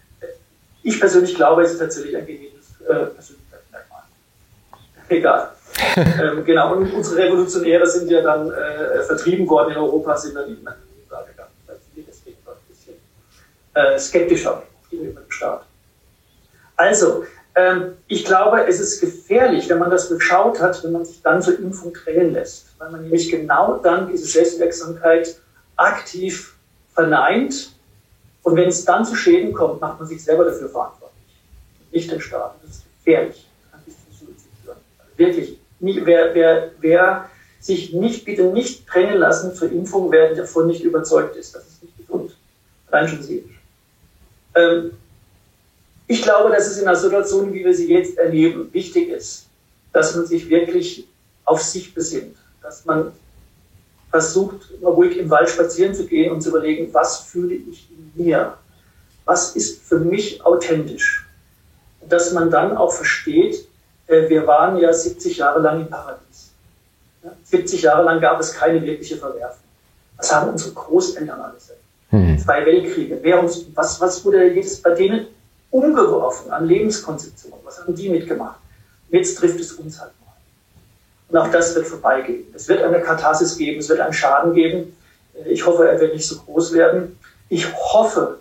Ich 0.84 1.00
persönlich 1.00 1.36
glaube, 1.36 1.64
es 1.64 1.74
ist 1.74 1.80
tatsächlich 1.80 2.16
ein 2.18 2.26
genetisches 2.26 2.82
äh, 2.82 3.06
Persönlichkeitsmerkmal. 3.06 4.04
Egal. 5.10 5.52
ähm, 5.96 6.46
genau, 6.46 6.76
und 6.76 6.94
unsere 6.94 7.24
Revolutionäre 7.24 7.88
sind 7.88 8.10
ja 8.10 8.22
dann 8.22 8.52
äh, 8.52 9.02
vertrieben 9.04 9.48
worden 9.48 9.72
in 9.72 9.78
Europa, 9.78 10.18
sind 10.18 10.36
dann 10.36 10.50
in 10.50 10.58
die 10.58 10.62
USA 10.62 11.24
gegangen. 11.24 11.50
Deswegen 11.96 12.38
war 12.46 12.54
ein 12.54 12.60
bisschen 12.68 12.96
äh, 13.74 13.98
skeptischer 14.00 14.64
gegenüber 14.90 15.22
dem 15.22 15.32
Staat. 15.32 15.66
Also, 16.76 17.26
ich 18.08 18.24
glaube, 18.24 18.66
es 18.66 18.80
ist 18.80 19.02
gefährlich, 19.02 19.68
wenn 19.70 19.80
man 19.80 19.92
das 19.92 20.08
durchschaut 20.08 20.62
hat, 20.62 20.84
wenn 20.84 20.94
man 20.94 21.06
sich 21.06 21.22
dann 21.22 21.42
zur 21.42 21.60
Impfung 21.60 21.94
drängen 21.94 22.34
lässt, 22.34 22.68
weil 22.78 22.92
man 22.92 23.02
nämlich 23.02 23.30
genau 23.30 23.78
dann 23.78 24.10
diese 24.10 24.26
Selbstwirksamkeit 24.26 25.38
aktiv 25.76 26.56
verneint. 26.94 27.74
Und 28.44 28.56
wenn 28.56 28.70
es 28.70 28.86
dann 28.86 29.06
zu 29.06 29.16
Schäden 29.16 29.54
kommt, 29.54 29.82
macht 29.82 30.00
man 30.00 30.08
sich 30.08 30.24
selber 30.24 30.46
dafür 30.46 30.70
verantwortlich, 30.70 31.36
nicht 31.92 32.12
den 32.12 32.22
Staat. 32.22 32.56
Das 32.64 32.78
ist 32.78 32.84
gefährlich. 32.98 33.48
Das 33.72 33.72
kann 33.72 34.78
wirklich, 35.18 35.60
wer, 35.80 36.34
wer, 36.34 36.72
wer 36.80 37.30
sich 37.60 37.94
nicht, 37.94 38.26
bitte 38.26 38.46
nicht 38.46 38.92
drängen 38.92 39.18
lassen 39.18 39.54
zur 39.54 39.72
Impfung, 39.72 40.12
wer 40.12 40.34
davon 40.34 40.68
nicht 40.68 40.84
überzeugt 40.84 41.36
ist. 41.36 41.54
Das 41.54 41.68
ist 41.68 41.84
nicht 41.84 41.98
gesund. 41.98 42.36
Rein 42.90 43.08
schon 43.08 43.22
seelisch. 43.22 43.60
Ähm, 44.56 44.92
ich 46.12 46.22
glaube, 46.22 46.50
dass 46.50 46.68
es 46.68 46.78
in 46.78 46.88
einer 46.88 46.98
Situation, 46.98 47.54
wie 47.54 47.64
wir 47.64 47.74
sie 47.74 47.90
jetzt 47.90 48.18
erleben, 48.18 48.70
wichtig 48.74 49.10
ist, 49.10 49.48
dass 49.94 50.14
man 50.14 50.26
sich 50.26 50.50
wirklich 50.50 51.08
auf 51.46 51.62
sich 51.62 51.94
besinnt, 51.94 52.36
dass 52.62 52.84
man 52.84 53.14
versucht, 54.10 54.82
mal 54.82 54.92
ruhig 54.92 55.18
im 55.18 55.30
Wald 55.30 55.50
spazieren 55.50 55.96
zu 55.96 56.06
gehen 56.06 56.32
und 56.34 56.42
zu 56.42 56.50
überlegen, 56.50 56.94
was 56.94 57.22
fühle 57.22 57.56
ich 57.56 57.90
in 57.90 58.26
mir? 58.26 58.58
Was 59.24 59.56
ist 59.56 59.84
für 59.84 60.00
mich 60.00 60.46
authentisch? 60.46 61.26
Und 62.02 62.12
dass 62.12 62.34
man 62.34 62.52
dann 62.52 62.76
auch 62.76 62.92
versteht, 62.92 63.66
äh, 64.08 64.28
wir 64.28 64.46
waren 64.46 64.78
ja 64.78 64.92
70 64.92 65.38
Jahre 65.38 65.62
lang 65.62 65.80
im 65.80 65.90
Paradies. 65.90 66.52
70 67.44 67.84
Jahre 67.84 68.04
lang 68.04 68.20
gab 68.20 68.38
es 68.42 68.52
keine 68.52 68.82
wirkliche 68.82 69.16
Verwerfung. 69.16 69.64
Was 70.18 70.34
haben 70.36 70.50
unsere 70.50 70.74
Großeltern 70.74 71.40
alles 71.40 71.70
erlebt? 71.70 71.86
Hm. 72.10 72.38
Zwei 72.38 72.66
Weltkriege. 72.66 73.20
Wer 73.22 73.40
uns, 73.40 73.66
was, 73.74 74.02
was 74.02 74.26
wurde 74.26 74.54
jedes 74.54 74.82
bei 74.82 74.94
denen 74.94 75.28
umgeworfen 75.72 76.52
an 76.52 76.68
Lebenskonzeption. 76.68 77.54
Was 77.64 77.80
haben 77.80 77.96
die 77.96 78.10
mitgemacht? 78.10 78.60
Jetzt 79.10 79.38
trifft 79.38 79.60
es 79.60 79.74
uns 79.74 80.00
halt 80.00 80.12
mal. 80.22 80.34
Und 81.30 81.38
auch 81.38 81.52
das 81.52 81.74
wird 81.76 81.88
vorbeigehen. 81.88 82.46
Es 82.54 82.68
wird 82.68 82.84
eine 82.84 83.02
Katharsis 83.02 83.58
geben, 83.58 83.80
es 83.80 83.90
wird 83.90 84.00
einen 84.00 84.14
Schaden 84.14 84.54
geben. 84.54 84.96
Ich 85.46 85.66
hoffe, 85.66 85.88
er 85.90 86.00
wird 86.00 86.14
nicht 86.14 86.28
so 86.28 86.40
groß 86.40 86.74
werden. 86.74 87.18
Ich 87.50 87.68
hoffe 87.74 88.40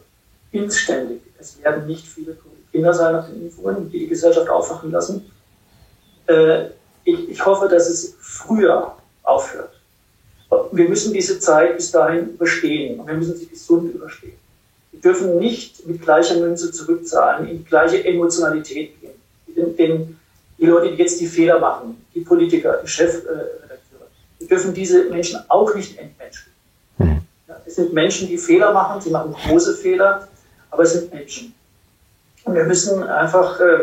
inständig, 0.52 1.22
es 1.38 1.62
werden 1.62 1.86
nicht 1.86 2.06
viele 2.06 2.36
Kinder 2.72 2.92
sein 2.92 3.12
nach 3.12 3.28
den 3.28 3.42
Impfungen, 3.42 3.90
die 3.90 4.00
die 4.00 4.08
Gesellschaft 4.08 4.48
aufwachen 4.48 4.90
lassen. 4.90 5.30
Äh, 6.26 6.66
ich, 7.04 7.44
hoffe, 7.44 7.68
dass 7.68 7.88
es 7.88 8.16
früher 8.20 8.94
aufhört. 9.22 9.72
Wir 10.72 10.88
müssen 10.88 11.12
diese 11.12 11.38
Zeit 11.40 11.76
bis 11.76 11.90
dahin 11.90 12.30
überstehen 12.30 13.00
und 13.00 13.06
wir 13.06 13.14
müssen 13.14 13.36
sie 13.36 13.46
gesund 13.46 13.92
überstehen. 13.94 14.38
Wir 14.93 15.01
dürfen 15.01 15.38
nicht 15.38 15.86
mit 15.86 16.03
gleicher 16.03 16.38
Münze 16.38 16.72
zurückzahlen, 16.72 17.49
in 17.49 17.59
die 17.59 17.64
gleiche 17.64 18.05
Emotionalität 18.05 19.01
gehen. 19.01 19.12
Den, 19.57 19.76
den, 19.76 20.20
die 20.59 20.66
Leute, 20.66 20.91
die 20.91 21.03
jetzt 21.03 21.20
die 21.20 21.26
Fehler 21.26 21.59
machen, 21.59 22.05
die 22.14 22.20
Politiker, 22.20 22.80
die 22.82 22.88
Chefredakteure, 22.88 23.80
wir 24.38 24.49
dürfen 24.49 24.74
diese 24.74 25.05
Menschen 25.05 25.41
auch 25.49 25.74
nicht 25.74 25.99
entmenschlichen. 25.99 26.53
Mhm. 26.99 27.22
Ja, 27.47 27.57
es 27.64 27.76
sind 27.76 27.93
Menschen, 27.93 28.28
die 28.28 28.38
Fehler 28.38 28.72
machen, 28.72 29.01
sie 29.01 29.11
machen 29.11 29.34
große 29.34 29.76
Fehler, 29.76 30.28
aber 30.70 30.82
es 30.82 30.93
sind 30.93 31.12
Menschen. 31.12 31.55
Und 32.45 32.55
wir 32.55 32.64
müssen 32.64 33.03
einfach. 33.03 33.61
Äh, 33.61 33.78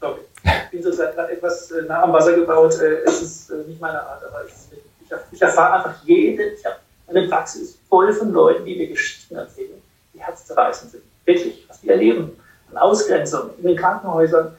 sorry, 0.00 0.20
ich 0.44 0.70
bin 0.70 0.82
sozusagen 0.82 1.14
gerade 1.14 1.32
etwas 1.32 1.70
äh, 1.72 1.82
nah 1.82 2.02
am 2.02 2.12
Wasser 2.12 2.34
gebaut. 2.34 2.78
Äh, 2.80 3.02
es 3.04 3.22
ist 3.22 3.50
äh, 3.50 3.56
nicht 3.66 3.80
meine 3.80 4.00
Art, 4.00 4.22
aber 4.24 4.44
ist, 4.44 4.68
ich, 4.72 5.12
ich, 5.32 5.42
erfahre 5.42 5.74
einfach 5.74 6.04
jede. 6.04 6.44
Ich 6.50 6.64
habe 6.64 6.76
eine 7.08 7.28
Praxis 7.28 7.78
voll 7.88 8.12
von 8.12 8.32
Leuten, 8.32 8.64
die 8.64 8.76
mir 8.76 8.88
Geschichten 8.88 9.36
erzählen, 9.36 9.80
die 10.12 10.20
herzzerreißend 10.20 10.92
sind. 10.92 11.02
Wirklich, 11.24 11.64
was 11.68 11.80
die 11.80 11.88
erleben. 11.88 12.32
An 12.70 12.78
Ausgrenzung, 12.78 13.50
in 13.58 13.68
den 13.68 13.76
Krankenhäusern. 13.76 14.56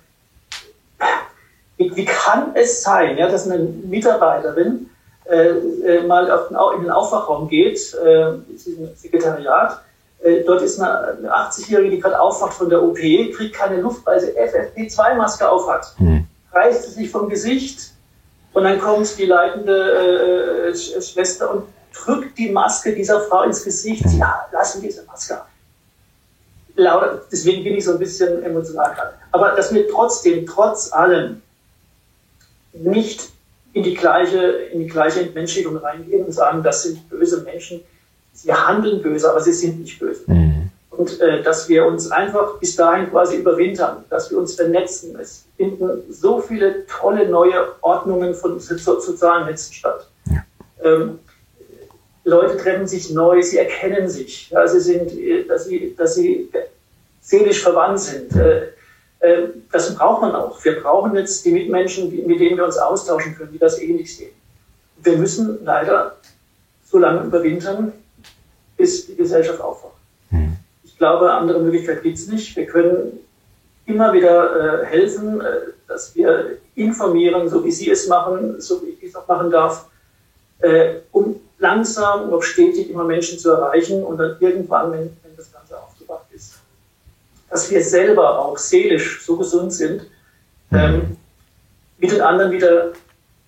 Wie, 1.77 1.95
wie 1.95 2.05
kann 2.05 2.51
es 2.55 2.81
sein, 2.81 3.17
ja, 3.17 3.29
dass 3.29 3.49
eine 3.49 3.63
Mitarbeiterin 3.63 4.89
äh, 5.25 5.49
äh 5.49 6.07
mal 6.07 6.31
auf, 6.31 6.49
in 6.75 6.83
den 6.83 6.91
Aufwachraum 6.91 7.49
geht, 7.49 7.93
äh, 7.93 8.29
im 8.29 8.95
Sekretariat, 8.95 9.81
äh, 10.23 10.43
dort 10.43 10.61
ist 10.61 10.79
eine, 10.79 11.29
80-Jährige, 11.29 11.91
die 11.91 11.99
gerade 11.99 12.19
aufwacht 12.19 12.53
von 12.53 12.69
der 12.69 12.81
OP, 12.81 12.97
kriegt 12.97 13.53
keine 13.53 13.81
Luft, 13.81 14.05
weil 14.05 14.19
sie 14.19 14.31
FFP2-Maske 14.31 15.47
aufhat. 15.47 15.93
Mhm. 15.99 16.25
Reißt 16.51 16.83
sie 16.83 17.01
sich 17.01 17.11
vom 17.11 17.29
Gesicht 17.29 17.91
und 18.53 18.63
dann 18.63 18.79
kommt 18.79 19.17
die 19.19 19.25
leitende 19.25 20.71
äh, 20.71 20.75
Schwester 20.75 21.51
und 21.51 21.63
drückt 21.93 22.37
die 22.37 22.49
Maske 22.49 22.93
dieser 22.93 23.21
Frau 23.21 23.43
ins 23.43 23.63
Gesicht. 23.63 24.05
Mhm. 24.05 24.19
Ja, 24.19 24.47
lassen 24.51 24.81
diese 24.81 25.03
Maske 25.05 25.35
ab. 25.35 25.49
Lauter, 26.75 27.21
deswegen 27.31 27.63
bin 27.63 27.75
ich 27.75 27.85
so 27.85 27.93
ein 27.93 27.99
bisschen 27.99 28.43
emotional 28.43 28.93
gerade. 28.93 29.13
Aber 29.31 29.51
dass 29.51 29.73
wir 29.73 29.89
trotzdem, 29.89 30.45
trotz 30.45 30.93
allem, 30.93 31.41
nicht 32.73 33.29
in 33.73 33.83
die 33.83 33.95
gleiche, 33.95 34.37
in 34.71 34.79
die 34.79 34.87
gleiche 34.87 35.21
Entmenschlichung 35.21 35.77
reingehen 35.77 36.25
und 36.25 36.31
sagen, 36.31 36.63
das 36.63 36.83
sind 36.83 37.09
böse 37.09 37.41
Menschen, 37.41 37.81
sie 38.33 38.53
handeln 38.53 39.01
böse, 39.01 39.29
aber 39.29 39.41
sie 39.41 39.53
sind 39.53 39.79
nicht 39.79 39.99
böse. 39.99 40.21
Mhm. 40.27 40.69
Und 40.91 41.19
äh, 41.19 41.43
dass 41.43 41.69
wir 41.69 41.85
uns 41.85 42.09
einfach 42.11 42.57
bis 42.59 42.75
dahin 42.75 43.09
quasi 43.09 43.37
überwintern, 43.37 44.05
dass 44.09 44.31
wir 44.31 44.39
uns 44.39 44.55
vernetzen. 44.55 45.15
Es 45.19 45.45
finden 45.55 46.01
so 46.09 46.39
viele 46.41 46.87
tolle 46.87 47.29
neue 47.29 47.67
Ordnungen 47.81 48.33
von 48.33 48.59
so, 48.59 48.99
sozialen 48.99 49.45
Netzen 49.45 49.73
statt. 49.73 50.07
Ja. 50.25 50.43
Ähm, 50.83 51.19
Leute 52.27 52.57
treffen 52.57 52.85
sich 52.85 53.09
neu, 53.11 53.41
sie 53.41 53.57
erkennen 53.57 54.09
sich, 54.09 54.49
ja, 54.49 54.67
sie 54.67 54.81
sind, 54.81 55.17
äh, 55.17 55.45
dass 55.45 55.65
sie, 55.65 55.95
dass 55.97 56.15
sie 56.15 56.49
seelisch 57.21 57.63
verwandt 57.63 58.01
sind. 58.01 58.35
Äh, 58.35 58.67
äh, 59.21 59.47
das 59.71 59.95
braucht 59.95 60.21
man 60.21 60.35
auch. 60.35 60.63
Wir 60.63 60.81
brauchen 60.81 61.15
jetzt 61.15 61.45
die 61.45 61.51
Mitmenschen, 61.51 62.09
mit 62.27 62.39
denen 62.39 62.57
wir 62.57 62.65
uns 62.65 62.77
austauschen 62.77 63.35
können, 63.35 63.53
die 63.53 63.57
das 63.57 63.79
ähnlich 63.79 64.15
sehen. 64.15 64.31
Wir 64.97 65.17
müssen 65.17 65.63
leider 65.63 66.17
so 66.83 66.97
lange 66.97 67.25
überwintern, 67.25 67.93
bis 68.75 69.07
die 69.07 69.15
Gesellschaft 69.15 69.61
aufwacht. 69.61 69.95
Mhm. 70.29 70.57
Ich 70.83 70.97
glaube, 70.97 71.31
andere 71.31 71.61
Möglichkeit 71.61 72.03
gibt 72.03 72.17
es 72.17 72.27
nicht. 72.27 72.57
Wir 72.57 72.65
können 72.65 73.19
immer 73.85 74.11
wieder 74.11 74.83
helfen, 74.83 75.41
dass 75.87 76.13
wir 76.13 76.57
informieren, 76.75 77.47
so 77.47 77.63
wie 77.63 77.71
Sie 77.71 77.89
es 77.89 78.07
machen, 78.07 78.59
so 78.59 78.81
wie 78.81 78.97
ich 78.99 79.03
es 79.03 79.15
auch 79.15 79.27
machen 79.27 79.49
darf, 79.49 79.85
um 81.11 81.39
langsam, 81.59 82.23
aber 82.25 82.41
stetig 82.43 82.89
immer 82.89 83.03
Menschen 83.03 83.39
zu 83.39 83.51
erreichen 83.51 84.03
und 84.03 84.17
dann 84.17 84.37
irgendwann, 84.39 84.91
wenn, 84.91 85.17
wenn 85.23 85.35
das 85.35 85.51
Ganze 85.51 85.77
aufgewacht 85.77 86.25
ist, 86.33 86.55
dass 87.49 87.69
wir 87.71 87.83
selber 87.83 88.39
auch 88.39 88.57
seelisch 88.57 89.23
so 89.25 89.37
gesund 89.37 89.73
sind, 89.73 90.03
mhm. 90.69 90.77
ähm, 90.77 91.17
mit 91.97 92.11
den 92.11 92.21
anderen 92.21 92.51
wieder 92.51 92.89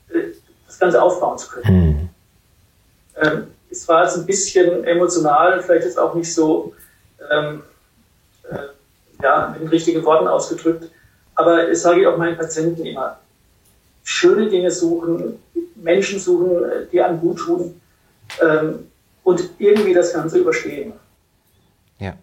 äh, 0.10 0.34
das 0.66 0.80
Ganze 0.80 1.02
aufbauen 1.02 1.38
zu 1.38 1.50
können. 1.50 1.76
Mhm. 1.76 2.10
Ähm, 3.22 3.48
es 3.70 3.88
war 3.88 4.04
jetzt 4.04 4.18
ein 4.18 4.26
bisschen 4.26 4.84
emotional, 4.86 5.62
vielleicht 5.62 5.86
ist 5.86 6.00
auch 6.00 6.16
nicht 6.16 6.34
so 6.34 6.74
ähm, 7.30 7.62
äh, 8.50 9.24
ja, 9.24 9.50
mit 9.52 9.62
den 9.62 9.68
richtigen 9.68 10.04
Worten 10.04 10.28
ausgedrückt, 10.28 10.90
aber 11.36 11.70
es 11.70 11.84
sage 11.84 12.02
ich 12.02 12.08
auch 12.08 12.18
meinen 12.18 12.38
Patienten 12.38 12.86
immer, 12.86 13.20
schöne 14.04 14.50
Dinge 14.50 14.72
suchen, 14.72 15.40
Menschen 15.76 16.20
suchen, 16.20 16.64
äh, 16.64 16.86
die 16.92 17.02
einem 17.02 17.20
gut 17.20 17.38
tun 17.38 17.80
ähm, 18.42 18.88
und 19.24 19.50
irgendwie 19.60 19.94
das 19.94 20.14
Ganze 20.14 20.40
überstehen. 20.40 20.94
Ja. 22.00 22.16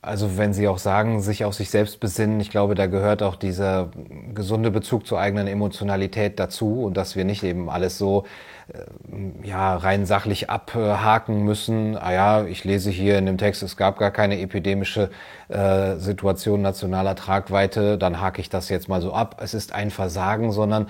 Also 0.00 0.38
wenn 0.38 0.52
Sie 0.52 0.68
auch 0.68 0.78
sagen, 0.78 1.20
sich 1.20 1.44
auf 1.44 1.54
sich 1.54 1.70
selbst 1.70 1.98
besinnen, 1.98 2.38
ich 2.40 2.50
glaube, 2.50 2.76
da 2.76 2.86
gehört 2.86 3.20
auch 3.22 3.34
dieser 3.34 3.90
gesunde 4.32 4.70
Bezug 4.70 5.06
zur 5.06 5.18
eigenen 5.18 5.48
Emotionalität 5.48 6.38
dazu 6.38 6.84
und 6.84 6.96
dass 6.96 7.16
wir 7.16 7.24
nicht 7.24 7.42
eben 7.42 7.68
alles 7.68 7.98
so 7.98 8.24
äh, 8.72 9.46
ja 9.46 9.76
rein 9.76 10.06
sachlich 10.06 10.50
abhaken 10.50 11.44
müssen. 11.44 11.96
Ah 11.96 12.12
ja, 12.12 12.44
ich 12.44 12.62
lese 12.62 12.90
hier 12.90 13.18
in 13.18 13.26
dem 13.26 13.38
Text, 13.38 13.64
es 13.64 13.76
gab 13.76 13.98
gar 13.98 14.12
keine 14.12 14.40
epidemische 14.40 15.10
äh, 15.48 15.96
Situation 15.96 16.62
nationaler 16.62 17.16
Tragweite, 17.16 17.98
dann 17.98 18.20
hake 18.20 18.40
ich 18.40 18.48
das 18.48 18.68
jetzt 18.68 18.88
mal 18.88 19.00
so 19.00 19.12
ab. 19.12 19.40
Es 19.42 19.52
ist 19.52 19.74
ein 19.74 19.90
Versagen, 19.90 20.52
sondern 20.52 20.88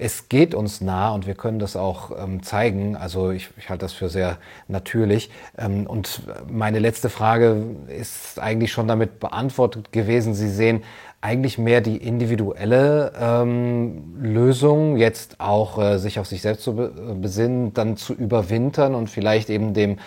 es 0.00 0.30
geht 0.30 0.54
uns 0.54 0.80
nah 0.80 1.10
und 1.10 1.26
wir 1.26 1.34
können 1.34 1.58
das 1.58 1.76
auch 1.76 2.10
ähm, 2.18 2.42
zeigen. 2.42 2.96
Also 2.96 3.30
ich, 3.32 3.50
ich 3.58 3.68
halte 3.68 3.82
das 3.82 3.92
für 3.92 4.08
sehr 4.08 4.38
natürlich. 4.66 5.30
Ähm, 5.58 5.86
und 5.86 6.22
meine 6.48 6.78
letzte 6.78 7.10
Frage 7.10 7.62
ist 7.88 8.38
eigentlich 8.40 8.72
schon 8.72 8.88
damit 8.88 9.20
beantwortet 9.20 9.92
gewesen. 9.92 10.32
Sie 10.32 10.48
sehen 10.48 10.82
eigentlich 11.20 11.58
mehr 11.58 11.82
die 11.82 11.98
individuelle 11.98 13.12
ähm, 13.20 14.14
Lösung, 14.22 14.96
jetzt 14.96 15.38
auch 15.38 15.78
äh, 15.78 15.98
sich 15.98 16.18
auf 16.18 16.26
sich 16.26 16.40
selbst 16.40 16.62
zu 16.62 16.74
besinnen, 16.74 17.74
dann 17.74 17.98
zu 17.98 18.14
überwintern 18.14 18.94
und 18.94 19.10
vielleicht 19.10 19.50
eben 19.50 19.74
dem 19.74 19.98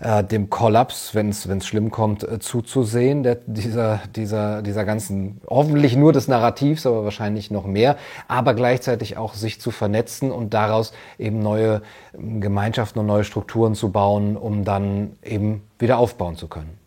äh, 0.00 0.22
dem 0.24 0.50
Kollaps, 0.50 1.14
wenn 1.14 1.30
es 1.30 1.66
schlimm 1.66 1.90
kommt, 1.90 2.22
äh, 2.22 2.38
zuzusehen, 2.38 3.22
der, 3.22 3.38
dieser, 3.46 4.00
dieser, 4.14 4.62
dieser 4.62 4.84
ganzen, 4.84 5.40
hoffentlich 5.48 5.96
nur 5.96 6.12
des 6.12 6.28
Narrativs, 6.28 6.86
aber 6.86 7.04
wahrscheinlich 7.04 7.50
noch 7.50 7.66
mehr, 7.66 7.96
aber 8.28 8.54
gleichzeitig 8.54 9.16
auch 9.16 9.34
sich 9.34 9.60
zu 9.60 9.70
vernetzen 9.70 10.30
und 10.30 10.54
daraus 10.54 10.92
eben 11.18 11.40
neue 11.40 11.82
ähm, 12.16 12.40
Gemeinschaften 12.40 13.00
und 13.00 13.06
neue 13.06 13.24
Strukturen 13.24 13.74
zu 13.74 13.90
bauen, 13.90 14.36
um 14.36 14.64
dann 14.64 15.16
eben 15.22 15.62
wieder 15.78 15.98
aufbauen 15.98 16.36
zu 16.36 16.48
können. 16.48 16.78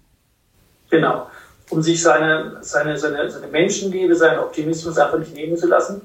Genau, 0.90 1.28
um 1.70 1.82
sich 1.82 2.02
seine, 2.02 2.58
seine, 2.62 2.98
seine, 2.98 3.30
seine 3.30 3.48
Menschenliebe, 3.48 4.16
seinen 4.16 4.40
Optimismus 4.40 4.98
einfach 4.98 5.20
nicht 5.20 5.34
nehmen 5.34 5.58
zu 5.58 5.68
lassen, 5.68 6.02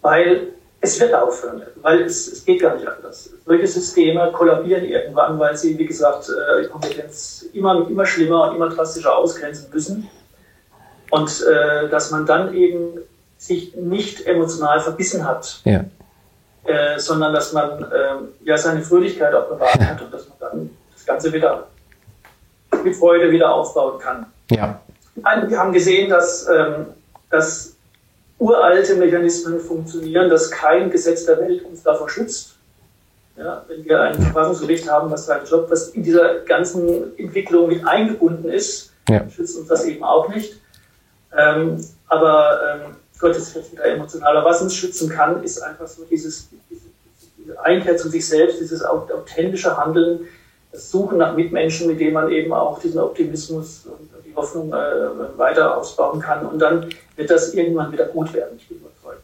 weil 0.00 0.48
es 0.86 1.00
wird 1.00 1.14
aufhören, 1.14 1.62
weil 1.82 2.02
es, 2.02 2.28
es 2.28 2.44
geht 2.44 2.62
gar 2.62 2.74
nicht 2.74 2.86
anders. 2.86 3.30
Solche 3.44 3.66
Systeme 3.66 4.30
kollabieren 4.32 4.84
irgendwann, 4.84 5.38
weil 5.38 5.56
sie, 5.56 5.76
wie 5.78 5.86
gesagt, 5.86 6.28
äh, 6.28 6.66
Kompetenz 6.66 7.44
immer, 7.52 7.86
immer 7.88 8.06
schlimmer 8.06 8.48
und 8.48 8.56
immer 8.56 8.68
drastischer 8.68 9.16
ausgrenzen 9.16 9.68
müssen. 9.72 10.08
Und 11.10 11.30
äh, 11.42 11.88
dass 11.88 12.10
man 12.10 12.26
dann 12.26 12.54
eben 12.54 13.00
sich 13.38 13.74
nicht 13.76 14.26
emotional 14.26 14.80
verbissen 14.80 15.26
hat, 15.26 15.60
ja. 15.64 15.84
äh, 16.64 16.98
sondern 16.98 17.34
dass 17.34 17.52
man 17.52 17.82
äh, 17.82 18.44
ja 18.44 18.56
seine 18.56 18.82
Fröhlichkeit 18.82 19.34
auch 19.34 19.48
bewahrt 19.48 19.80
hat 19.80 20.02
und 20.02 20.12
dass 20.12 20.28
man 20.28 20.38
dann 20.40 20.70
das 20.92 21.04
Ganze 21.04 21.32
wieder 21.32 21.66
mit 22.82 22.96
Freude 22.96 23.30
wieder 23.30 23.52
aufbauen 23.52 23.98
kann. 24.00 24.26
Ja. 24.50 24.80
Wir 25.48 25.58
haben 25.58 25.72
gesehen, 25.72 26.10
dass, 26.10 26.48
ähm, 26.48 26.86
dass 27.30 27.75
uralte 28.38 28.96
Mechanismen 28.96 29.60
funktionieren, 29.60 30.28
dass 30.28 30.50
kein 30.50 30.90
Gesetz 30.90 31.24
der 31.24 31.38
Welt 31.40 31.64
uns 31.64 31.82
davor 31.82 32.08
schützt. 32.08 32.56
Ja, 33.36 33.64
wenn 33.68 33.84
wir 33.84 34.00
ein 34.00 34.14
Verfassungsgericht 34.14 34.90
haben, 34.90 35.10
was 35.10 35.26
seinen 35.26 35.44
Job, 35.44 35.66
was 35.70 35.90
in 35.90 36.02
dieser 36.02 36.40
ganzen 36.40 37.16
Entwicklung 37.18 37.68
mit 37.68 37.86
eingebunden 37.86 38.48
ist, 38.48 38.92
ja. 39.08 39.28
schützt 39.28 39.58
uns 39.58 39.68
das 39.68 39.84
eben 39.84 40.02
auch 40.02 40.28
nicht. 40.28 40.54
Ähm, 41.36 41.84
aber 42.08 42.60
ähm, 42.66 42.96
Gott 43.18 43.36
ist 43.36 43.54
jetzt 43.54 43.72
wieder 43.72 43.84
emotionaler. 43.84 44.44
Was 44.44 44.62
uns 44.62 44.74
schützen 44.74 45.10
kann, 45.10 45.42
ist 45.42 45.60
einfach 45.60 45.86
so 45.86 46.04
dieses, 46.04 46.48
diese, 46.70 46.86
Einkehr 47.62 47.96
zu 47.96 48.08
sich 48.08 48.26
selbst, 48.26 48.60
dieses 48.60 48.82
authentische 48.82 49.76
Handeln, 49.76 50.26
das 50.72 50.90
Suchen 50.90 51.18
nach 51.18 51.36
Mitmenschen, 51.36 51.86
mit 51.86 52.00
denen 52.00 52.14
man 52.14 52.30
eben 52.30 52.52
auch 52.52 52.80
diesen 52.80 52.98
Optimismus 52.98 53.86
und 53.86 54.10
Hoffnung 54.36 54.72
äh, 54.72 55.38
weiter 55.38 55.76
ausbauen 55.76 56.20
kann. 56.20 56.46
Und 56.46 56.58
dann 56.58 56.88
wird 57.16 57.30
das 57.30 57.54
irgendwann 57.54 57.90
wieder 57.92 58.06
gut 58.06 58.32
werden. 58.32 58.56
Ich 58.58 58.68
bin 58.68 58.78
überzeugt. 58.78 59.22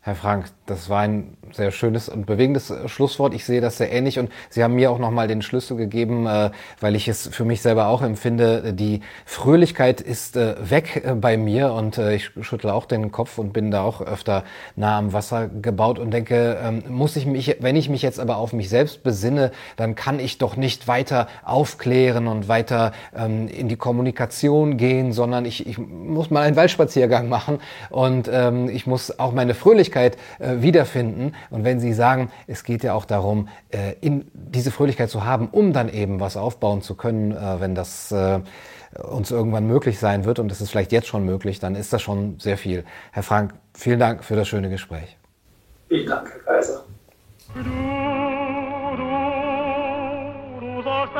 Herr 0.00 0.14
Frank, 0.14 0.46
das 0.66 0.88
war 0.88 1.00
ein 1.00 1.36
sehr 1.52 1.70
schönes 1.70 2.08
und 2.08 2.26
bewegendes 2.26 2.70
äh, 2.70 2.88
Schlusswort. 2.88 3.34
Ich 3.34 3.44
sehe 3.44 3.60
das 3.60 3.78
sehr 3.78 3.92
ähnlich 3.92 4.18
und 4.18 4.30
Sie 4.50 4.62
haben 4.62 4.74
mir 4.74 4.90
auch 4.90 4.98
nochmal 4.98 5.28
den 5.28 5.42
Schlüssel 5.42 5.76
gegeben, 5.76 6.26
äh, 6.26 6.50
weil 6.80 6.94
ich 6.94 7.08
es 7.08 7.28
für 7.28 7.44
mich 7.44 7.62
selber 7.62 7.88
auch 7.88 8.02
empfinde. 8.02 8.72
Die 8.72 9.00
Fröhlichkeit 9.24 10.00
ist 10.00 10.36
äh, 10.36 10.54
weg 10.70 11.02
bei 11.20 11.36
mir 11.36 11.72
und 11.72 11.98
ich 11.98 12.30
schüttle 12.40 12.74
auch 12.74 12.86
den 12.86 13.12
Kopf 13.12 13.38
und 13.38 13.52
bin 13.52 13.70
da 13.70 13.82
auch 13.82 14.00
öfter 14.00 14.44
nah 14.74 14.98
am 14.98 15.12
Wasser 15.12 15.48
gebaut 15.48 15.98
und 15.98 16.10
denke, 16.10 16.58
ähm, 16.62 16.82
muss 16.88 17.16
ich 17.16 17.26
mich, 17.26 17.56
wenn 17.60 17.76
ich 17.76 17.88
mich 17.88 18.02
jetzt 18.02 18.20
aber 18.20 18.36
auf 18.36 18.52
mich 18.52 18.68
selbst 18.68 19.02
besinne, 19.02 19.52
dann 19.76 19.94
kann 19.94 20.18
ich 20.18 20.38
doch 20.38 20.56
nicht 20.56 20.88
weiter 20.88 21.28
aufklären 21.44 22.26
und 22.26 22.48
weiter 22.48 22.92
ähm, 23.16 23.48
in 23.48 23.68
die 23.68 23.76
Kommunikation 23.76 24.76
gehen, 24.76 25.12
sondern 25.12 25.44
ich, 25.44 25.66
ich 25.66 25.78
muss 25.78 26.30
mal 26.30 26.42
einen 26.42 26.56
Waldspaziergang 26.56 27.28
machen 27.28 27.60
und 27.90 28.28
ähm, 28.32 28.68
ich 28.68 28.86
muss 28.86 29.18
auch 29.18 29.32
meine 29.32 29.54
Fröhlichkeit 29.54 30.16
wiederfinden. 30.38 31.32
Und 31.50 31.64
wenn 31.64 31.80
Sie 31.80 31.92
sagen, 31.92 32.30
es 32.46 32.64
geht 32.64 32.82
ja 32.82 32.94
auch 32.94 33.04
darum, 33.04 33.48
äh, 33.70 33.94
in, 34.00 34.30
diese 34.32 34.70
Fröhlichkeit 34.70 35.10
zu 35.10 35.24
haben, 35.24 35.48
um 35.48 35.72
dann 35.72 35.88
eben 35.88 36.20
was 36.20 36.36
aufbauen 36.36 36.82
zu 36.82 36.94
können, 36.94 37.32
äh, 37.32 37.60
wenn 37.60 37.74
das 37.74 38.12
äh, 38.12 38.40
uns 39.02 39.30
irgendwann 39.30 39.66
möglich 39.66 39.98
sein 39.98 40.24
wird 40.24 40.38
und 40.38 40.48
das 40.48 40.60
ist 40.60 40.70
vielleicht 40.70 40.92
jetzt 40.92 41.08
schon 41.08 41.24
möglich, 41.24 41.58
dann 41.58 41.74
ist 41.74 41.92
das 41.92 42.02
schon 42.02 42.38
sehr 42.38 42.58
viel. 42.58 42.84
Herr 43.12 43.22
Frank, 43.22 43.54
vielen 43.74 44.00
Dank 44.00 44.24
für 44.24 44.36
das 44.36 44.48
schöne 44.48 44.70
Gespräch. 44.70 45.16
Vielen 45.88 46.06
Dank, 46.06 46.30
Herr 46.30 46.54
Kaiser. 46.54 46.84
Du, 47.54 47.62
du, 47.62 47.72
du 50.60 50.82
sollst 50.82 51.14